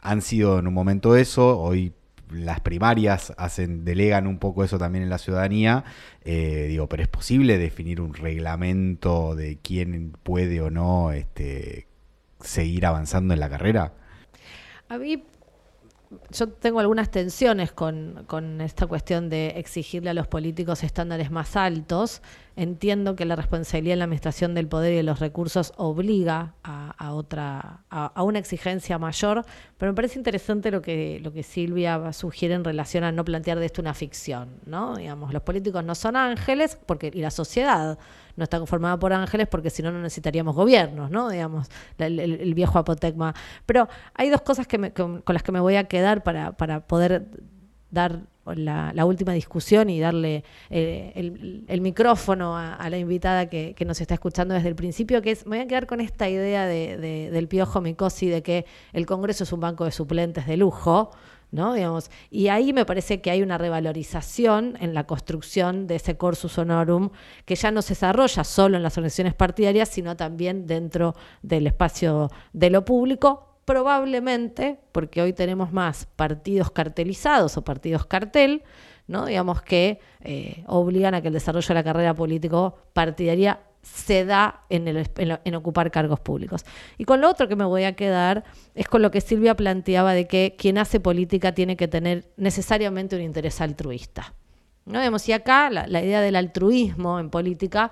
han 0.01 0.21
sido 0.21 0.59
en 0.59 0.67
un 0.67 0.73
momento 0.73 1.15
eso, 1.15 1.59
hoy 1.59 1.93
las 2.34 2.59
primarias 2.59 3.34
hacen, 3.38 3.86
delegan 3.86 4.27
un 4.27 4.39
poco 4.39 4.63
eso 4.63 4.77
también 4.77 5.03
en 5.03 5.09
la 5.09 5.17
ciudadanía. 5.17 5.84
Eh, 6.23 6.65
digo, 6.69 6.88
pero 6.88 7.03
es 7.03 7.09
posible 7.09 7.57
definir 7.57 8.01
un 8.01 8.13
reglamento 8.13 9.36
de 9.36 9.57
quién 9.61 10.13
puede 10.23 10.61
o 10.61 10.69
no 10.69 11.11
este, 11.11 11.88
seguir 12.39 12.86
avanzando 12.86 13.34
en 13.34 13.39
la 13.39 13.49
carrera. 13.49 13.93
A 14.89 14.97
mí 14.97 15.23
yo 16.29 16.49
tengo 16.49 16.79
algunas 16.79 17.09
tensiones 17.09 17.71
con, 17.71 18.25
con, 18.27 18.61
esta 18.61 18.86
cuestión 18.88 19.29
de 19.29 19.47
exigirle 19.55 20.09
a 20.09 20.13
los 20.13 20.27
políticos 20.27 20.84
estándares 20.84 21.31
más 21.31 21.55
altos. 21.55 22.21
Entiendo 22.55 23.15
que 23.15 23.25
la 23.25 23.35
responsabilidad 23.35 23.93
en 23.93 23.99
la 23.99 24.05
administración 24.05 24.53
del 24.53 24.67
poder 24.67 24.93
y 24.93 24.97
de 24.97 25.03
los 25.03 25.19
recursos 25.19 25.73
obliga 25.75 26.53
a, 26.63 27.13
otra, 27.13 27.83
a, 27.89 28.21
una 28.21 28.37
exigencia 28.37 28.99
mayor, 28.99 29.43
pero 29.77 29.91
me 29.91 29.95
parece 29.95 30.19
interesante 30.19 30.69
lo 30.69 30.81
que, 30.81 31.19
lo 31.23 31.33
que 31.33 31.41
Silvia 31.41 32.13
sugiere 32.13 32.53
en 32.53 32.63
relación 32.63 33.03
a 33.03 33.11
no 33.11 33.25
plantear 33.25 33.57
de 33.57 33.65
esto 33.65 33.81
una 33.81 33.95
ficción, 33.95 34.59
¿no? 34.67 34.95
Digamos, 34.97 35.33
los 35.33 35.41
políticos 35.41 35.83
no 35.83 35.95
son 35.95 36.15
ángeles, 36.15 36.77
porque, 36.85 37.11
y 37.11 37.21
la 37.21 37.31
sociedad 37.31 37.97
no 38.35 38.43
está 38.43 38.59
conformada 38.59 38.99
por 38.99 39.13
ángeles, 39.13 39.47
porque 39.47 39.71
si 39.71 39.81
no, 39.81 39.91
no 39.91 40.01
necesitaríamos 40.01 40.55
gobiernos, 40.55 41.09
¿no? 41.09 41.29
Digamos, 41.29 41.69
el, 41.97 42.53
viejo 42.53 42.77
apotecma. 42.77 43.33
Pero 43.65 43.87
hay 44.13 44.29
dos 44.29 44.41
cosas 44.41 44.67
que 44.67 44.93
con, 44.93 45.23
las 45.25 45.41
que 45.41 45.51
me 45.51 45.59
voy 45.59 45.75
a 45.75 45.85
quedar 45.85 46.21
para, 46.21 46.51
para 46.51 46.85
poder 46.85 47.27
dar 47.93 48.23
la, 48.45 49.05
última 49.05 49.33
discusión 49.33 49.89
y 49.89 49.99
darle 49.99 50.43
eh, 50.69 51.13
el, 51.67 51.81
micrófono 51.81 52.57
a, 52.57 52.89
la 52.89 52.97
invitada 52.97 53.47
que, 53.47 53.75
nos 53.85 54.01
está 54.01 54.15
escuchando 54.15 54.53
desde 54.53 54.69
el 54.69 54.75
principio, 54.75 55.21
que 55.21 55.31
es, 55.31 55.45
me 55.45 55.57
voy 55.57 55.65
a 55.65 55.67
quedar 55.67 55.87
con 55.87 56.01
esta 56.01 56.27
idea 56.27 56.65
de, 56.65 56.97
del 57.31 57.47
piojo 57.47 57.81
Micosi 57.81 58.27
de 58.27 58.41
que 58.41 58.65
el 58.91 59.05
Congreso 59.05 59.43
es 59.43 59.53
un 59.53 59.59
banco 59.59 59.85
de 59.85 59.91
suplentes 59.91 60.47
de 60.47 60.57
lujo, 60.57 61.11
¿no? 61.51 61.73
Digamos, 61.73 62.09
y 62.31 62.47
ahí 62.47 62.73
me 62.73 62.83
parece 62.83 63.21
que 63.21 63.29
hay 63.29 63.43
una 63.43 63.59
revalorización 63.59 64.75
en 64.79 64.95
la 64.95 65.05
construcción 65.05 65.85
de 65.85 65.95
ese 65.95 66.17
corsus 66.17 66.57
honorum 66.57 67.11
que 67.45 67.55
ya 67.55 67.69
no 67.69 67.83
se 67.83 67.89
desarrolla 67.89 68.43
solo 68.43 68.75
en 68.75 68.83
las 68.83 68.97
organizaciones 68.97 69.35
partidarias, 69.35 69.89
sino 69.89 70.17
también 70.17 70.65
dentro 70.65 71.15
del 71.43 71.67
espacio 71.67 72.31
de 72.53 72.71
lo 72.71 72.83
público, 72.83 73.52
probablemente, 73.66 74.80
porque 74.91 75.22
hoy 75.22 75.34
tenemos 75.34 75.72
más 75.72 76.07
partidos 76.16 76.72
cartelizados 76.72 77.57
o 77.57 77.64
partidos 77.64 78.05
cartel, 78.05 78.64
¿no? 79.07 79.26
digamos 79.26 79.61
que 79.61 79.99
eh, 80.22 80.64
obligan 80.68 81.16
a 81.16 81.22
que 81.22 81.28
el 81.28 81.34
desarrollo 81.34 81.68
de 81.68 81.74
la 81.74 81.84
carrera 81.84 82.14
político 82.14 82.78
partidaria 82.93 83.59
se 83.82 84.24
da 84.24 84.61
en, 84.70 84.88
el, 84.88 85.09
en, 85.18 85.55
ocupar 85.55 85.91
cargos 85.91 86.20
públicos. 86.22 86.66
Y 86.97 87.03
con 87.03 87.20
lo 87.20 87.30
otro 87.30 87.49
que 87.49 87.57
me 87.57 87.66
voy 87.66 87.84
a 87.84 87.95
quedar 87.97 88.45
es 88.76 88.88
con 88.88 89.01
lo 89.01 89.11
que 89.11 89.20
Silvia 89.20 89.55
planteaba 89.55 90.14
de 90.14 90.26
que 90.26 90.55
quien 90.57 90.78
hace 90.78 91.01
política 91.01 91.53
tiene 91.53 91.76
que 91.76 91.89
tener 91.89 92.32
necesariamente 92.38 93.18
un 93.18 93.22
interés 93.22 93.59
altruista. 93.59 94.34
¿no? 94.86 94.99
Digamos, 94.99 95.28
y 95.28 95.34
acá 95.34 95.70
la, 95.70 95.86
la 95.88 96.01
idea 96.01 96.22
del 96.22 96.38
altruismo 96.38 97.20
en 97.20 97.30
política 97.30 97.91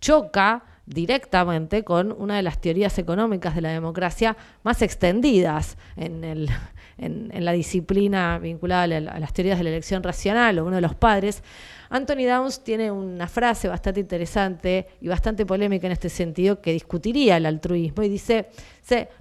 choca 0.00 0.64
directamente 0.86 1.82
con 1.82 2.12
una 2.12 2.36
de 2.36 2.42
las 2.42 2.60
teorías 2.60 2.98
económicas 2.98 3.54
de 3.54 3.60
la 3.60 3.70
democracia 3.70 4.36
más 4.62 4.82
extendidas 4.82 5.76
en, 5.96 6.24
el, 6.24 6.48
en, 6.96 7.44
la 7.44 7.52
disciplina 7.52 8.38
vinculada 8.38 8.84
a 8.84 9.20
las 9.20 9.32
teorías 9.32 9.58
de 9.58 9.64
la 9.64 9.70
elección 9.70 10.02
racional 10.02 10.58
o 10.58 10.64
uno 10.64 10.76
de 10.76 10.82
los 10.82 10.94
padres. 10.94 11.42
Anthony 11.88 12.26
Downs 12.26 12.62
tiene 12.62 12.90
una 12.90 13.28
frase 13.28 13.68
bastante 13.68 14.00
interesante 14.00 14.86
y 15.00 15.08
bastante 15.08 15.46
polémica 15.46 15.86
en 15.86 15.92
este 15.92 16.08
sentido 16.08 16.60
que 16.60 16.72
discutiría 16.72 17.36
el 17.36 17.46
altruismo 17.46 18.02
y 18.02 18.08
dice, 18.08 18.48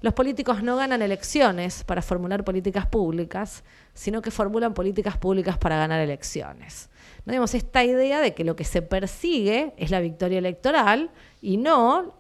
los 0.02 0.14
políticos 0.14 0.64
no 0.64 0.78
ganan 0.78 1.02
elecciones 1.02 1.84
para 1.84 2.02
formular 2.02 2.44
políticas 2.44 2.86
públicas, 2.88 3.64
sino 3.94 4.22
que 4.22 4.32
formulan 4.32 4.74
políticas 4.74 5.18
públicas 5.18 5.58
para 5.58 5.78
ganar 5.78 6.00
elecciones. 6.02 6.90
¿No? 7.26 7.44
Esta 7.44 7.84
idea 7.84 8.22
de 8.22 8.34
que 8.34 8.44
lo 8.44 8.56
que 8.56 8.64
se 8.64 8.82
persigue 8.82 9.74
es 9.78 9.92
la 9.92 10.00
victoria 10.00 10.38
electoral 10.38 11.12
y 11.42 11.58
no 11.58 12.14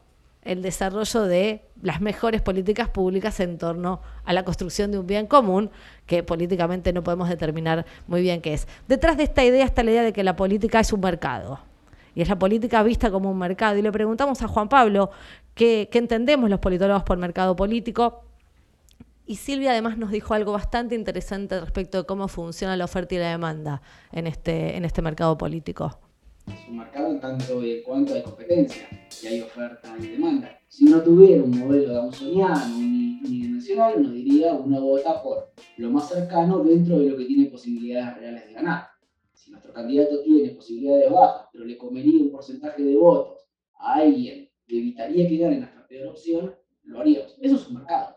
el 0.45 0.61
desarrollo 0.61 1.23
de 1.23 1.65
las 1.81 1.99
mejores 1.99 2.41
políticas 2.41 2.87
públicas 2.87 3.39
en 3.39 3.57
torno 3.57 4.01
a 4.23 4.31
la 4.31 4.45
construcción 4.45 4.91
de 4.91 4.99
un 4.99 5.07
bien 5.07 5.27
común 5.27 5.71
que 6.05 6.23
políticamente 6.23 6.93
no 6.93 7.03
podemos 7.03 7.27
determinar 7.27 7.85
muy 8.07 8.21
bien 8.21 8.41
qué 8.41 8.53
es. 8.53 8.67
Detrás 8.87 9.17
de 9.17 9.23
esta 9.23 9.43
idea 9.43 9.65
está 9.65 9.83
la 9.83 9.91
idea 9.91 10.03
de 10.03 10.13
que 10.13 10.23
la 10.23 10.35
política 10.35 10.79
es 10.79 10.93
un 10.93 11.01
mercado 11.01 11.59
y 12.13 12.21
es 12.21 12.29
la 12.29 12.39
política 12.39 12.81
vista 12.83 13.11
como 13.11 13.29
un 13.29 13.37
mercado. 13.37 13.77
Y 13.77 13.81
le 13.81 13.91
preguntamos 13.91 14.41
a 14.41 14.47
Juan 14.47 14.69
Pablo 14.69 15.11
qué, 15.53 15.89
entendemos 15.91 16.49
los 16.49 16.59
politólogos 16.59 17.03
por 17.03 17.17
mercado 17.17 17.55
político. 17.55 18.23
Y 19.25 19.37
Silvia 19.37 19.71
además 19.71 19.97
nos 19.97 20.11
dijo 20.11 20.35
algo 20.35 20.53
bastante 20.53 20.93
interesante 20.93 21.59
respecto 21.59 21.97
de 21.97 22.05
cómo 22.05 22.27
funciona 22.27 22.77
la 22.77 22.85
oferta 22.85 23.15
y 23.15 23.17
la 23.17 23.31
demanda 23.31 23.81
en 24.11 24.27
este, 24.27 24.77
en 24.77 24.85
este 24.85 25.01
mercado 25.01 25.37
político. 25.37 25.99
Es 26.47 26.67
un 26.69 26.77
mercado 26.77 27.11
en 27.11 27.19
tanto 27.19 27.63
y 27.63 27.71
en 27.71 27.83
cuanto 27.83 28.13
hay 28.13 28.21
competencia 28.21 28.87
y 29.23 29.27
hay 29.27 29.41
oferta 29.41 29.95
y 29.99 30.07
demanda. 30.07 30.59
Si 30.67 30.85
no 30.85 31.01
tuviera 31.01 31.43
un 31.43 31.57
modelo 31.57 31.93
dawsoniano 31.93 32.77
unidimensional, 32.77 33.95
uno 33.97 34.09
diría 34.11 34.53
uno 34.53 34.81
vota 34.81 35.21
por 35.21 35.51
lo 35.77 35.91
más 35.91 36.09
cercano 36.09 36.63
dentro 36.63 36.99
de 36.99 37.09
lo 37.09 37.17
que 37.17 37.25
tiene 37.25 37.49
posibilidades 37.49 38.17
reales 38.17 38.47
de 38.47 38.53
ganar. 38.53 38.87
Si 39.33 39.51
nuestro 39.51 39.73
candidato 39.73 40.21
tiene 40.21 40.49
posibilidades 40.49 41.11
bajas, 41.11 41.47
pero 41.51 41.65
le 41.65 41.77
comería 41.77 42.21
un 42.21 42.31
porcentaje 42.31 42.83
de 42.83 42.95
votos 42.95 43.47
a 43.79 43.95
alguien 43.95 44.49
que 44.67 44.79
evitaría 44.79 45.27
que 45.27 45.37
gane 45.37 45.59
nuestra 45.59 45.87
peor 45.87 46.07
opción, 46.07 46.55
lo 46.83 46.99
haríamos. 46.99 47.35
Eso 47.39 47.55
es 47.55 47.67
un 47.67 47.75
mercado 47.75 48.15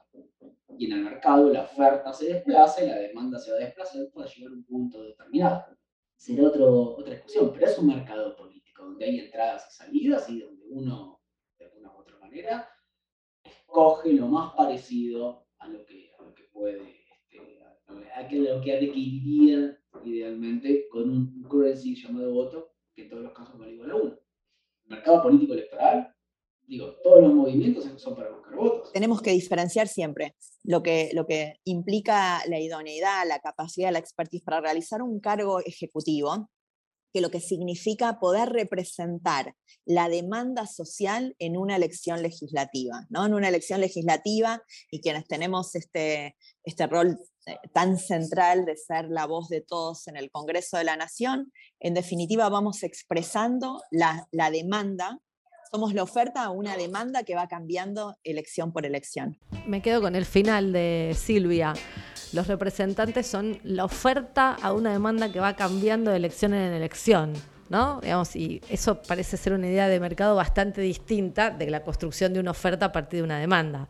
y 0.78 0.86
en 0.86 0.92
el 0.92 1.04
mercado 1.04 1.52
la 1.52 1.62
oferta 1.62 2.12
se 2.12 2.32
desplaza 2.32 2.84
y 2.84 2.88
la 2.88 2.96
demanda 2.96 3.38
se 3.38 3.50
va 3.50 3.56
a 3.56 3.60
desplazar 3.60 4.08
para 4.14 4.28
llegar 4.28 4.52
a 4.52 4.54
un 4.54 4.64
punto 4.64 5.02
determinado. 5.02 5.77
Será 6.18 6.48
otro, 6.48 6.96
otra 6.96 7.14
discusión, 7.14 7.52
pero 7.54 7.66
es 7.66 7.78
un 7.78 7.86
mercado 7.86 8.36
político 8.36 8.82
donde 8.82 9.04
hay 9.04 9.20
entradas 9.20 9.68
y 9.70 9.76
salidas 9.76 10.28
y 10.28 10.40
donde 10.40 10.66
uno, 10.68 11.20
de 11.58 11.66
alguna 11.66 11.94
u 11.94 12.00
otra 12.00 12.18
manera, 12.18 12.68
escoge 13.44 14.12
lo 14.12 14.26
más 14.26 14.52
parecido 14.54 15.46
a 15.58 15.68
lo 15.68 15.86
que, 15.86 16.10
a 16.18 16.22
lo 16.22 16.34
que 16.34 16.42
puede, 16.52 17.04
este, 17.12 17.62
a 18.14 18.26
que 18.28 18.36
lo 18.36 18.60
que 18.60 18.76
adquiriría 18.76 19.78
idealmente 20.04 20.88
con 20.88 21.08
un 21.08 21.42
currency 21.44 21.94
llamado 21.94 22.32
voto, 22.32 22.74
que 22.94 23.02
en 23.02 23.10
todos 23.10 23.22
los 23.22 23.32
casos 23.32 23.56
vale 23.56 23.74
igual 23.74 23.90
a 23.92 23.96
uno. 23.96 24.18
El 24.84 24.96
mercado 24.96 25.22
político 25.22 25.52
electoral, 25.52 26.14
digo, 26.68 26.94
todos 27.02 27.22
los 27.22 27.34
movimientos 27.34 27.88
son 27.96 28.14
para 28.14 28.30
buscar 28.30 28.54
votos. 28.54 28.92
Tenemos 28.92 29.22
que 29.22 29.30
diferenciar 29.30 29.88
siempre 29.88 30.36
lo 30.62 30.82
que, 30.82 31.10
lo 31.14 31.26
que 31.26 31.60
implica 31.64 32.42
la 32.46 32.60
idoneidad, 32.60 33.26
la 33.26 33.40
capacidad, 33.40 33.90
la 33.90 33.98
expertise 33.98 34.42
para 34.44 34.60
realizar 34.60 35.02
un 35.02 35.18
cargo 35.18 35.60
ejecutivo, 35.60 36.50
que 37.10 37.22
lo 37.22 37.30
que 37.30 37.40
significa 37.40 38.20
poder 38.20 38.50
representar 38.50 39.54
la 39.86 40.10
demanda 40.10 40.66
social 40.66 41.34
en 41.38 41.56
una 41.56 41.74
elección 41.76 42.22
legislativa, 42.22 43.06
¿no? 43.08 43.24
En 43.24 43.32
una 43.32 43.48
elección 43.48 43.80
legislativa 43.80 44.62
y 44.90 45.00
quienes 45.00 45.26
tenemos 45.26 45.74
este, 45.74 46.36
este 46.64 46.86
rol 46.86 47.18
eh, 47.46 47.56
tan 47.72 47.96
central 47.96 48.66
de 48.66 48.76
ser 48.76 49.06
la 49.08 49.24
voz 49.24 49.48
de 49.48 49.62
todos 49.62 50.06
en 50.06 50.18
el 50.18 50.30
Congreso 50.30 50.76
de 50.76 50.84
la 50.84 50.96
Nación, 50.96 51.50
en 51.80 51.94
definitiva 51.94 52.50
vamos 52.50 52.82
expresando 52.82 53.80
la, 53.90 54.28
la 54.30 54.50
demanda 54.50 55.18
somos 55.70 55.94
la 55.94 56.02
oferta 56.02 56.44
a 56.44 56.50
una 56.50 56.76
demanda 56.76 57.22
que 57.22 57.34
va 57.34 57.48
cambiando 57.48 58.16
elección 58.24 58.72
por 58.72 58.86
elección. 58.86 59.38
Me 59.66 59.82
quedo 59.82 60.00
con 60.00 60.14
el 60.16 60.24
final 60.24 60.72
de 60.72 61.14
Silvia. 61.16 61.74
Los 62.32 62.46
representantes 62.46 63.26
son 63.26 63.58
la 63.64 63.84
oferta 63.84 64.56
a 64.62 64.72
una 64.72 64.92
demanda 64.92 65.30
que 65.30 65.40
va 65.40 65.54
cambiando 65.56 66.10
de 66.10 66.16
elección 66.16 66.54
en 66.54 66.72
elección. 66.72 67.34
¿no? 67.68 68.00
Digamos, 68.00 68.34
y 68.34 68.62
eso 68.70 69.02
parece 69.02 69.36
ser 69.36 69.52
una 69.52 69.66
idea 69.66 69.88
de 69.88 70.00
mercado 70.00 70.34
bastante 70.34 70.80
distinta 70.80 71.50
de 71.50 71.70
la 71.70 71.82
construcción 71.82 72.32
de 72.32 72.40
una 72.40 72.52
oferta 72.52 72.86
a 72.86 72.92
partir 72.92 73.20
de 73.20 73.24
una 73.24 73.38
demanda. 73.38 73.88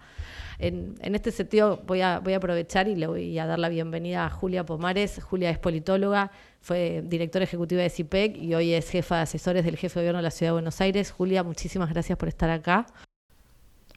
En, 0.59 1.15
este 1.15 1.31
sentido, 1.31 1.83
voy 1.87 2.01
a, 2.01 2.19
voy 2.19 2.33
a 2.33 2.39
aprovechar 2.39 2.89
y 2.89 2.97
le 2.97 3.07
voy 3.07 3.39
a 3.39 3.47
dar 3.47 3.61
la 3.61 3.69
bienvenida 3.69 4.27
a 4.27 4.31
Julia 4.31 4.67
Pomares. 4.67 5.23
Julia 5.23 5.51
es 5.51 5.59
politóloga, 5.59 6.33
fue 6.61 7.05
directora 7.07 7.45
ejecutiva 7.45 7.83
de 7.83 7.91
CIPEC 7.91 8.37
y 8.37 8.55
hoy 8.55 8.73
es 8.73 8.91
jefa 8.91 9.17
de 9.17 9.23
asesores 9.23 9.65
del 9.65 9.77
jefe 9.77 10.01
de 10.01 10.05
gobierno 10.05 10.19
de 10.19 10.25
la 10.25 10.33
Ciudad 10.33 10.51
de 10.51 10.55
Buenos 10.55 10.81
Aires. 10.81 11.13
Julia, 11.13 11.45
muchísimas 11.45 11.91
gracias 11.91 12.19
por 12.19 12.29
estar 12.29 12.51
acá. 12.51 12.87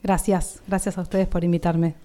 Gracias, 0.04 0.62
gracias 0.68 1.00
a 1.00 1.02
ustedes 1.02 1.28
por 1.28 1.44
invitarme. 1.44 1.96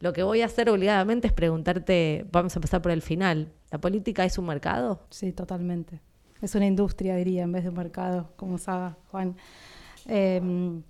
Lo 0.00 0.12
que 0.12 0.24
voy 0.24 0.42
a 0.42 0.46
hacer 0.46 0.70
obligadamente 0.70 1.28
es 1.28 1.32
preguntarte, 1.32 2.26
vamos 2.32 2.56
a 2.56 2.58
empezar 2.58 2.82
por 2.82 2.90
el 2.90 3.02
final, 3.02 3.52
¿la 3.70 3.78
política 3.78 4.24
es 4.24 4.38
un 4.38 4.46
mercado? 4.46 5.04
Sí, 5.10 5.30
totalmente. 5.30 6.00
Es 6.42 6.54
una 6.54 6.66
industria, 6.66 7.14
diría, 7.16 7.42
en 7.42 7.52
vez 7.52 7.64
de 7.64 7.68
un 7.68 7.76
mercado, 7.76 8.32
como 8.36 8.58
sabe 8.58 8.94
Juan. 9.10 9.36
Em, 10.06 10.82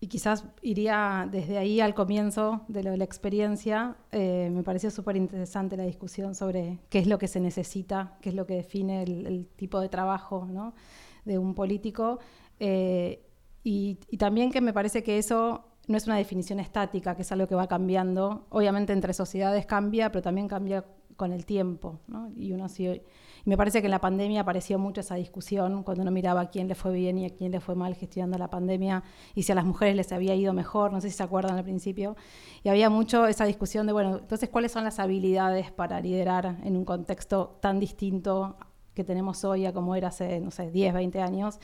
y 0.00 0.08
quizás 0.08 0.44
iría 0.62 1.28
desde 1.30 1.56
ahí 1.58 1.80
al 1.80 1.94
comienzo 1.94 2.62
de 2.68 2.82
lo 2.82 2.90
de 2.90 2.98
la 2.98 3.04
experiencia. 3.04 3.96
Eh, 4.12 4.50
me 4.52 4.62
pareció 4.62 4.90
súper 4.90 5.16
interesante 5.16 5.76
la 5.76 5.84
discusión 5.84 6.34
sobre 6.34 6.80
qué 6.90 6.98
es 6.98 7.06
lo 7.06 7.18
que 7.18 7.28
se 7.28 7.40
necesita, 7.40 8.18
qué 8.20 8.28
es 8.28 8.34
lo 8.34 8.46
que 8.46 8.54
define 8.54 9.02
el, 9.02 9.48
tipo 9.56 9.80
de 9.80 9.88
trabajo 9.88 10.46
¿no? 10.50 10.74
de 11.24 11.38
un 11.38 11.54
político. 11.54 12.18
Eh, 12.60 13.22
y, 13.64 13.98
y, 14.10 14.16
también 14.18 14.52
que 14.52 14.60
me 14.60 14.72
parece 14.72 15.02
que 15.02 15.18
eso 15.18 15.64
no 15.88 15.96
es 15.96 16.06
una 16.06 16.16
definición 16.16 16.60
estática, 16.60 17.16
que 17.16 17.22
es 17.22 17.32
algo 17.32 17.46
que 17.46 17.54
va 17.54 17.66
cambiando. 17.66 18.46
Obviamente 18.50 18.92
entre 18.92 19.14
sociedades 19.14 19.66
cambia, 19.66 20.12
pero 20.12 20.22
también 20.22 20.46
cambia 20.46 20.84
con 21.16 21.32
el 21.32 21.46
tiempo. 21.46 22.00
¿no? 22.06 22.30
Y 22.36 22.52
uno 22.52 22.68
sí 22.68 23.00
me 23.46 23.56
parece 23.56 23.80
que 23.80 23.86
en 23.86 23.92
la 23.92 24.00
pandemia 24.00 24.40
apareció 24.40 24.78
mucho 24.78 25.00
esa 25.00 25.14
discusión, 25.14 25.84
cuando 25.84 26.02
uno 26.02 26.10
miraba 26.10 26.42
a 26.42 26.50
quién 26.50 26.66
le 26.66 26.74
fue 26.74 26.92
bien 26.92 27.16
y 27.16 27.26
a 27.26 27.30
quién 27.30 27.52
le 27.52 27.60
fue 27.60 27.76
mal 27.76 27.94
gestionando 27.94 28.36
la 28.38 28.50
pandemia, 28.50 29.04
y 29.34 29.44
si 29.44 29.52
a 29.52 29.54
las 29.54 29.64
mujeres 29.64 29.94
les 29.94 30.12
había 30.12 30.34
ido 30.34 30.52
mejor, 30.52 30.92
no 30.92 31.00
sé 31.00 31.10
si 31.10 31.16
se 31.16 31.22
acuerdan 31.22 31.56
al 31.56 31.64
principio, 31.64 32.16
y 32.64 32.68
había 32.68 32.90
mucho 32.90 33.26
esa 33.26 33.44
discusión 33.44 33.86
de, 33.86 33.92
bueno, 33.92 34.18
entonces, 34.18 34.48
¿cuáles 34.48 34.72
son 34.72 34.84
las 34.84 34.98
habilidades 34.98 35.70
para 35.70 36.00
liderar 36.00 36.58
en 36.64 36.76
un 36.76 36.84
contexto 36.84 37.58
tan 37.60 37.78
distinto 37.78 38.56
que 38.94 39.04
tenemos 39.04 39.44
hoy 39.44 39.64
a 39.64 39.72
como 39.72 39.94
era 39.94 40.08
hace, 40.08 40.40
no 40.40 40.50
sé, 40.50 40.70
10, 40.70 40.94
20 40.94 41.20
años? 41.20 41.60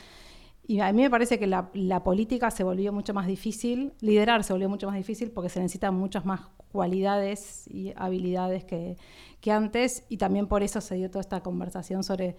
Y 0.64 0.78
a 0.80 0.92
mí 0.92 1.02
me 1.02 1.10
parece 1.10 1.38
que 1.38 1.46
la, 1.46 1.70
la, 1.74 2.04
política 2.04 2.50
se 2.50 2.62
volvió 2.62 2.92
mucho 2.92 3.12
más 3.12 3.26
difícil, 3.26 3.92
liderar 4.00 4.44
se 4.44 4.52
volvió 4.52 4.68
mucho 4.68 4.86
más 4.86 4.96
difícil 4.96 5.32
porque 5.32 5.48
se 5.48 5.58
necesitan 5.58 5.94
muchas 5.94 6.24
más 6.24 6.42
cualidades 6.70 7.66
y 7.68 7.92
habilidades 7.96 8.64
que, 8.64 8.96
antes. 9.50 10.04
Y 10.08 10.18
también 10.18 10.46
por 10.46 10.62
eso 10.62 10.80
se 10.80 10.94
dio 10.94 11.10
toda 11.10 11.20
esta 11.20 11.40
conversación 11.40 12.04
sobre 12.04 12.36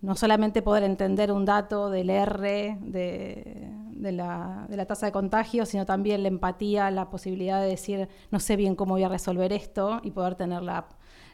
no 0.00 0.14
solamente 0.14 0.62
poder 0.62 0.84
entender 0.84 1.32
un 1.32 1.44
dato 1.44 1.90
del 1.90 2.10
R, 2.10 2.78
de, 2.80 3.68
de, 3.90 4.12
la, 4.12 4.66
de, 4.68 4.76
la, 4.76 4.86
tasa 4.86 5.06
de 5.06 5.12
contagio, 5.12 5.66
sino 5.66 5.84
también 5.86 6.22
la 6.22 6.28
empatía, 6.28 6.90
la 6.90 7.10
posibilidad 7.10 7.60
de 7.60 7.68
decir, 7.68 8.08
no 8.30 8.40
sé 8.40 8.56
bien 8.56 8.74
cómo 8.74 8.94
voy 8.94 9.04
a 9.04 9.08
resolver 9.08 9.52
esto 9.52 10.00
y 10.02 10.10
poder 10.10 10.34
tener 10.34 10.62
la, 10.62 10.86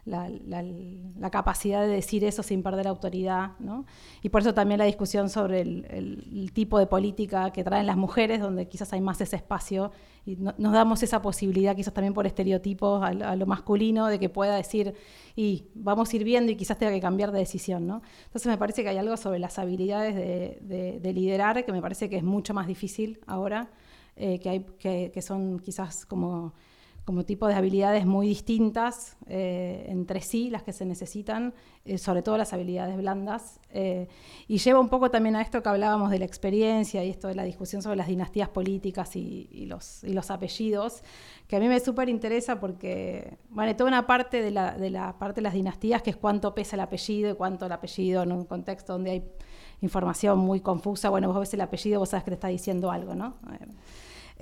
la, 0.05 0.29
la, 0.29 1.31
capacidad 1.31 1.81
de 1.81 1.87
decir 1.87 2.25
eso 2.25 2.43
sin 2.43 2.63
perder 2.63 2.89
autoridad. 2.89 3.53
¿no? 3.61 3.87
Y 4.21 4.31
por 4.31 4.41
eso 4.41 4.53
también 4.53 4.79
la 4.79 4.85
discusión 4.85 5.29
sobre 5.29 5.61
el, 5.61 5.87
el, 5.91 6.53
tipo 6.53 6.79
de 6.79 6.87
política 6.87 7.53
que 7.53 7.63
traen 7.63 7.87
las 7.87 7.97
mujeres, 7.97 8.41
donde 8.41 8.67
quizás 8.67 8.93
hay 8.93 9.01
más 9.01 9.21
ese 9.21 9.37
espacio 9.37 9.93
y 10.27 10.37
no, 10.37 10.55
nos 10.59 10.73
damos 10.73 11.03
esa 11.03 11.23
posibilidad, 11.23 11.77
quizás 11.77 11.95
también 11.95 12.15
por 12.15 12.27
estereotipos, 12.27 13.03
a, 13.03 13.37
lo 13.37 13.47
masculino, 13.47 14.09
de 14.09 14.19
que 14.19 14.29
pueda 14.29 14.57
decir, 14.57 14.95
y 15.37 15.67
vamos 15.75 16.13
a 16.13 16.17
ir 16.17 16.25
viendo 16.25 16.51
y 16.51 16.57
quizás 16.57 16.79
tenga 16.79 16.93
que 16.93 17.01
cambiar 17.01 17.31
de 17.31 17.39
decisión. 17.39 17.87
¿no? 17.87 18.03
Entonces 18.25 18.47
me 18.47 18.59
parece 18.59 18.83
que 18.83 18.89
hay 18.89 18.99
algo 18.99 19.17
sobre 19.17 19.39
las 19.39 19.59
habilidades 19.59 20.17
de, 20.17 20.59
de, 20.63 21.01
de 21.01 21.13
liderar 21.13 21.65
que 21.65 21.73
me 21.73 21.81
parece 21.81 22.11
que 22.11 22.17
es 22.17 22.25
mucho 22.25 22.55
más 22.55 22.67
difícil 22.67 23.21
ahora, 23.27 23.71
eh, 24.17 24.41
que, 24.41 24.49
hay, 24.49 24.67
que, 24.79 25.11
que 25.15 25.23
son 25.23 25.61
quizás 25.61 26.05
como 26.05 26.55
como 27.05 27.25
tipo 27.25 27.49
de 27.49 27.55
habilidades 27.55 28.07
muy 28.07 28.29
distintas 28.29 29.17
eh, 29.27 29.87
entre 29.89 30.21
sí, 30.21 30.51
las 30.51 30.63
que 30.63 30.73
se 30.73 30.85
necesitan, 30.85 31.53
eh, 31.85 31.99
sobre 31.99 32.23
todo 32.23 32.37
las 32.37 32.53
habilidades 32.53 32.97
blandas. 32.97 33.59
Eh, 33.71 34.07
y 34.47 34.59
lleva 34.59 34.79
un 34.79 34.89
poco 34.89 35.11
también 35.11 35.35
a 35.35 35.43
esto 35.43 35.63
que 35.63 35.69
hablábamos 35.69 36.11
de 36.11 36.21
la 36.21 36.25
experiencia 36.25 37.03
y 37.03 37.11
esto 37.11 37.27
de 37.27 37.35
la 37.35 37.43
discusión 37.43 37.83
sobre 37.83 37.97
las 37.97 38.07
dinastías 38.07 38.49
políticas 38.49 39.17
y, 39.17 39.67
los, 39.67 40.31
apellidos, 40.31 41.03
que 41.49 41.57
a 41.57 41.61
mí 41.61 41.67
me 41.67 41.81
súper 41.81 42.09
interesa 42.09 42.61
porque, 42.61 43.37
bueno, 43.51 43.75
toda 43.75 43.89
una 43.89 44.07
parte 44.07 44.41
de 44.41 44.51
la 44.53 45.17
parte 45.19 45.41
de 45.41 45.43
las 45.43 45.55
dinastías 45.55 46.03
que 46.03 46.11
es 46.11 46.17
cuánto 46.17 46.55
pesa 46.55 46.77
el 46.77 46.81
apellido 46.81 47.33
y 47.33 47.35
cuánto 47.35 47.67
el 47.67 47.73
apellido 47.73 48.23
en 48.23 48.33
un 48.33 48.45
contexto 48.45 48.93
donde 48.93 49.11
hay 49.11 49.25
información 49.81 50.39
muy 50.39 50.61
confusa, 50.61 51.11
bueno, 51.11 51.29
vos 51.29 51.41
ves 51.41 51.55
el 51.55 51.61
apellido, 51.61 51.99
vos 51.99 52.11
sabes 52.11 52.23
que 52.25 52.31
te 52.31 52.35
está 52.35 52.49
diciendo 52.49 52.93
algo, 52.93 53.17
¿no? 53.17 53.35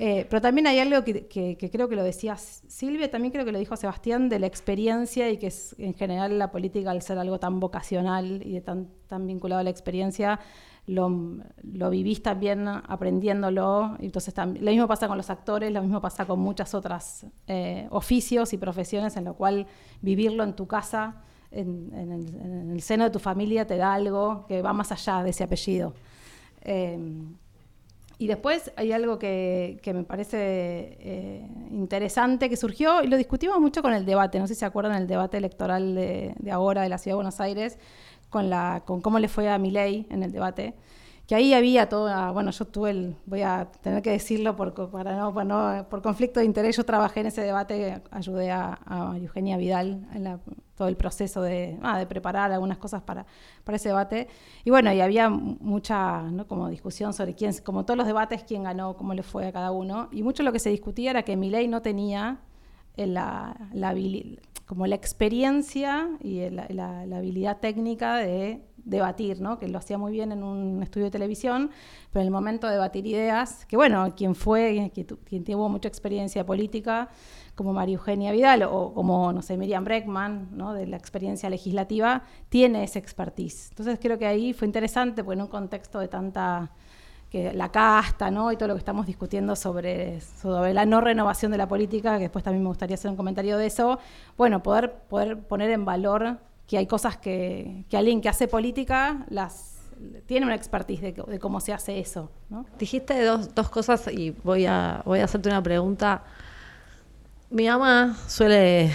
Eh, 0.02 0.26
pero 0.30 0.40
también 0.40 0.66
hay 0.66 0.78
algo 0.78 1.04
que, 1.04 1.58
creo 1.70 1.86
que 1.86 1.94
lo 1.94 2.02
decía 2.02 2.34
Silvia, 2.38 3.10
también 3.10 3.32
creo 3.32 3.44
que 3.44 3.52
lo 3.52 3.58
dijo 3.58 3.76
Sebastián, 3.76 4.30
de 4.30 4.38
la 4.38 4.46
experiencia 4.46 5.28
y 5.28 5.36
que 5.36 5.48
es, 5.48 5.74
en 5.78 5.92
general 5.92 6.38
la 6.38 6.50
política, 6.50 6.90
al 6.90 7.02
ser 7.02 7.18
algo 7.18 7.38
tan 7.38 7.60
vocacional 7.60 8.40
y 8.42 8.54
de 8.54 8.60
tan, 8.62 8.88
tan 9.08 9.26
vinculado 9.26 9.60
a 9.60 9.62
la 9.62 9.68
experiencia, 9.68 10.40
lo, 10.86 11.10
vivís 11.90 12.22
también 12.22 12.66
aprendiéndolo. 12.66 13.98
Entonces, 14.00 14.32
también, 14.32 14.64
lo 14.64 14.70
mismo 14.70 14.88
pasa 14.88 15.06
con 15.06 15.18
los 15.18 15.28
actores, 15.28 15.70
lo 15.70 15.82
mismo 15.82 16.00
pasa 16.00 16.24
con 16.24 16.40
muchas 16.40 16.72
otras 16.72 17.26
eh, 17.46 17.86
oficios 17.90 18.54
y 18.54 18.56
profesiones 18.56 19.18
en 19.18 19.24
lo 19.26 19.34
cual 19.34 19.66
vivirlo 20.00 20.44
en 20.44 20.56
tu 20.56 20.66
casa, 20.66 21.16
en, 21.50 22.72
el, 22.72 22.80
seno 22.80 23.04
de 23.04 23.10
tu 23.10 23.18
familia, 23.18 23.66
te 23.66 23.76
da 23.76 23.92
algo 23.92 24.46
que 24.48 24.62
va 24.62 24.72
más 24.72 24.92
allá 24.92 25.22
de 25.22 25.28
ese 25.28 25.44
apellido. 25.44 25.92
Eh, 26.62 26.98
y 28.20 28.26
después 28.26 28.70
hay 28.76 28.92
algo 28.92 29.18
que, 29.18 29.80
me 29.82 30.04
parece 30.04 30.36
eh, 30.36 31.48
interesante 31.70 32.50
que 32.50 32.56
surgió 32.58 33.02
y 33.02 33.06
lo 33.06 33.16
discutimos 33.16 33.58
mucho 33.60 33.80
con 33.80 33.94
el 33.94 34.04
debate, 34.04 34.38
no 34.38 34.46
sé 34.46 34.52
si 34.52 34.60
se 34.60 34.66
acuerdan 34.66 34.92
el 35.00 35.06
debate 35.06 35.38
electoral 35.38 35.94
de, 35.94 36.34
ahora 36.52 36.82
de 36.82 36.90
la 36.90 36.98
Ciudad 36.98 37.14
de 37.14 37.16
Buenos 37.16 37.40
Aires, 37.40 37.78
con, 38.28 38.50
la, 38.50 38.82
con 38.84 39.00
cómo 39.00 39.18
le 39.18 39.28
fue 39.28 39.48
a 39.48 39.56
Milei 39.56 40.06
en 40.10 40.22
el 40.22 40.32
debate 40.32 40.74
que 41.30 41.36
ahí 41.36 41.54
había 41.54 41.88
toda, 41.88 42.32
bueno, 42.32 42.50
yo 42.50 42.64
tuve 42.64 42.90
el, 42.90 43.16
voy 43.24 43.42
a 43.42 43.70
tener 43.82 44.02
que 44.02 44.10
decirlo 44.10 44.56
por, 44.56 44.74
para 44.90 45.16
no, 45.16 45.30
no, 45.44 45.86
por 45.88 46.02
conflicto 46.02 46.40
de 46.40 46.46
interés, 46.46 46.76
yo 46.76 46.84
trabajé 46.84 47.20
en 47.20 47.26
ese 47.26 47.42
debate, 47.42 48.02
ayudé 48.10 48.50
a, 48.50 48.76
Eugenia 49.14 49.56
Vidal 49.56 50.08
en 50.12 50.40
todo 50.74 50.88
el 50.88 50.96
proceso 50.96 51.40
de, 51.40 51.78
ah, 51.82 52.00
de 52.00 52.06
preparar 52.06 52.50
algunas 52.50 52.78
cosas 52.78 53.02
para, 53.02 53.26
para 53.62 53.76
ese 53.76 53.90
debate. 53.90 54.26
Y 54.64 54.70
bueno, 54.70 54.92
y 54.92 55.00
había 55.00 55.28
mucha 55.28 56.24
como 56.48 56.68
discusión 56.68 57.12
sobre 57.12 57.36
quién, 57.36 57.54
como 57.64 57.84
todos 57.84 57.96
los 57.96 58.08
debates, 58.08 58.42
quién 58.42 58.64
ganó, 58.64 58.96
cómo 58.96 59.14
le 59.14 59.22
fue 59.22 59.46
a 59.46 59.52
cada 59.52 59.70
uno. 59.70 60.08
Y 60.10 60.24
mucho 60.24 60.42
lo 60.42 60.50
que 60.50 60.58
se 60.58 60.70
discutía 60.70 61.10
era 61.10 61.22
que 61.22 61.36
Milei 61.36 61.68
no 61.68 61.80
tenía 61.80 62.40
la, 62.96 63.56
la, 63.72 63.94
como 64.66 64.86
la 64.88 64.96
experiencia 64.96 66.08
y 66.20 66.50
la, 66.50 66.66
la, 66.70 67.16
habilidad 67.16 67.58
técnica 67.58 68.16
de 68.16 68.62
debatir, 68.84 69.40
¿no? 69.40 69.58
que 69.58 69.68
lo 69.68 69.78
hacía 69.78 69.98
muy 69.98 70.12
bien 70.12 70.32
en 70.32 70.42
un 70.42 70.82
estudio 70.82 71.06
de 71.06 71.10
televisión, 71.10 71.70
pero 72.12 72.20
en 72.20 72.26
el 72.26 72.32
momento 72.32 72.66
de 72.66 72.74
debatir 72.74 73.06
ideas, 73.06 73.66
que 73.66 73.76
bueno, 73.76 74.14
quien 74.16 74.34
fue, 74.34 74.90
quien, 74.92 75.44
tuvo 75.44 75.68
mucha 75.68 75.88
experiencia 75.88 76.44
política, 76.44 77.08
como 77.54 77.72
María 77.72 77.94
Eugenia 77.94 78.32
Vidal 78.32 78.62
o 78.62 78.94
como, 78.94 79.32
no 79.32 79.42
sé, 79.42 79.56
Miriam 79.56 79.84
Breckman, 79.84 80.48
¿no? 80.52 80.72
de 80.72 80.86
la 80.86 80.96
experiencia 80.96 81.50
legislativa, 81.50 82.22
tiene 82.48 82.84
esa 82.84 82.98
expertise. 82.98 83.68
Entonces 83.70 83.98
creo 84.00 84.18
que 84.18 84.26
ahí 84.26 84.52
fue 84.52 84.66
interesante, 84.66 85.22
porque 85.24 85.38
en 85.38 85.42
un 85.42 85.48
contexto 85.48 85.98
de 85.98 86.08
tanta 86.08 86.70
que 87.30 87.52
la 87.52 87.70
casta, 87.70 88.30
¿no? 88.30 88.50
Y 88.50 88.56
todo 88.56 88.68
lo 88.68 88.74
que 88.74 88.80
estamos 88.80 89.06
discutiendo 89.06 89.54
sobre, 89.54 90.20
sobre 90.20 90.74
la 90.74 90.84
no 90.84 91.00
renovación 91.00 91.52
de 91.52 91.58
la 91.58 91.68
política, 91.68 92.16
que 92.16 92.24
después 92.24 92.42
también 92.42 92.64
me 92.64 92.68
gustaría 92.68 92.94
hacer 92.94 93.10
un 93.10 93.16
comentario 93.16 93.56
de 93.56 93.66
eso. 93.66 94.00
Bueno, 94.36 94.62
poder, 94.62 94.92
poder 95.08 95.38
poner 95.38 95.70
en 95.70 95.84
valor 95.84 96.40
que 96.70 96.78
hay 96.78 96.86
cosas 96.86 97.16
que, 97.16 97.84
que 97.90 97.96
alguien 97.96 98.20
que 98.20 98.28
hace 98.28 98.46
política 98.46 99.26
las 99.28 99.80
tiene 100.26 100.46
una 100.46 100.54
expertise 100.54 101.00
de, 101.00 101.38
cómo 101.40 101.58
se 101.58 101.72
hace 101.72 101.98
eso. 101.98 102.30
¿no? 102.48 102.64
Dijiste 102.78 103.24
dos, 103.24 103.52
dos 103.56 103.68
cosas 103.68 104.06
y 104.06 104.30
voy 104.30 104.66
a, 104.66 105.02
voy 105.04 105.18
a 105.18 105.24
hacerte 105.24 105.48
una 105.48 105.64
pregunta. 105.64 106.22
Mi 107.50 107.66
mamá 107.66 108.16
suele 108.28 108.88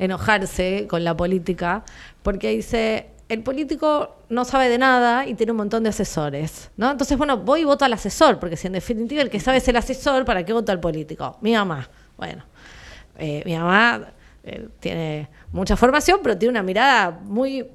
enojarse 0.00 0.88
con 0.90 1.04
la 1.04 1.16
política 1.16 1.84
porque 2.24 2.50
dice, 2.50 3.10
el 3.28 3.44
político 3.44 4.16
no 4.28 4.44
sabe 4.44 4.68
de 4.68 4.78
nada 4.78 5.28
y 5.28 5.34
tiene 5.34 5.52
un 5.52 5.58
montón 5.58 5.84
de 5.84 5.90
asesores, 5.90 6.72
¿no? 6.76 6.90
Entonces, 6.90 7.16
bueno, 7.16 7.36
voy 7.36 7.60
y 7.60 7.64
voto 7.64 7.84
al 7.84 7.92
asesor, 7.92 8.40
porque 8.40 8.56
si 8.56 8.66
en 8.66 8.72
definitiva 8.72 9.22
el 9.22 9.30
que 9.30 9.38
sabe 9.38 9.58
es 9.58 9.68
el 9.68 9.76
asesor, 9.76 10.24
¿para 10.24 10.44
qué 10.44 10.52
vota 10.52 10.72
al 10.72 10.80
político? 10.80 11.38
Mi 11.40 11.52
mamá. 11.52 11.88
Bueno, 12.16 12.42
eh, 13.16 13.44
mi 13.46 13.56
mamá 13.56 14.08
eh, 14.46 14.68
tiene 14.80 15.28
mucha 15.52 15.76
formación, 15.76 16.20
pero 16.22 16.38
tiene 16.38 16.50
una 16.52 16.62
mirada 16.62 17.10
muy, 17.10 17.68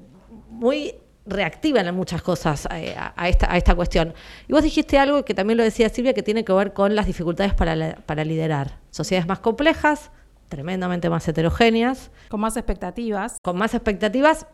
muy 0.48 0.94
reactiva 1.24 1.80
en 1.80 1.94
muchas 1.94 2.20
cosas 2.22 2.66
eh, 2.74 2.96
a, 2.96 3.28
esta, 3.28 3.52
a 3.52 3.56
esta 3.56 3.74
cuestión. 3.76 4.12
Y 4.48 4.52
vos 4.52 4.62
dijiste 4.62 4.98
algo 4.98 5.24
que 5.24 5.34
también 5.34 5.56
lo 5.58 5.62
decía 5.62 5.88
Silvia, 5.88 6.14
que 6.14 6.22
tiene 6.22 6.44
que 6.44 6.52
ver 6.52 6.72
con 6.72 6.96
las 6.96 7.06
dificultades 7.06 7.54
para, 7.54 7.76
la- 7.76 7.94
para 8.06 8.24
liderar. 8.24 8.78
Sociedades 8.90 9.28
más 9.28 9.38
complejas, 9.38 10.10
tremendamente 10.48 11.08
más 11.08 11.26
heterogéneas, 11.28 12.10
Con 12.28 12.40
más 12.40 12.56
expectativas. 12.56 13.38
con 13.42 13.56
más 13.56 13.72
expectativas, 13.74 14.46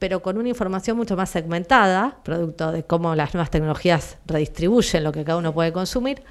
pero 0.00 0.20
con 0.22 0.38
una 0.38 0.48
información 0.48 0.96
mucho 0.96 1.16
más 1.16 1.30
segmentada, 1.30 2.18
producto 2.24 2.72
de 2.72 2.82
cómo 2.84 3.14
las 3.14 3.34
nuevas 3.34 3.50
tecnologías 3.50 4.18
redistribuyen 4.26 5.04
lo 5.04 5.12
que 5.12 5.24
cada 5.24 5.38
uno 5.38 5.52
puede 5.54 5.72
consumir. 5.72 6.22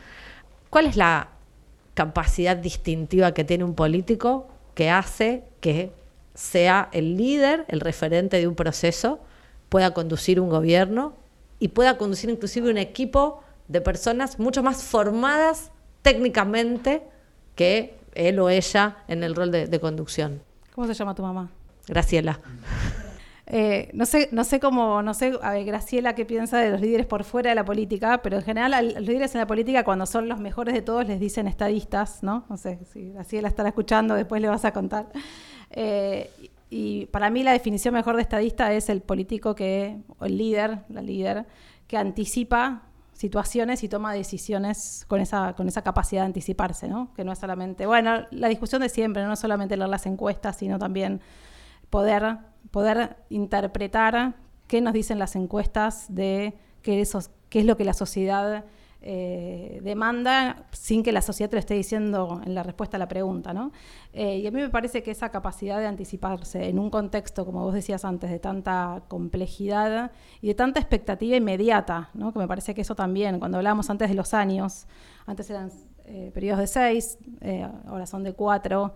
¿Cuál 0.69 0.85
es 0.87 0.97
la 0.97 1.29
capacidad 1.93 2.55
distintiva 2.57 3.33
que 3.33 3.43
tiene 3.43 3.63
un 3.63 3.73
político 3.73 4.47
que 4.77 4.91
hace 4.91 5.41
que 5.59 5.91
sea 6.35 6.89
el 6.91 7.17
líder, 7.17 7.65
el 7.67 7.79
referente 7.79 8.37
de 8.37 8.47
un 8.47 8.53
proceso, 8.53 9.19
pueda 9.69 9.95
conducir 9.95 10.39
un 10.39 10.49
gobierno 10.49 11.15
y 11.57 11.69
pueda 11.69 11.97
conducir 11.97 12.29
inclusive 12.29 12.69
un 12.69 12.77
equipo 12.77 13.41
de 13.67 13.81
personas 13.81 14.37
mucho 14.37 14.61
más 14.61 14.83
formadas 14.83 15.71
técnicamente 16.03 17.01
que 17.55 17.95
él 18.13 18.37
o 18.39 18.51
ella 18.51 18.97
en 19.07 19.23
el 19.23 19.33
rol 19.33 19.49
de, 19.49 19.65
de 19.65 19.79
conducción? 19.79 20.43
¿Cómo 20.75 20.85
se 20.85 20.93
llama 20.93 21.15
tu 21.15 21.23
mamá? 21.23 21.49
Graciela. 21.87 22.39
Eh, 23.49 23.89
no 23.93 24.05
sé, 24.05 24.27
no 24.33 24.43
sé 24.43 24.59
cómo, 24.59 25.01
no 25.01 25.13
sé, 25.13 25.39
a 25.41 25.53
Graciela 25.59 26.15
qué 26.15 26.25
piensa 26.25 26.57
de 26.57 26.69
los 26.69 26.81
líderes 26.81 27.05
por 27.05 27.23
fuera 27.23 27.49
de 27.49 27.55
la 27.55 27.63
política, 27.63 28.21
pero 28.21 28.35
en 28.35 28.43
general 28.43 28.73
a 28.73 28.81
los 28.81 29.01
líderes 29.01 29.33
en 29.35 29.39
la 29.39 29.47
política 29.47 29.85
cuando 29.85 30.05
son 30.05 30.27
los 30.27 30.39
mejores 30.39 30.73
de 30.73 30.81
todos 30.81 31.07
les 31.07 31.17
dicen 31.19 31.47
estadistas, 31.47 32.23
¿no? 32.23 32.45
No 32.49 32.57
sé, 32.57 32.79
si 32.91 33.11
Graciela 33.11 33.47
estará 33.47 33.69
escuchando, 33.69 34.15
después 34.15 34.41
le 34.41 34.49
vas 34.49 34.65
a 34.65 34.73
contar. 34.73 35.07
Eh, 35.69 36.29
y 36.69 37.05
para 37.07 37.29
mí 37.29 37.41
la 37.43 37.53
definición 37.53 37.93
mejor 37.93 38.17
de 38.17 38.21
estadista 38.21 38.73
es 38.73 38.89
el 38.89 39.01
político 39.01 39.55
que, 39.55 39.97
o 40.19 40.25
el 40.25 40.37
líder, 40.37 40.79
la 40.89 41.01
líder, 41.01 41.45
que 41.87 41.95
anticipa 41.95 42.83
situaciones 43.13 43.81
y 43.83 43.89
toma 43.89 44.13
decisiones 44.13 45.05
con 45.07 45.21
esa, 45.21 45.53
con 45.53 45.67
esa 45.67 45.81
capacidad 45.81 46.21
de 46.23 46.27
anticiparse, 46.27 46.87
¿no? 46.87 47.13
Que 47.15 47.23
no 47.23 47.31
es 47.31 47.39
solamente, 47.39 47.85
bueno, 47.85 48.27
la 48.29 48.49
discusión 48.49 48.81
de 48.81 48.89
siempre, 48.89 49.23
no 49.23 49.33
es 49.33 49.39
solamente 49.39 49.77
leer 49.77 49.89
las 49.89 50.05
encuestas, 50.05 50.57
sino 50.57 50.77
también 50.77 51.21
poder, 51.89 52.37
poder 52.71 53.17
interpretar 53.29 54.35
qué 54.67 54.81
nos 54.81 54.93
dicen 54.93 55.19
las 55.19 55.35
encuestas 55.35 56.13
de 56.13 56.53
qué, 56.81 57.01
es 57.01 57.65
lo 57.65 57.77
que 57.77 57.85
la 57.85 57.93
sociedad 57.93 58.65
eh, 59.01 59.79
demanda 59.83 60.65
sin 60.71 61.03
que 61.03 61.11
la 61.11 61.21
sociedad 61.21 61.49
te 61.49 61.55
lo 61.55 61.59
esté 61.59 61.75
diciendo 61.75 62.41
en 62.45 62.55
la 62.55 62.63
respuesta 62.63 62.97
a 62.97 62.99
la 62.99 63.07
pregunta. 63.07 63.53
¿no? 63.53 63.71
Eh, 64.13 64.37
y 64.37 64.47
a 64.47 64.51
mí 64.51 64.61
me 64.61 64.69
parece 64.69 65.03
que 65.03 65.11
esa 65.11 65.29
capacidad 65.29 65.79
de 65.79 65.87
anticiparse 65.87 66.67
en 66.67 66.79
un 66.79 66.89
contexto, 66.89 67.45
como 67.45 67.63
vos 67.63 67.73
decías 67.73 68.05
antes, 68.05 68.29
de 68.29 68.39
tanta 68.39 69.03
complejidad 69.07 70.11
y 70.41 70.47
de 70.47 70.55
tanta 70.55 70.79
expectativa 70.79 71.35
inmediata, 71.35 72.09
¿no? 72.13 72.33
que 72.33 72.39
me 72.39 72.47
parece 72.47 72.73
que 72.73 72.81
eso 72.81 72.95
también, 72.95 73.39
cuando 73.39 73.57
hablábamos 73.57 73.89
antes 73.89 74.09
de 74.09 74.15
los 74.15 74.33
años, 74.33 74.87
antes 75.25 75.49
eran 75.49 75.71
eh, 76.05 76.31
periodos 76.33 76.59
de 76.59 76.67
seis, 76.67 77.17
ahora 77.87 78.05
son 78.05 78.23
de 78.23 78.33
cuatro, 78.33 78.93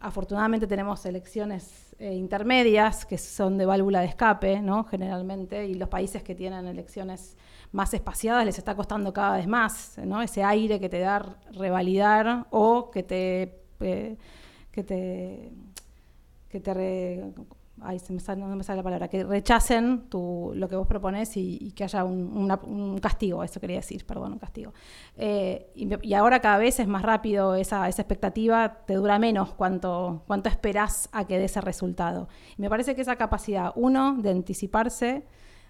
afortunadamente 0.00 0.66
tenemos 0.66 1.04
elecciones 1.06 1.94
eh, 1.98 2.14
intermedias 2.14 3.04
que 3.06 3.18
son 3.18 3.58
de 3.58 3.66
válvula 3.66 4.00
de 4.00 4.06
escape, 4.06 4.60
¿no? 4.62 4.84
Generalmente, 4.84 5.66
y 5.66 5.74
los 5.74 5.88
países 5.88 6.22
que 6.22 6.34
tienen 6.34 6.66
elecciones 6.66 7.36
más 7.72 7.92
espaciadas 7.94 8.44
les 8.44 8.58
está 8.58 8.74
costando 8.74 9.12
cada 9.12 9.36
vez 9.36 9.46
más, 9.46 9.96
¿no? 10.04 10.22
Ese 10.22 10.42
aire 10.42 10.80
que 10.80 10.88
te 10.88 11.00
da 11.00 11.36
revalidar 11.52 12.46
o 12.50 12.90
que 12.90 13.02
te 13.02 13.60
eh, 13.80 14.16
que 14.72 14.82
te 14.84 15.52
que 16.48 16.60
te 16.60 16.74
re- 16.74 17.32
ay, 17.82 17.98
se 17.98 18.12
me 18.12 18.20
sale, 18.20 18.40
no 18.40 18.54
me 18.56 18.64
sale 18.64 18.78
la 18.78 18.82
palabra, 18.82 19.08
que 19.08 19.24
rechacen 19.24 20.08
tu, 20.08 20.52
lo 20.54 20.68
que 20.68 20.76
vos 20.76 20.86
proponés 20.86 21.36
y, 21.36 21.72
que 21.72 21.84
haya 21.84 22.04
un, 22.04 22.98
castigo, 23.00 23.42
eso 23.44 23.60
quería 23.60 23.76
decir, 23.76 24.04
perdón, 24.06 24.32
un 24.34 24.38
castigo. 24.38 24.72
Eh, 25.16 25.70
y, 25.74 26.14
ahora 26.14 26.40
cada 26.40 26.58
vez 26.58 26.80
es 26.80 26.86
más 26.86 27.02
rápido 27.02 27.54
esa, 27.54 27.88
esa 27.88 28.02
expectativa, 28.02 28.84
te 28.86 28.94
dura 28.94 29.18
menos 29.18 29.52
cuánto, 29.54 30.22
cuánto 30.26 30.48
esperás 30.48 31.08
a 31.12 31.26
que 31.26 31.38
dé 31.38 31.44
ese 31.44 31.60
resultado. 31.60 32.28
Me 32.56 32.68
parece 32.68 32.94
que 32.94 33.02
esa 33.02 33.16
capacidad, 33.16 33.72
uno, 33.76 34.16
de 34.18 34.30
anticiparse, 34.30 35.24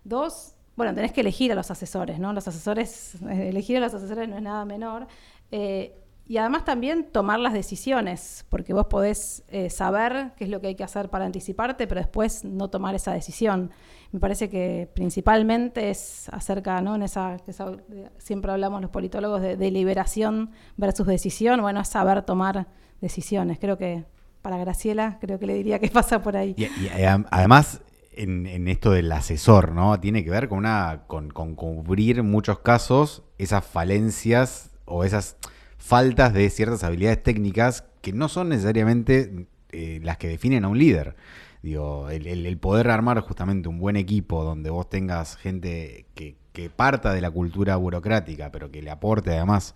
dos, 0.05 0.55
bueno, 0.77 0.95
tenés 0.95 1.13
que 1.13 1.21
elegir 1.21 1.53
a 1.53 1.55
los 1.55 1.71
asesores, 1.71 2.19
¿no? 2.19 2.33
Los 2.33 2.49
asesores, 2.49 3.17
elegir 3.29 3.77
a 3.77 3.81
los 3.81 3.95
asesores 3.95 4.29
no 4.29 4.37
es 4.37 4.43
nada 4.43 4.65
menor. 4.65 5.07
Eh, 5.53 6.00
y 6.31 6.39
además 6.39 6.65
también 6.65 7.09
tomar 7.11 7.41
las 7.41 7.53
decisiones, 7.53 8.47
porque 8.51 8.73
vos 8.73 8.87
podés 8.87 9.43
eh, 9.49 9.69
saber 9.69 10.31
qué 10.37 10.45
es 10.45 10.51
lo 10.51 10.61
que 10.61 10.69
hay 10.69 10.75
que 10.77 10.85
hacer 10.85 11.09
para 11.11 11.25
anticiparte, 11.25 11.89
pero 11.89 12.01
después 12.01 12.45
no 12.45 12.71
tomar 12.71 12.95
esa 12.95 13.13
decisión. 13.13 13.73
Me 14.13 14.21
parece 14.21 14.49
que 14.49 14.89
principalmente 14.95 15.91
es 15.91 16.29
acerca, 16.29 16.81
¿no? 16.83 16.95
En 16.95 17.03
esa, 17.03 17.35
esa- 17.49 17.73
siempre 18.19 18.53
hablamos 18.53 18.81
los 18.81 18.93
politólogos 18.93 19.43
de 19.43 19.57
deliberación 19.57 20.53
versus 20.77 21.09
decisión, 21.09 21.63
bueno, 21.63 21.81
es 21.81 21.89
saber 21.89 22.23
tomar 22.23 22.69
decisiones. 23.01 23.59
Creo 23.59 23.77
que 23.77 24.05
para 24.41 24.57
Graciela, 24.57 25.19
creo 25.21 25.41
que 25.41 25.47
le 25.47 25.55
diría 25.55 25.81
que 25.81 25.89
pasa 25.93 26.23
por 26.23 26.37
ahí. 26.37 26.55
Y, 26.57 26.67
eh, 26.67 27.09
además, 27.33 27.81
en, 28.13 28.69
esto 28.69 28.93
del 28.93 29.11
asesor, 29.11 29.73
¿no? 29.73 29.99
Tiene 29.99 30.23
que 30.23 30.31
ver 30.31 30.49
con 30.49 30.59
una. 30.59 31.03
con, 31.09 31.33
con 31.33 31.57
cubrir 31.57 32.23
muchos 32.23 32.61
casos 32.61 33.25
esas 33.37 33.65
falencias 33.65 34.71
o 34.85 35.03
esas 35.03 35.37
faltas 35.81 36.33
de 36.33 36.49
ciertas 36.51 36.85
habilidades 36.85 37.23
técnicas 37.23 37.85
que 38.03 38.13
no 38.13 38.29
son 38.29 38.51
necesariamente 38.51 39.47
eh, 39.73 39.99
las 40.05 40.19
que 40.19 40.29
definen 40.29 40.65
a 40.65 40.69
un 40.69 40.79
líder. 40.79 41.17
Digo, 41.63 42.09
el, 42.11 42.57
poder 42.59 42.89
armar 42.91 43.21
justamente 43.21 43.69
un 43.69 43.79
buen 43.79 43.97
equipo 43.97 44.45
donde 44.45 44.71
vos 44.71 44.89
tengas 44.89 45.37
gente 45.37 46.07
que, 46.15 46.37
que 46.53 46.71
parta 46.71 47.13
de 47.13 47.21
la 47.21 47.31
cultura 47.31 47.77
burocrática, 47.77 48.53
pero 48.53 48.71
que 48.71 48.83
le 48.83 48.91
aporte 48.91 49.31
además 49.33 49.75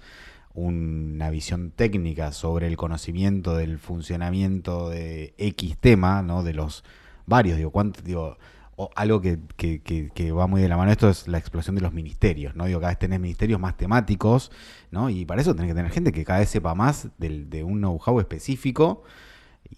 una 0.54 1.30
visión 1.30 1.72
técnica 1.72 2.32
sobre 2.32 2.68
el 2.68 2.76
conocimiento 2.76 3.56
del 3.56 3.78
funcionamiento 3.78 4.88
de 4.88 5.34
X 5.36 5.76
tema, 5.78 6.22
¿no? 6.22 6.42
De 6.42 6.54
los 6.54 6.84
varios, 7.26 7.58
digo, 7.58 7.70
cuánto, 7.70 8.02
digo, 8.02 8.38
o 8.76 8.90
algo 8.96 9.20
que, 9.20 9.38
que- 9.56 10.32
va 10.32 10.46
muy 10.46 10.60
de 10.60 10.68
la 10.68 10.76
mano 10.76 10.90
esto 10.90 11.08
es 11.08 11.28
la 11.28 11.38
explosión 11.38 11.76
de 11.76 11.82
los 11.82 11.92
ministerios, 11.92 12.54
¿no? 12.56 12.64
Digo, 12.66 12.80
cada 12.80 12.90
vez 12.90 12.98
tenés 12.98 13.20
ministerios 13.20 13.60
más 13.60 13.76
temáticos, 13.76 14.50
¿no? 14.90 15.10
Y 15.10 15.24
para 15.24 15.40
eso 15.42 15.54
tenés 15.54 15.70
que 15.70 15.74
tener 15.76 15.90
gente 15.92 16.12
que 16.12 16.24
cada 16.24 16.40
vez 16.40 16.48
sepa 16.48 16.74
más 16.74 17.08
del- 17.18 17.48
de 17.50 17.62
un 17.64 17.78
know-how 17.80 18.18
específico 18.20 19.02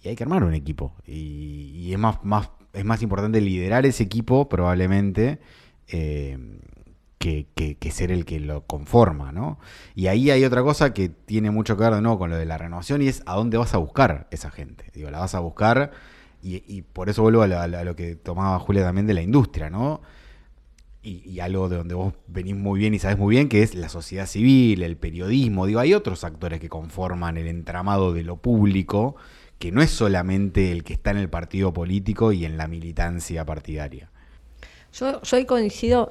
y 0.03 0.09
hay 0.09 0.17
que 0.17 0.23
armar 0.25 0.45
un 0.45 0.55
equipo. 0.55 0.95
Y, 1.07 1.93
es 1.93 1.99
más, 1.99 2.19
es 2.73 2.85
más 2.85 3.03
importante 3.03 3.41
liderar 3.41 3.87
ese 3.87 4.03
equipo, 4.05 4.49
probablemente, 4.49 5.41
eh, 5.89 6.39
que- 7.19 7.47
que 7.79 7.91
ser 7.91 8.13
el 8.13 8.25
que 8.25 8.39
lo 8.39 8.67
conforma, 8.67 9.33
¿no? 9.33 9.59
Y 9.97 10.07
ahí 10.07 10.31
hay 10.31 10.45
otra 10.45 10.63
cosa 10.63 10.95
que 10.95 11.09
tiene 11.09 11.51
mucho 11.51 11.77
que 11.77 11.83
ver 11.85 11.95
de 11.95 12.01
nuevo 12.01 12.19
con 12.19 12.31
lo 12.31 12.37
de 12.37 12.45
la 12.47 12.57
renovación 12.57 13.03
y 13.03 13.09
es 13.09 13.23
a 13.27 13.35
dónde 13.35 13.57
vas 13.59 13.75
a 13.75 13.79
buscar 13.79 14.29
esa 14.31 14.51
gente. 14.51 14.91
Digo, 14.95 15.11
la 15.11 15.19
vas 15.19 15.35
a 15.35 15.41
buscar 15.41 15.91
y, 16.43 16.83
por 16.83 17.09
eso 17.09 17.23
vuelvo 17.23 17.43
a 17.43 17.67
lo, 17.67 17.97
que 17.97 18.15
tomaba 18.15 18.59
Julia 18.59 18.83
también 18.83 19.07
de 19.07 19.15
la 19.15 19.23
industria, 19.23 19.71
¿no? 19.71 20.01
Y, 21.03 21.39
algo 21.41 21.69
de 21.69 21.77
donde 21.77 21.95
vos 21.95 22.15
venís 22.27 22.57
muy 22.57 22.81
bien 22.81 22.95
y 22.95 22.99
sabés 22.99 23.19
muy 23.19 23.35
bien, 23.35 23.49
que 23.49 23.63
es 23.63 23.75
la 23.75 23.89
sociedad 23.89 24.27
civil, 24.27 24.83
el 24.83 24.97
periodismo. 24.97 25.67
Digo, 25.67 25.81
hay 25.81 25.95
otros 25.95 26.25
actores 26.25 26.61
que 26.61 26.69
conforman 26.69 27.37
el 27.37 27.47
entramado 27.47 28.13
de 28.13 28.25
lo 28.25 28.37
público, 28.37 29.17
que 29.59 29.71
no 29.73 29.83
es 29.83 29.91
solamente 29.91 30.73
el 30.73 30.85
que 30.85 30.95
está 30.95 31.13
en 31.13 31.19
el 31.19 31.29
partido 31.29 31.73
político 31.73 32.33
y 32.33 32.45
en 32.45 32.57
la 32.57 32.67
militancia 32.67 33.45
partidaria. 33.45 34.11
Yo, 34.93 35.23
yo 35.23 35.37
ahí 35.37 35.45
coincido, 35.45 36.11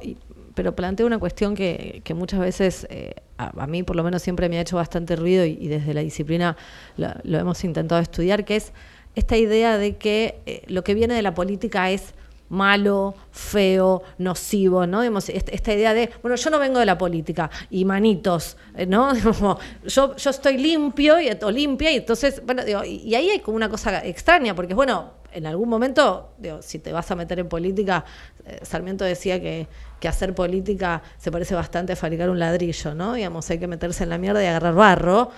pero 0.53 0.75
planteo 0.75 1.05
una 1.07 1.19
cuestión 1.19 1.55
que, 1.55 2.01
que 2.03 2.13
muchas 2.13 2.39
veces 2.39 2.87
eh, 2.89 3.15
a, 3.37 3.67
mí 3.67 3.83
por 3.83 3.95
lo 3.95 4.03
menos 4.03 4.21
siempre 4.21 4.49
me 4.49 4.57
ha 4.57 4.61
hecho 4.61 4.77
bastante 4.77 5.15
ruido 5.15 5.45
y, 5.45 5.67
desde 5.67 5.93
la 5.93 6.01
disciplina 6.01 6.55
lo 6.97 7.37
hemos 7.37 7.63
intentado 7.63 8.01
estudiar, 8.01 8.45
que 8.45 8.55
es 8.55 8.73
esta 9.15 9.37
idea 9.37 9.77
de 9.77 9.97
que 9.97 10.41
eh, 10.45 10.63
lo 10.67 10.83
que 10.83 10.93
viene 10.93 11.13
de 11.13 11.21
la 11.21 11.33
política 11.33 11.89
es 11.91 12.13
malo, 12.49 13.15
feo, 13.31 14.03
nocivo, 14.17 14.85
¿no? 14.85 15.01
Digamos, 15.01 15.29
esta 15.29 15.73
idea 15.73 15.93
de, 15.93 16.11
bueno, 16.21 16.35
yo 16.35 16.49
no 16.49 16.59
vengo 16.59 16.79
de 16.79 16.85
la 16.85 16.97
política 16.97 17.49
y 17.69 17.85
manitos, 17.85 18.57
eh, 18.75 18.85
¿no? 18.85 19.13
yo, 19.85 20.15
yo 20.15 20.29
estoy 20.29 20.57
limpio 20.57 21.19
y, 21.19 21.29
o 21.41 21.51
limpia 21.51 21.91
y 21.91 21.97
entonces, 21.97 22.41
bueno, 22.45 22.63
digo, 22.63 22.83
y 22.83 23.15
ahí 23.15 23.29
hay 23.29 23.39
como 23.39 23.57
una 23.57 23.69
cosa 23.69 24.05
extraña, 24.05 24.55
porque 24.55 24.73
bueno, 24.73 25.11
en 25.35 25.45
algún 25.45 25.67
momento, 25.67 26.33
digo, 26.37 26.61
si 26.61 26.79
te 26.79 26.93
vas 26.93 27.11
a 27.11 27.15
meter 27.15 27.39
en 27.39 27.49
política, 27.49 28.05
eh, 28.45 28.59
Sarmiento 28.63 29.03
decía 29.03 29.39
que, 29.39 29.67
hacer 30.05 30.35
política 30.35 31.01
se 31.17 31.31
parece 31.31 31.55
bastante 31.55 31.93
a 31.93 31.95
fabricar 31.95 32.29
un 32.29 32.37
ladrillo, 32.37 32.93
¿no? 32.93 33.15
Digamos, 33.15 33.49
hay 33.49 33.57
que 33.57 33.65
meterse 33.65 34.03
en 34.03 34.11
la 34.11 34.19
mierda 34.19 34.43
y 34.43 34.45
agarrar 34.45 34.75
barro, 34.75 35.31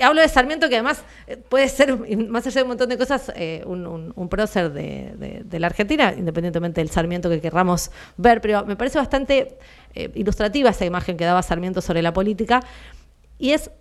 hablo 0.00 0.20
de 0.20 0.28
Sarmiento 0.28 0.68
que 0.68 0.76
además 0.76 1.02
eh, 1.26 1.36
puede 1.36 1.68
ser, 1.68 1.98
más 2.28 2.46
allá 2.46 2.60
de 2.60 2.62
un 2.62 2.68
montón 2.68 2.88
de 2.88 2.96
cosas, 2.96 3.32
eh, 3.34 3.64
un, 3.66 4.12
un, 4.14 4.28
prócer 4.28 4.72
de, 4.72 5.44
la 5.58 5.66
Argentina, 5.66 6.14
independientemente 6.16 6.80
del 6.80 6.88
Sarmiento 6.88 7.28
que 7.28 7.40
querramos 7.40 7.90
ver, 8.16 8.40
pero 8.40 8.64
me 8.64 8.76
parece 8.76 8.98
bastante 8.98 9.58
ilustrativa 10.14 10.70
esa 10.70 10.84
imagen 10.84 11.16
que 11.16 11.24
daba 11.24 11.42
Sarmiento 11.42 11.80
sobre 11.80 12.02
la 12.02 12.12
política, 12.12 12.60
y 13.40 13.50
es 13.54 13.72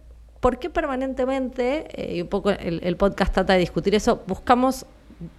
¿por 0.46 0.60
qué 0.60 0.70
permanentemente, 0.70 1.88
eh, 1.90 2.18
y 2.18 2.22
un 2.22 2.28
poco 2.28 2.52
el, 2.52 2.98
podcast 2.98 3.34
trata 3.34 3.54
de 3.54 3.60
discutir 3.60 3.96
eso, 3.96 4.22
buscamos 4.28 4.86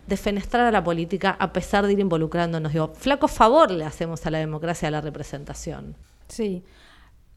defenestrar 0.09 0.67
a 0.67 0.73
la 0.73 0.83
política 0.83 1.37
a 1.39 1.53
pesar 1.53 1.87
de 1.87 1.93
ir 1.93 2.01
involucrándonos? 2.01 2.73
Digo, 2.73 2.89
flaco 2.89 3.29
favor 3.29 3.71
le 3.71 3.85
hacemos 3.85 4.27
a 4.27 4.33
la 4.33 4.39
democracia, 4.39 4.89
a 4.89 4.91
la 4.91 5.01
representación. 5.01 5.95
Sí. 6.27 6.65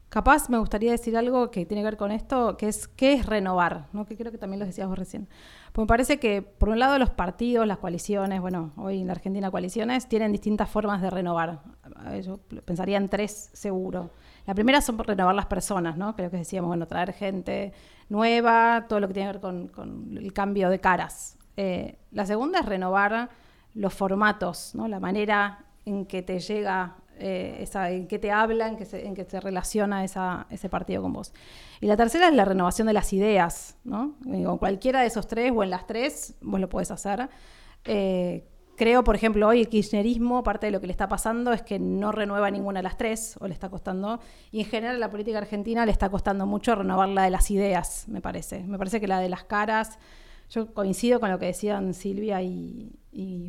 Capaz 0.08 0.50
me 0.50 0.58
gustaría 0.58 0.90
decir 0.90 1.16
algo 1.16 1.52
que 1.52 1.64
tiene 1.64 1.82
que 1.82 1.84
ver 1.84 1.96
con 1.96 2.10
esto, 2.10 2.56
que 2.56 2.66
es 2.66 2.88
qué 2.88 3.12
es 3.12 3.24
renovar, 3.24 3.86
¿no? 3.92 4.04
que 4.04 4.16
creo 4.16 4.32
que 4.32 4.38
también 4.38 4.58
lo 4.58 4.66
decías 4.66 4.88
vos 4.88 4.98
recién. 4.98 5.28
Pues 5.72 5.84
me 5.84 5.86
parece 5.86 6.18
que, 6.18 6.42
por 6.42 6.70
un 6.70 6.80
lado, 6.80 6.98
los 6.98 7.10
partidos, 7.10 7.68
las 7.68 7.78
coaliciones, 7.78 8.40
bueno, 8.40 8.72
hoy 8.78 9.00
en 9.00 9.06
la 9.06 9.12
Argentina 9.12 9.48
coaliciones, 9.48 10.08
tienen 10.08 10.32
distintas 10.32 10.68
formas 10.68 11.02
de 11.02 11.10
renovar. 11.10 11.60
Yo 12.20 12.40
pensaría 12.64 12.96
en 12.96 13.08
tres 13.08 13.50
seguro. 13.52 14.10
La 14.50 14.54
primera 14.54 14.80
son 14.80 14.96
por 14.96 15.06
renovar 15.06 15.32
las 15.32 15.46
personas, 15.46 15.96
¿no? 15.96 16.16
Creo 16.16 16.28
que 16.28 16.38
decíamos, 16.38 16.66
bueno, 16.66 16.88
traer 16.88 17.12
gente 17.12 17.72
nueva, 18.08 18.86
todo 18.88 18.98
lo 18.98 19.06
que 19.06 19.14
tiene 19.14 19.30
que 19.30 19.38
ver 19.38 19.70
con, 19.70 20.18
el 20.18 20.32
cambio 20.32 20.68
de 20.70 20.80
caras. 20.80 21.38
Eh, 21.56 22.00
la 22.10 22.26
segunda 22.26 22.58
es 22.58 22.66
renovar 22.66 23.30
los 23.74 23.94
formatos, 23.94 24.74
¿no? 24.74 24.88
La 24.88 24.98
manera 24.98 25.66
en 25.84 26.04
que 26.04 26.22
te 26.22 26.40
llega, 26.40 26.96
eh, 27.16 27.64
en 27.72 28.08
que 28.08 28.18
te 28.18 28.32
habla, 28.32 28.66
en 28.66 28.76
que 28.76 28.86
se, 28.86 29.06
en 29.06 29.14
que 29.14 29.24
se 29.24 29.38
relaciona 29.38 30.02
ese 30.02 30.68
partido 30.68 31.00
con 31.02 31.12
vos. 31.12 31.32
Y 31.80 31.86
la 31.86 31.96
tercera 31.96 32.26
es 32.26 32.34
la 32.34 32.44
renovación 32.44 32.88
de 32.88 32.92
las 32.92 33.12
ideas, 33.12 33.76
¿no? 33.84 34.16
Con 34.24 34.58
cualquiera 34.58 35.02
de 35.02 35.06
esos 35.06 35.28
tres 35.28 35.52
o 35.54 35.62
en 35.62 35.70
las 35.70 35.86
tres, 35.86 36.34
vos 36.40 36.58
lo 36.58 36.68
podés 36.68 36.90
hacer. 36.90 37.28
Eh, 37.84 38.49
Creo, 38.80 39.04
por 39.04 39.14
ejemplo, 39.14 39.46
hoy 39.46 39.60
el 39.60 39.68
kirchnerismo, 39.68 40.42
parte 40.42 40.64
de 40.64 40.72
lo 40.72 40.80
que 40.80 40.86
le 40.86 40.92
está 40.92 41.06
pasando 41.06 41.52
es 41.52 41.60
que 41.60 41.78
no 41.78 42.12
renueva 42.12 42.50
ninguna 42.50 42.78
de 42.78 42.84
las 42.84 42.96
tres, 42.96 43.36
o 43.38 43.46
le 43.46 43.52
está 43.52 43.68
costando, 43.68 44.20
y 44.50 44.60
en 44.60 44.64
general 44.64 44.98
la 44.98 45.10
política 45.10 45.36
argentina 45.36 45.84
le 45.84 45.92
está 45.92 46.08
costando 46.08 46.46
mucho 46.46 46.74
renovar 46.74 47.10
la 47.10 47.24
de 47.24 47.28
las 47.28 47.50
ideas, 47.50 48.08
me 48.08 48.22
parece. 48.22 48.64
Me 48.64 48.78
parece 48.78 48.98
que 48.98 49.06
la 49.06 49.20
de 49.20 49.28
las 49.28 49.44
caras, 49.44 49.98
yo 50.48 50.72
coincido 50.72 51.20
con 51.20 51.30
lo 51.30 51.38
que 51.38 51.44
decían 51.44 51.92
Silvia 51.92 52.40
y, 52.40 52.96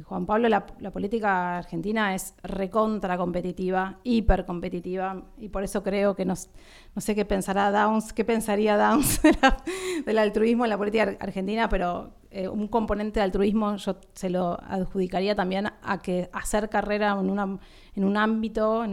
Juan 0.04 0.26
Pablo, 0.26 0.50
la, 0.50 0.66
política 0.66 1.60
argentina 1.60 2.14
es 2.14 2.36
recontra 2.44 3.18
competitiva, 3.18 4.00
hiper 4.04 4.46
competitiva, 4.46 5.30
y 5.38 5.48
por 5.48 5.64
eso 5.64 5.82
creo 5.82 6.14
que 6.14 6.26
nos, 6.26 6.50
no 6.94 7.02
sé 7.02 7.16
qué 7.16 7.24
pensará 7.24 7.72
Downs, 7.72 8.12
qué 8.12 8.26
pensaría 8.26 8.76
Downs 8.76 9.22
del 10.06 10.18
altruismo 10.18 10.66
en 10.66 10.72
la 10.72 10.78
política 10.78 11.16
argentina, 11.22 11.70
pero 11.70 12.20
eh, 12.34 12.48
un 12.48 12.70
componente 12.70 13.20
de 13.20 13.26
altruismo 13.26 13.76
yo 13.76 13.98
se 14.14 14.30
lo 14.30 14.58
adjudicaría 14.64 15.36
también 15.36 15.68
a 15.82 16.02
que 16.02 16.30
hacer 16.32 16.70
carrera 16.70 17.18
en, 17.20 17.60
en 17.96 18.04
un 18.06 18.18
ámbito 18.18 18.86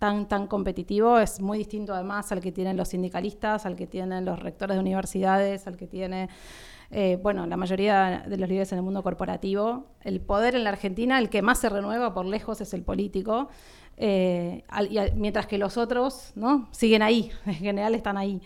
tan, 0.00 0.26
tan 0.26 0.46
competitivo 0.48 1.20
es 1.20 1.40
muy 1.40 1.58
distinto 1.58 1.94
además 1.94 2.32
al 2.32 2.40
que 2.40 2.50
tienen 2.50 2.76
los 2.76 2.88
sindicalistas, 2.88 3.64
al 3.64 3.76
que 3.76 3.86
tienen 3.86 4.24
los 4.24 4.40
rectores 4.40 4.74
de 4.74 4.80
universidades, 4.80 5.68
al 5.68 5.76
que 5.76 5.86
tiene, 5.86 6.28
eh, 6.90 7.16
bueno, 7.22 7.46
la 7.46 7.56
mayoría 7.56 8.24
de 8.26 8.36
los 8.36 8.48
líderes 8.48 8.72
en 8.72 8.78
el 8.78 8.84
mundo 8.84 9.04
corporativo. 9.04 9.86
El 10.02 10.20
poder 10.20 10.56
en 10.56 10.64
la 10.64 10.70
Argentina, 10.70 11.18
el 11.18 11.28
que 11.28 11.42
más 11.42 11.58
se 11.58 11.68
renueva 11.68 12.12
por 12.12 12.26
lejos 12.26 12.60
es 12.60 12.74
el 12.74 12.82
político. 12.82 13.48
Eh, 13.96 14.64
mientras 15.14 15.46
que 15.46 15.58
los 15.58 15.76
otros 15.76 16.32
¿no? 16.34 16.68
siguen 16.72 17.02
ahí, 17.02 17.30
en 17.46 17.54
general 17.54 17.94
están 17.94 18.16
ahí. 18.16 18.40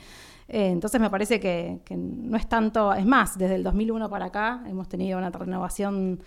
Eh, 0.48 0.68
entonces 0.68 1.00
me 1.00 1.10
parece 1.10 1.40
que, 1.40 1.80
no 1.96 2.36
es 2.36 2.48
tanto, 2.48 2.92
es 2.92 3.06
más, 3.06 3.38
desde 3.38 3.54
el 3.56 3.62
2001 3.62 4.10
para 4.10 4.26
acá 4.26 4.62
hemos 4.66 4.88
tenido 4.88 5.18
una 5.18 5.30
renovación 5.30 6.20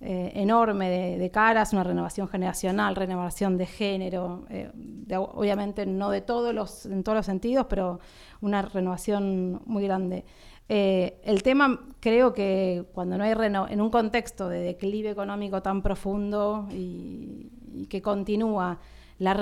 eh, 0.00 0.32
enorme 0.34 0.90
de, 1.18 1.30
caras, 1.30 1.72
una 1.72 1.84
renovación 1.84 2.28
generacional, 2.28 2.96
renovación 2.96 3.56
de 3.56 3.66
género, 3.66 4.44
eh, 4.50 4.70
obviamente 5.10 5.86
no 5.86 6.10
de 6.10 6.20
todos 6.20 6.52
los, 6.54 6.86
en 6.86 7.02
todos 7.04 7.16
los 7.16 7.26
sentidos, 7.26 7.66
pero 7.68 8.00
una 8.40 8.62
renovación 8.62 9.62
muy 9.64 9.84
grande. 9.84 10.24
el 10.68 11.42
tema 11.42 11.80
creo 12.00 12.32
que 12.32 12.84
cuando 12.92 13.16
no 13.16 13.24
hay 13.24 13.32
en 13.32 13.80
un 13.80 13.90
contexto 13.90 14.48
de 14.48 14.60
declive 14.60 15.10
económico 15.10 15.62
tan 15.62 15.82
profundo 15.82 16.66
y 16.70 17.86
que 17.88 18.02
continúa, 18.02 18.80
la, 19.22 19.34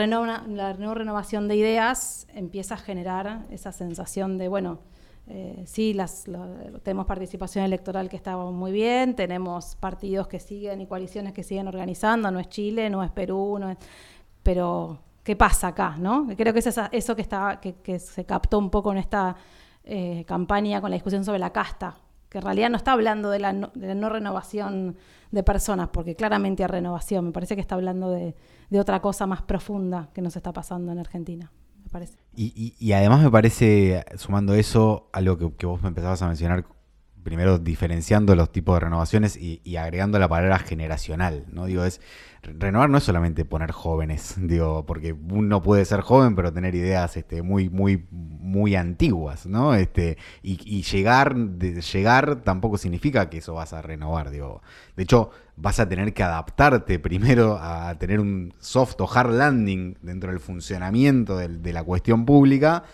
la 0.46 0.74
no 0.74 0.94
renovación 0.94 1.48
de 1.48 1.56
ideas 1.56 2.26
empieza 2.34 2.74
a 2.74 2.78
generar 2.78 3.46
esa 3.50 3.72
sensación 3.72 4.36
de, 4.36 4.48
bueno, 4.48 4.80
eh, 5.26 5.62
sí, 5.66 5.94
las, 5.94 6.26
tenemos 6.82 7.06
participación 7.06 7.64
electoral 7.64 8.10
que 8.10 8.16
está 8.16 8.36
muy 8.36 8.72
bien, 8.72 9.16
tenemos 9.16 9.76
partidos 9.76 10.28
que 10.28 10.38
siguen 10.38 10.82
y 10.82 10.86
coaliciones 10.86 11.32
que 11.32 11.42
siguen 11.42 11.66
organizando, 11.66 12.30
no 12.30 12.40
es 12.40 12.50
Chile, 12.50 12.90
no 12.90 13.02
es 13.02 13.10
Perú, 13.10 13.56
no 13.58 13.70
es, 13.70 13.78
pero 14.42 14.98
¿qué 15.24 15.34
pasa 15.34 15.68
acá? 15.68 15.96
¿no? 15.98 16.26
Creo 16.36 16.52
que 16.52 16.58
es 16.58 16.78
eso 16.92 17.16
que, 17.16 17.22
está, 17.22 17.58
que, 17.60 17.98
se 17.98 18.26
captó 18.26 18.58
un 18.58 18.68
poco 18.68 18.92
en 18.92 18.98
esta 18.98 19.34
eh, 19.84 20.24
campaña 20.26 20.82
con 20.82 20.90
la 20.90 20.96
discusión 20.96 21.24
sobre 21.24 21.38
la 21.38 21.54
casta, 21.54 21.96
que 22.28 22.36
en 22.36 22.44
realidad 22.44 22.68
no 22.68 22.76
está 22.76 22.92
hablando 22.92 23.30
de 23.30 23.38
la 23.38 23.52
de 23.52 23.86
la 23.86 23.94
no 23.94 24.10
renovación 24.10 24.96
de 25.30 25.42
personas, 25.42 25.88
porque 25.92 26.16
claramente 26.16 26.62
hay 26.62 26.68
renovación, 26.68 27.26
me 27.26 27.32
parece 27.32 27.54
que 27.54 27.60
está 27.60 27.74
hablando 27.76 28.10
de 28.10 28.34
de 28.70 28.78
otra 28.80 29.02
cosa 29.02 29.26
más 29.26 29.42
profunda 29.42 30.08
que 30.14 30.22
nos 30.22 30.36
está 30.36 30.52
pasando 30.52 30.92
en 30.92 30.98
Argentina. 30.98 31.52
Me 31.82 31.90
parece. 31.90 32.16
Y, 32.36 32.92
además 32.92 33.22
me 33.22 33.30
parece, 33.30 34.04
sumando 34.16 34.54
eso, 34.54 35.10
algo 35.12 35.36
que, 35.36 35.56
que 35.56 35.66
vos 35.66 35.82
me 35.82 35.88
empezabas 35.88 36.22
a 36.22 36.28
mencionar 36.28 36.64
primero 37.24 37.58
diferenciando 37.58 38.34
los 38.34 38.50
tipos 38.50 38.76
de 38.76 38.80
renovaciones 38.80 39.36
y, 39.36 39.60
y, 39.64 39.76
agregando 39.76 40.18
la 40.18 40.28
palabra 40.28 40.58
generacional, 40.58 41.44
¿no? 41.52 41.66
Digo, 41.66 41.84
es 41.84 42.00
renovar 42.42 42.90
no 42.90 42.98
es 42.98 43.04
solamente 43.04 43.44
poner 43.44 43.72
jóvenes, 43.72 44.34
digo, 44.38 44.84
porque 44.86 45.12
uno 45.12 45.62
puede 45.62 45.84
ser 45.84 46.00
joven 46.00 46.34
pero 46.34 46.52
tener 46.52 46.74
ideas 46.74 47.16
este, 47.16 47.42
muy, 47.42 47.68
muy, 47.68 48.06
muy 48.10 48.74
antiguas, 48.74 49.46
¿no? 49.46 49.74
Este, 49.74 50.18
y, 50.42 50.82
llegar, 50.82 51.36
de, 51.36 51.80
llegar 51.80 52.42
tampoco 52.42 52.78
significa 52.78 53.30
que 53.30 53.38
eso 53.38 53.54
vas 53.54 53.72
a 53.72 53.82
renovar, 53.82 54.30
digo. 54.30 54.62
De 54.96 55.02
hecho, 55.02 55.30
vas 55.56 55.80
a 55.80 55.88
tener 55.88 56.14
que 56.14 56.22
adaptarte 56.22 56.98
primero 57.00 57.58
a 57.60 57.94
tener 57.98 58.20
un 58.20 58.54
soft 58.58 59.00
o 59.00 59.08
hard 59.12 59.34
landing 59.34 59.96
dentro 60.02 60.30
del 60.30 60.40
funcionamiento 60.40 61.36
de 61.36 61.72
la 61.72 61.84
cuestión 61.84 62.24
pública 62.24 62.84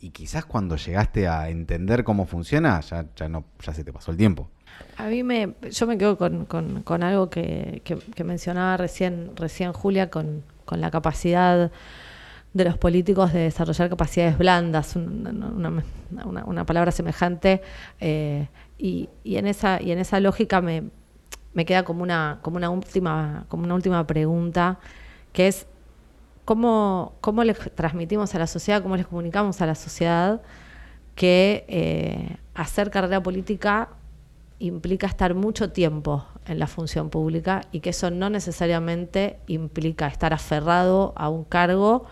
y 0.00 0.10
quizás 0.10 0.46
cuando 0.46 0.76
llegaste 0.76 1.28
a 1.28 1.50
entender 1.50 2.04
cómo 2.04 2.24
funciona, 2.26 2.80
ya, 2.80 3.06
ya, 3.14 3.28
no, 3.28 3.44
ya 3.60 3.74
se 3.74 3.84
te 3.84 3.92
pasó 3.92 4.10
el 4.10 4.16
tiempo. 4.16 4.50
A 4.96 5.06
mí 5.06 5.22
me, 5.22 5.54
yo 5.70 5.86
me 5.86 5.96
quedo 5.98 6.16
con, 6.18 7.02
algo 7.02 7.30
que, 7.30 7.82
mencionaba 8.24 8.76
recién, 8.76 9.32
recién 9.36 9.72
Julia, 9.72 10.10
con, 10.10 10.44
la 10.70 10.90
capacidad 10.90 11.72
de 12.52 12.64
los 12.64 12.78
políticos 12.78 13.32
de 13.32 13.40
desarrollar 13.40 13.88
capacidades 13.88 14.38
blandas, 14.38 14.94
una, 14.94 16.64
palabra 16.66 16.92
semejante, 16.92 17.62
eh, 18.00 18.48
y, 18.78 19.08
en 19.24 19.46
esa, 19.46 19.82
y 19.82 19.90
en 19.90 19.98
esa 19.98 20.20
lógica 20.20 20.60
me, 20.60 20.84
me 21.54 21.64
queda 21.64 21.82
como 21.84 22.02
una, 22.02 22.38
como 22.42 22.56
una 22.56 22.70
última, 22.70 23.46
como 23.48 23.64
una 23.64 23.74
última 23.74 24.06
pregunta, 24.06 24.78
que 25.32 25.48
es 25.48 25.66
cómo, 26.44 27.14
cómo 27.20 27.44
les 27.44 27.58
transmitimos 27.74 28.34
a 28.34 28.38
la 28.38 28.46
sociedad, 28.46 28.82
cómo 28.82 28.96
les 28.96 29.06
comunicamos 29.06 29.60
a 29.60 29.66
la 29.66 29.74
sociedad 29.74 30.42
que 31.14 31.64
eh, 31.68 32.36
hacer 32.54 32.90
carrera 32.90 33.22
política 33.22 33.90
implica 34.60 35.06
estar 35.06 35.34
mucho 35.34 35.72
tiempo 35.72 36.26
en 36.46 36.58
la 36.58 36.66
función 36.66 37.10
pública 37.10 37.62
y 37.72 37.80
que 37.80 37.90
eso 37.90 38.10
no 38.10 38.30
necesariamente 38.30 39.40
implica 39.46 40.06
estar 40.06 40.32
aferrado 40.32 41.12
a 41.16 41.28
un 41.28 41.44
cargo 41.44 42.04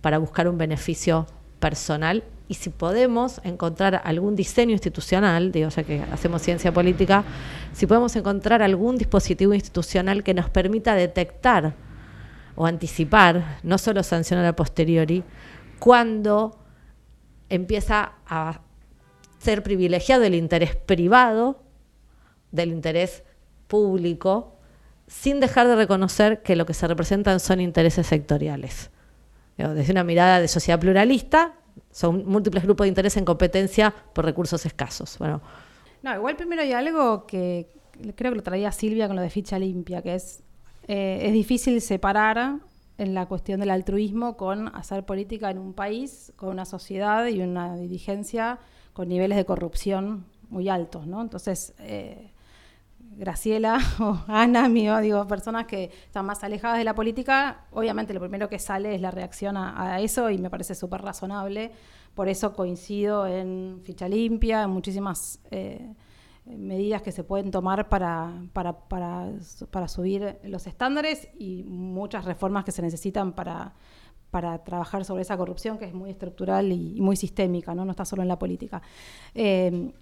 para 0.00 0.18
buscar 0.18 0.46
un 0.46 0.58
beneficio 0.58 1.26
personal. 1.58 2.22
Y 2.46 2.54
si 2.54 2.68
podemos 2.68 3.40
encontrar 3.42 4.02
algún 4.04 4.36
diseño 4.36 4.72
institucional, 4.72 5.50
digo 5.50 5.70
ya 5.70 5.82
que 5.82 6.02
hacemos 6.12 6.42
ciencia 6.42 6.72
política, 6.72 7.24
si 7.72 7.86
podemos 7.86 8.14
encontrar 8.16 8.62
algún 8.62 8.98
dispositivo 8.98 9.54
institucional 9.54 10.22
que 10.22 10.34
nos 10.34 10.50
permita 10.50 10.94
detectar 10.94 11.74
o 12.54 12.66
anticipar, 12.66 13.58
no 13.62 13.78
solo 13.78 14.02
sancionar 14.02 14.44
a 14.44 14.54
posteriori, 14.54 15.24
cuando 15.78 16.58
empieza 17.48 18.12
a 18.26 18.60
ser 19.38 19.62
privilegiado 19.62 20.24
el 20.24 20.34
interés 20.34 20.76
privado 20.76 21.63
del 22.54 22.70
interés 22.70 23.22
público 23.66 24.56
sin 25.06 25.40
dejar 25.40 25.66
de 25.66 25.76
reconocer 25.76 26.42
que 26.42 26.56
lo 26.56 26.64
que 26.66 26.74
se 26.74 26.86
representan 26.88 27.40
son 27.40 27.60
intereses 27.60 28.06
sectoriales. 28.06 28.90
Desde 29.56 29.92
una 29.92 30.02
mirada 30.02 30.40
de 30.40 30.48
sociedad 30.48 30.80
pluralista, 30.80 31.54
son 31.90 32.26
múltiples 32.26 32.64
grupos 32.64 32.84
de 32.84 32.88
interés 32.88 33.16
en 33.16 33.24
competencia 33.24 33.94
por 34.12 34.24
recursos 34.24 34.64
escasos. 34.66 35.16
Bueno. 35.18 35.40
No, 36.02 36.14
igual 36.14 36.36
primero 36.36 36.62
hay 36.62 36.72
algo 36.72 37.26
que 37.26 37.68
creo 38.16 38.32
que 38.32 38.36
lo 38.36 38.42
traía 38.42 38.72
Silvia 38.72 39.06
con 39.06 39.16
lo 39.16 39.22
de 39.22 39.30
ficha 39.30 39.58
limpia, 39.58 40.02
que 40.02 40.14
es, 40.14 40.42
eh, 40.88 41.20
es 41.22 41.32
difícil 41.32 41.80
separar 41.80 42.58
en 42.98 43.14
la 43.14 43.26
cuestión 43.26 43.60
del 43.60 43.70
altruismo 43.70 44.36
con 44.36 44.74
hacer 44.74 45.04
política 45.04 45.50
en 45.50 45.58
un 45.58 45.72
país, 45.72 46.32
con 46.36 46.50
una 46.50 46.64
sociedad 46.64 47.26
y 47.26 47.40
una 47.40 47.76
dirigencia 47.76 48.58
con 48.92 49.08
niveles 49.08 49.36
de 49.36 49.44
corrupción 49.44 50.24
muy 50.50 50.68
altos, 50.68 51.06
¿no? 51.06 51.20
Entonces, 51.20 51.74
eh, 51.78 52.30
Graciela 53.16 53.78
o 54.00 54.18
Ana, 54.26 54.68
mío, 54.68 54.98
digo, 55.00 55.26
personas 55.26 55.66
que 55.66 55.90
están 56.06 56.26
más 56.26 56.42
alejadas 56.44 56.78
de 56.78 56.84
la 56.84 56.94
política, 56.94 57.64
obviamente 57.70 58.14
lo 58.14 58.20
primero 58.20 58.48
que 58.48 58.58
sale 58.58 58.94
es 58.94 59.00
la 59.00 59.10
reacción 59.10 59.56
a, 59.56 60.00
eso 60.00 60.30
y 60.30 60.38
me 60.38 60.50
parece 60.50 60.74
súper 60.74 61.02
razonable. 61.02 61.72
Por 62.14 62.28
eso 62.28 62.52
coincido 62.52 63.26
en 63.26 63.80
ficha 63.82 64.08
limpia, 64.08 64.62
en 64.62 64.70
muchísimas 64.70 65.40
eh, 65.50 65.94
medidas 66.46 67.02
que 67.02 67.10
se 67.10 67.24
pueden 67.24 67.50
tomar 67.50 67.88
para, 67.88 68.32
para, 68.52 68.78
para, 68.78 69.88
subir 69.88 70.38
los 70.44 70.66
estándares 70.66 71.28
y 71.38 71.64
muchas 71.64 72.24
reformas 72.24 72.64
que 72.64 72.70
se 72.70 72.82
necesitan 72.82 73.32
para, 73.32 73.72
para 74.30 74.62
trabajar 74.62 75.04
sobre 75.04 75.22
esa 75.22 75.36
corrupción 75.36 75.78
que 75.78 75.86
es 75.86 75.94
muy 75.94 76.10
estructural 76.10 76.70
y, 76.70 77.00
muy 77.00 77.16
sistémica, 77.16 77.74
¿no? 77.74 77.84
no 77.84 77.90
está 77.92 78.04
solo 78.04 78.22
en 78.22 78.28
la 78.28 78.38
política. 78.38 78.82
Eh, 79.34 79.92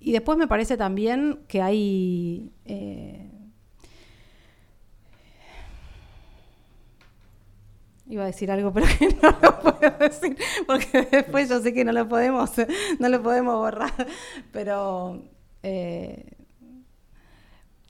y 0.00 0.12
después 0.12 0.38
me 0.38 0.46
parece 0.46 0.76
también 0.76 1.40
que 1.48 1.62
hay... 1.62 2.52
Eh, 2.64 3.30
iba 8.08 8.22
a 8.22 8.26
decir 8.26 8.50
algo, 8.50 8.72
pero 8.72 8.86
que 8.98 9.08
no 9.20 9.36
lo 9.42 9.60
puedo 9.60 9.98
decir, 9.98 10.36
porque 10.66 11.08
después 11.10 11.48
yo 11.48 11.60
sé 11.60 11.74
que 11.74 11.84
no 11.84 11.92
lo 11.92 12.08
podemos, 12.08 12.52
no 12.98 13.08
lo 13.08 13.22
podemos 13.22 13.56
borrar. 13.56 13.92
Pero 14.52 15.22
eh, 15.62 16.36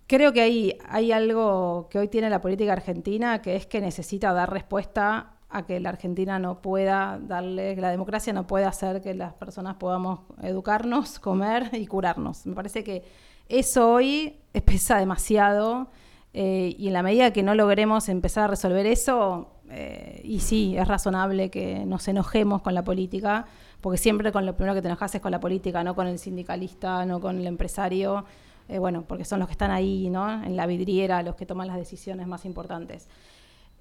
creo 0.07 0.33
que 0.33 0.41
hay, 0.41 0.79
hay 0.89 1.13
algo 1.13 1.89
que 1.91 1.99
hoy 1.99 2.09
tiene 2.09 2.31
la 2.31 2.41
política 2.41 2.73
argentina, 2.73 3.43
que 3.43 3.57
es 3.57 3.67
que 3.67 3.81
necesita 3.81 4.33
dar 4.33 4.51
respuesta 4.51 5.36
a 5.57 5.67
que 5.67 5.81
la 5.81 5.89
Argentina 5.89 6.39
no 6.39 6.61
pueda 6.61 7.19
darle, 7.21 7.75
que 7.75 7.81
la 7.81 7.91
democracia 7.91 8.33
no 8.33 8.47
puede 8.47 8.65
hacer 8.65 9.01
que 9.01 9.15
las 9.15 9.33
personas 9.35 9.77
podamos 9.77 10.21
educarnos, 10.43 11.19
comer 11.19 11.71
y 11.73 11.87
curarnos. 11.87 12.47
Me 12.47 12.55
parece 12.55 12.85
que 12.85 13.05
eso 13.49 13.91
hoy 13.91 14.37
pesa 14.65 14.99
demasiado 14.99 15.89
eh, 16.33 16.75
y 16.79 16.89
en 16.89 16.93
la 16.93 17.03
medida 17.03 17.33
que 17.33 17.43
no 17.43 17.55
logremos 17.55 18.11
empezar 18.11 18.45
a 18.45 18.49
resolver 18.49 18.85
eso, 18.85 19.49
eh, 19.71 20.21
y 20.23 20.41
sí, 20.41 20.77
es 20.77 20.87
razonable 20.87 21.51
que 21.51 21.87
nos 21.87 22.07
enojemos 22.09 22.61
con 22.61 22.75
la 22.75 22.83
política, 22.83 23.47
porque 23.81 23.97
siempre 23.97 24.33
con 24.33 24.45
lo 24.45 24.55
primero 24.55 24.75
que 24.75 24.83
te 24.83 24.89
enojas 24.89 25.15
es 25.15 25.23
con 25.23 25.33
la 25.33 25.41
política, 25.41 25.83
no 25.83 25.95
con 25.95 26.07
el 26.07 26.19
sindicalista, 26.19 27.07
no 27.07 27.21
con 27.21 27.39
el 27.39 27.47
empresario, 27.47 28.27
eh, 28.69 28.79
bueno, 28.79 29.05
porque 29.09 29.25
son 29.25 29.39
los 29.39 29.49
que 29.49 29.53
están 29.53 29.71
ahí, 29.71 30.11
¿no? 30.11 30.45
En 30.45 30.57
la 30.57 30.67
vidriera, 30.67 31.23
los 31.23 31.37
que 31.37 31.47
toman 31.47 31.69
las 31.69 31.77
decisiones 31.77 32.27
más 32.27 32.45
importantes. 32.45 33.09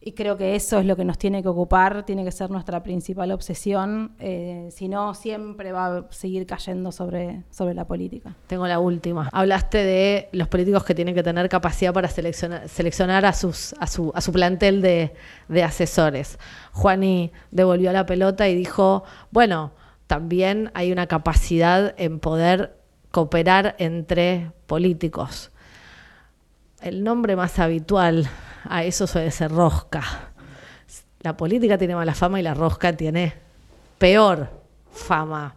Y 0.07 0.11
creo 0.11 0.37
que 0.37 0.55
eso 0.55 0.77
es 0.77 0.85
lo 0.85 0.95
que 0.95 1.03
nos 1.03 1.17
tiene 1.17 1.41
que 1.41 1.49
ocupar, 1.49 2.05
tiene 2.05 2.23
que 2.23 2.31
ser 2.31 2.51
nuestra 2.51 2.83
principal 2.83 3.31
obsesión, 3.31 4.11
eh, 4.19 4.69
si 4.69 4.87
no 4.87 5.15
siempre 5.15 5.71
va 5.71 5.87
a 5.87 6.05
seguir 6.11 6.45
cayendo 6.45 6.91
sobre, 6.91 7.41
sobre 7.49 7.73
la 7.73 7.87
política. 7.87 8.35
Tengo 8.45 8.67
la 8.67 8.77
última. 8.77 9.29
Hablaste 9.33 9.79
de 9.79 10.29
los 10.31 10.47
políticos 10.47 10.83
que 10.83 10.93
tienen 10.93 11.15
que 11.15 11.23
tener 11.23 11.49
capacidad 11.49 11.91
para 11.91 12.07
seleccionar, 12.07 12.69
seleccionar 12.69 13.25
a, 13.25 13.33
sus, 13.33 13.73
a, 13.79 13.87
su, 13.87 14.11
a 14.13 14.21
su 14.21 14.31
plantel 14.31 14.83
de, 14.83 15.15
de 15.47 15.63
asesores. 15.63 16.37
Juani 16.71 17.31
devolvió 17.49 17.91
la 17.91 18.05
pelota 18.05 18.47
y 18.47 18.53
dijo, 18.53 19.05
bueno, 19.31 19.71
también 20.05 20.69
hay 20.75 20.91
una 20.91 21.07
capacidad 21.07 21.95
en 21.97 22.19
poder 22.19 22.77
cooperar 23.09 23.75
entre 23.79 24.51
políticos. 24.67 25.51
El 26.79 27.03
nombre 27.03 27.35
más 27.35 27.57
habitual 27.57 28.29
a 28.70 28.84
eso 28.84 29.07
suele 29.07 29.32
ser 29.32 29.51
rosca. 29.51 30.03
La 31.22 31.36
política 31.36 31.78
tiene 31.78 31.95
mala 31.95 32.13
fama 32.13 32.39
y 32.39 32.43
la 32.43 32.53
rosca 32.53 32.95
tiene 32.95 33.34
peor 33.97 34.49
fama. 34.91 35.55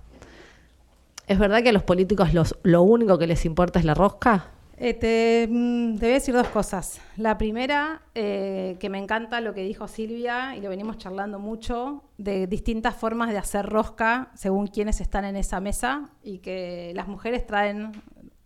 ¿Es 1.27 1.39
verdad 1.39 1.63
que 1.63 1.69
a 1.69 1.73
los 1.73 1.83
políticos 1.83 2.31
lo 2.63 2.83
único 2.83 3.19
que 3.19 3.27
les 3.27 3.45
importa 3.45 3.79
es 3.79 3.85
la 3.85 3.95
rosca? 3.95 4.47
Eh, 4.81 4.95
te, 4.95 5.49
mm, 5.51 5.97
voy 5.97 6.09
a 6.11 6.13
decir 6.13 6.35
dos 6.35 6.47
cosas. 6.49 7.01
La 7.17 7.37
primera, 7.37 8.03
eh, 8.15 8.77
que 8.79 8.89
me 8.89 8.99
encanta 8.99 9.41
lo 9.41 9.53
que 9.53 9.65
dijo 9.65 9.89
Silvia 9.89 10.55
y 10.57 10.61
lo 10.61 10.69
venimos 10.69 10.99
charlando 10.99 11.41
mucho, 11.41 12.05
de 12.17 12.47
distintas 12.47 12.95
formas 12.95 13.31
de 13.31 13.39
hacer 13.39 13.67
rosca 13.67 14.31
según 14.35 14.69
quienes 14.69 15.01
están 15.01 15.25
en 15.25 15.35
esa 15.35 15.59
mesa 15.61 16.11
y 16.23 16.39
que 16.39 16.93
las 16.95 17.09
mujeres 17.09 17.45
traen 17.45 17.91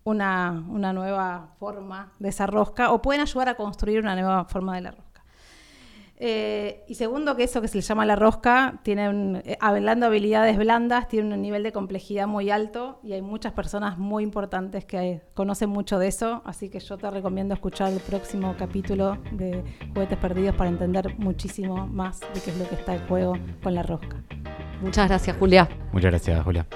una, 0.05 0.64
una, 0.68 0.92
nueva 0.92 1.55
forma 1.59 2.12
de 2.18 2.28
esa 2.28 2.46
rosca 2.46 2.92
o 2.92 3.03
pueden 3.03 3.22
ayudar 3.22 3.48
a 3.48 3.55
construir 3.55 4.00
una 4.00 4.14
nueva 4.14 4.44
forma 4.44 4.74
de 4.74 4.80
la 4.82 4.90
rosca. 4.90 5.12
Eh, 6.24 6.84
y 6.86 6.94
segundo, 6.94 7.34
que 7.34 7.42
eso 7.42 7.61
que 7.61 7.66
se 7.66 7.78
le 7.78 7.82
llama 7.82 8.07
la 8.07 8.14
rosca, 8.14 8.78
tiene 8.84 9.40
eh, 9.44 9.59
hablando 9.61 10.07
habilidades 10.07 10.57
blandas, 10.57 11.09
tiene 11.09 11.34
un 11.34 11.42
nivel 11.42 11.64
de 11.64 11.72
complejidad 11.72 12.28
muy 12.28 12.48
alto 12.48 13.00
y 13.03 13.12
hay 13.12 13.22
muchas 13.22 13.55
personas 13.55 13.98
muy 13.98 14.22
importantes 14.22 14.84
que 14.84 15.22
conocen 15.34 15.70
mucho 15.70 15.98
de 15.98 16.07
eso, 16.07 16.40
así 16.44 16.68
que 16.68 16.78
yo 16.78 16.96
te 16.96 17.11
recomiendo 17.11 17.55
escuchar 17.55 17.92
el 17.92 17.98
próximo 17.98 18.55
capítulo 18.57 19.18
de 19.32 19.64
Juguetes 19.92 20.18
Perdidos 20.18 20.55
para 20.55 20.70
entender 20.70 21.18
muchísimo 21.18 21.88
más 21.88 22.20
de 22.20 22.40
qué 22.40 22.50
es 22.50 22.57
lo 22.57 22.68
que 22.68 22.76
está 22.76 22.94
en 22.94 23.05
juego 23.09 23.36
con 23.61 23.74
la 23.74 23.82
rosca. 23.82 24.22
Muchas 24.80 25.09
gracias, 25.09 25.36
Julia. 25.38 25.68
Muchas 25.90 26.12
gracias, 26.12 26.44
Julia. 26.44 26.68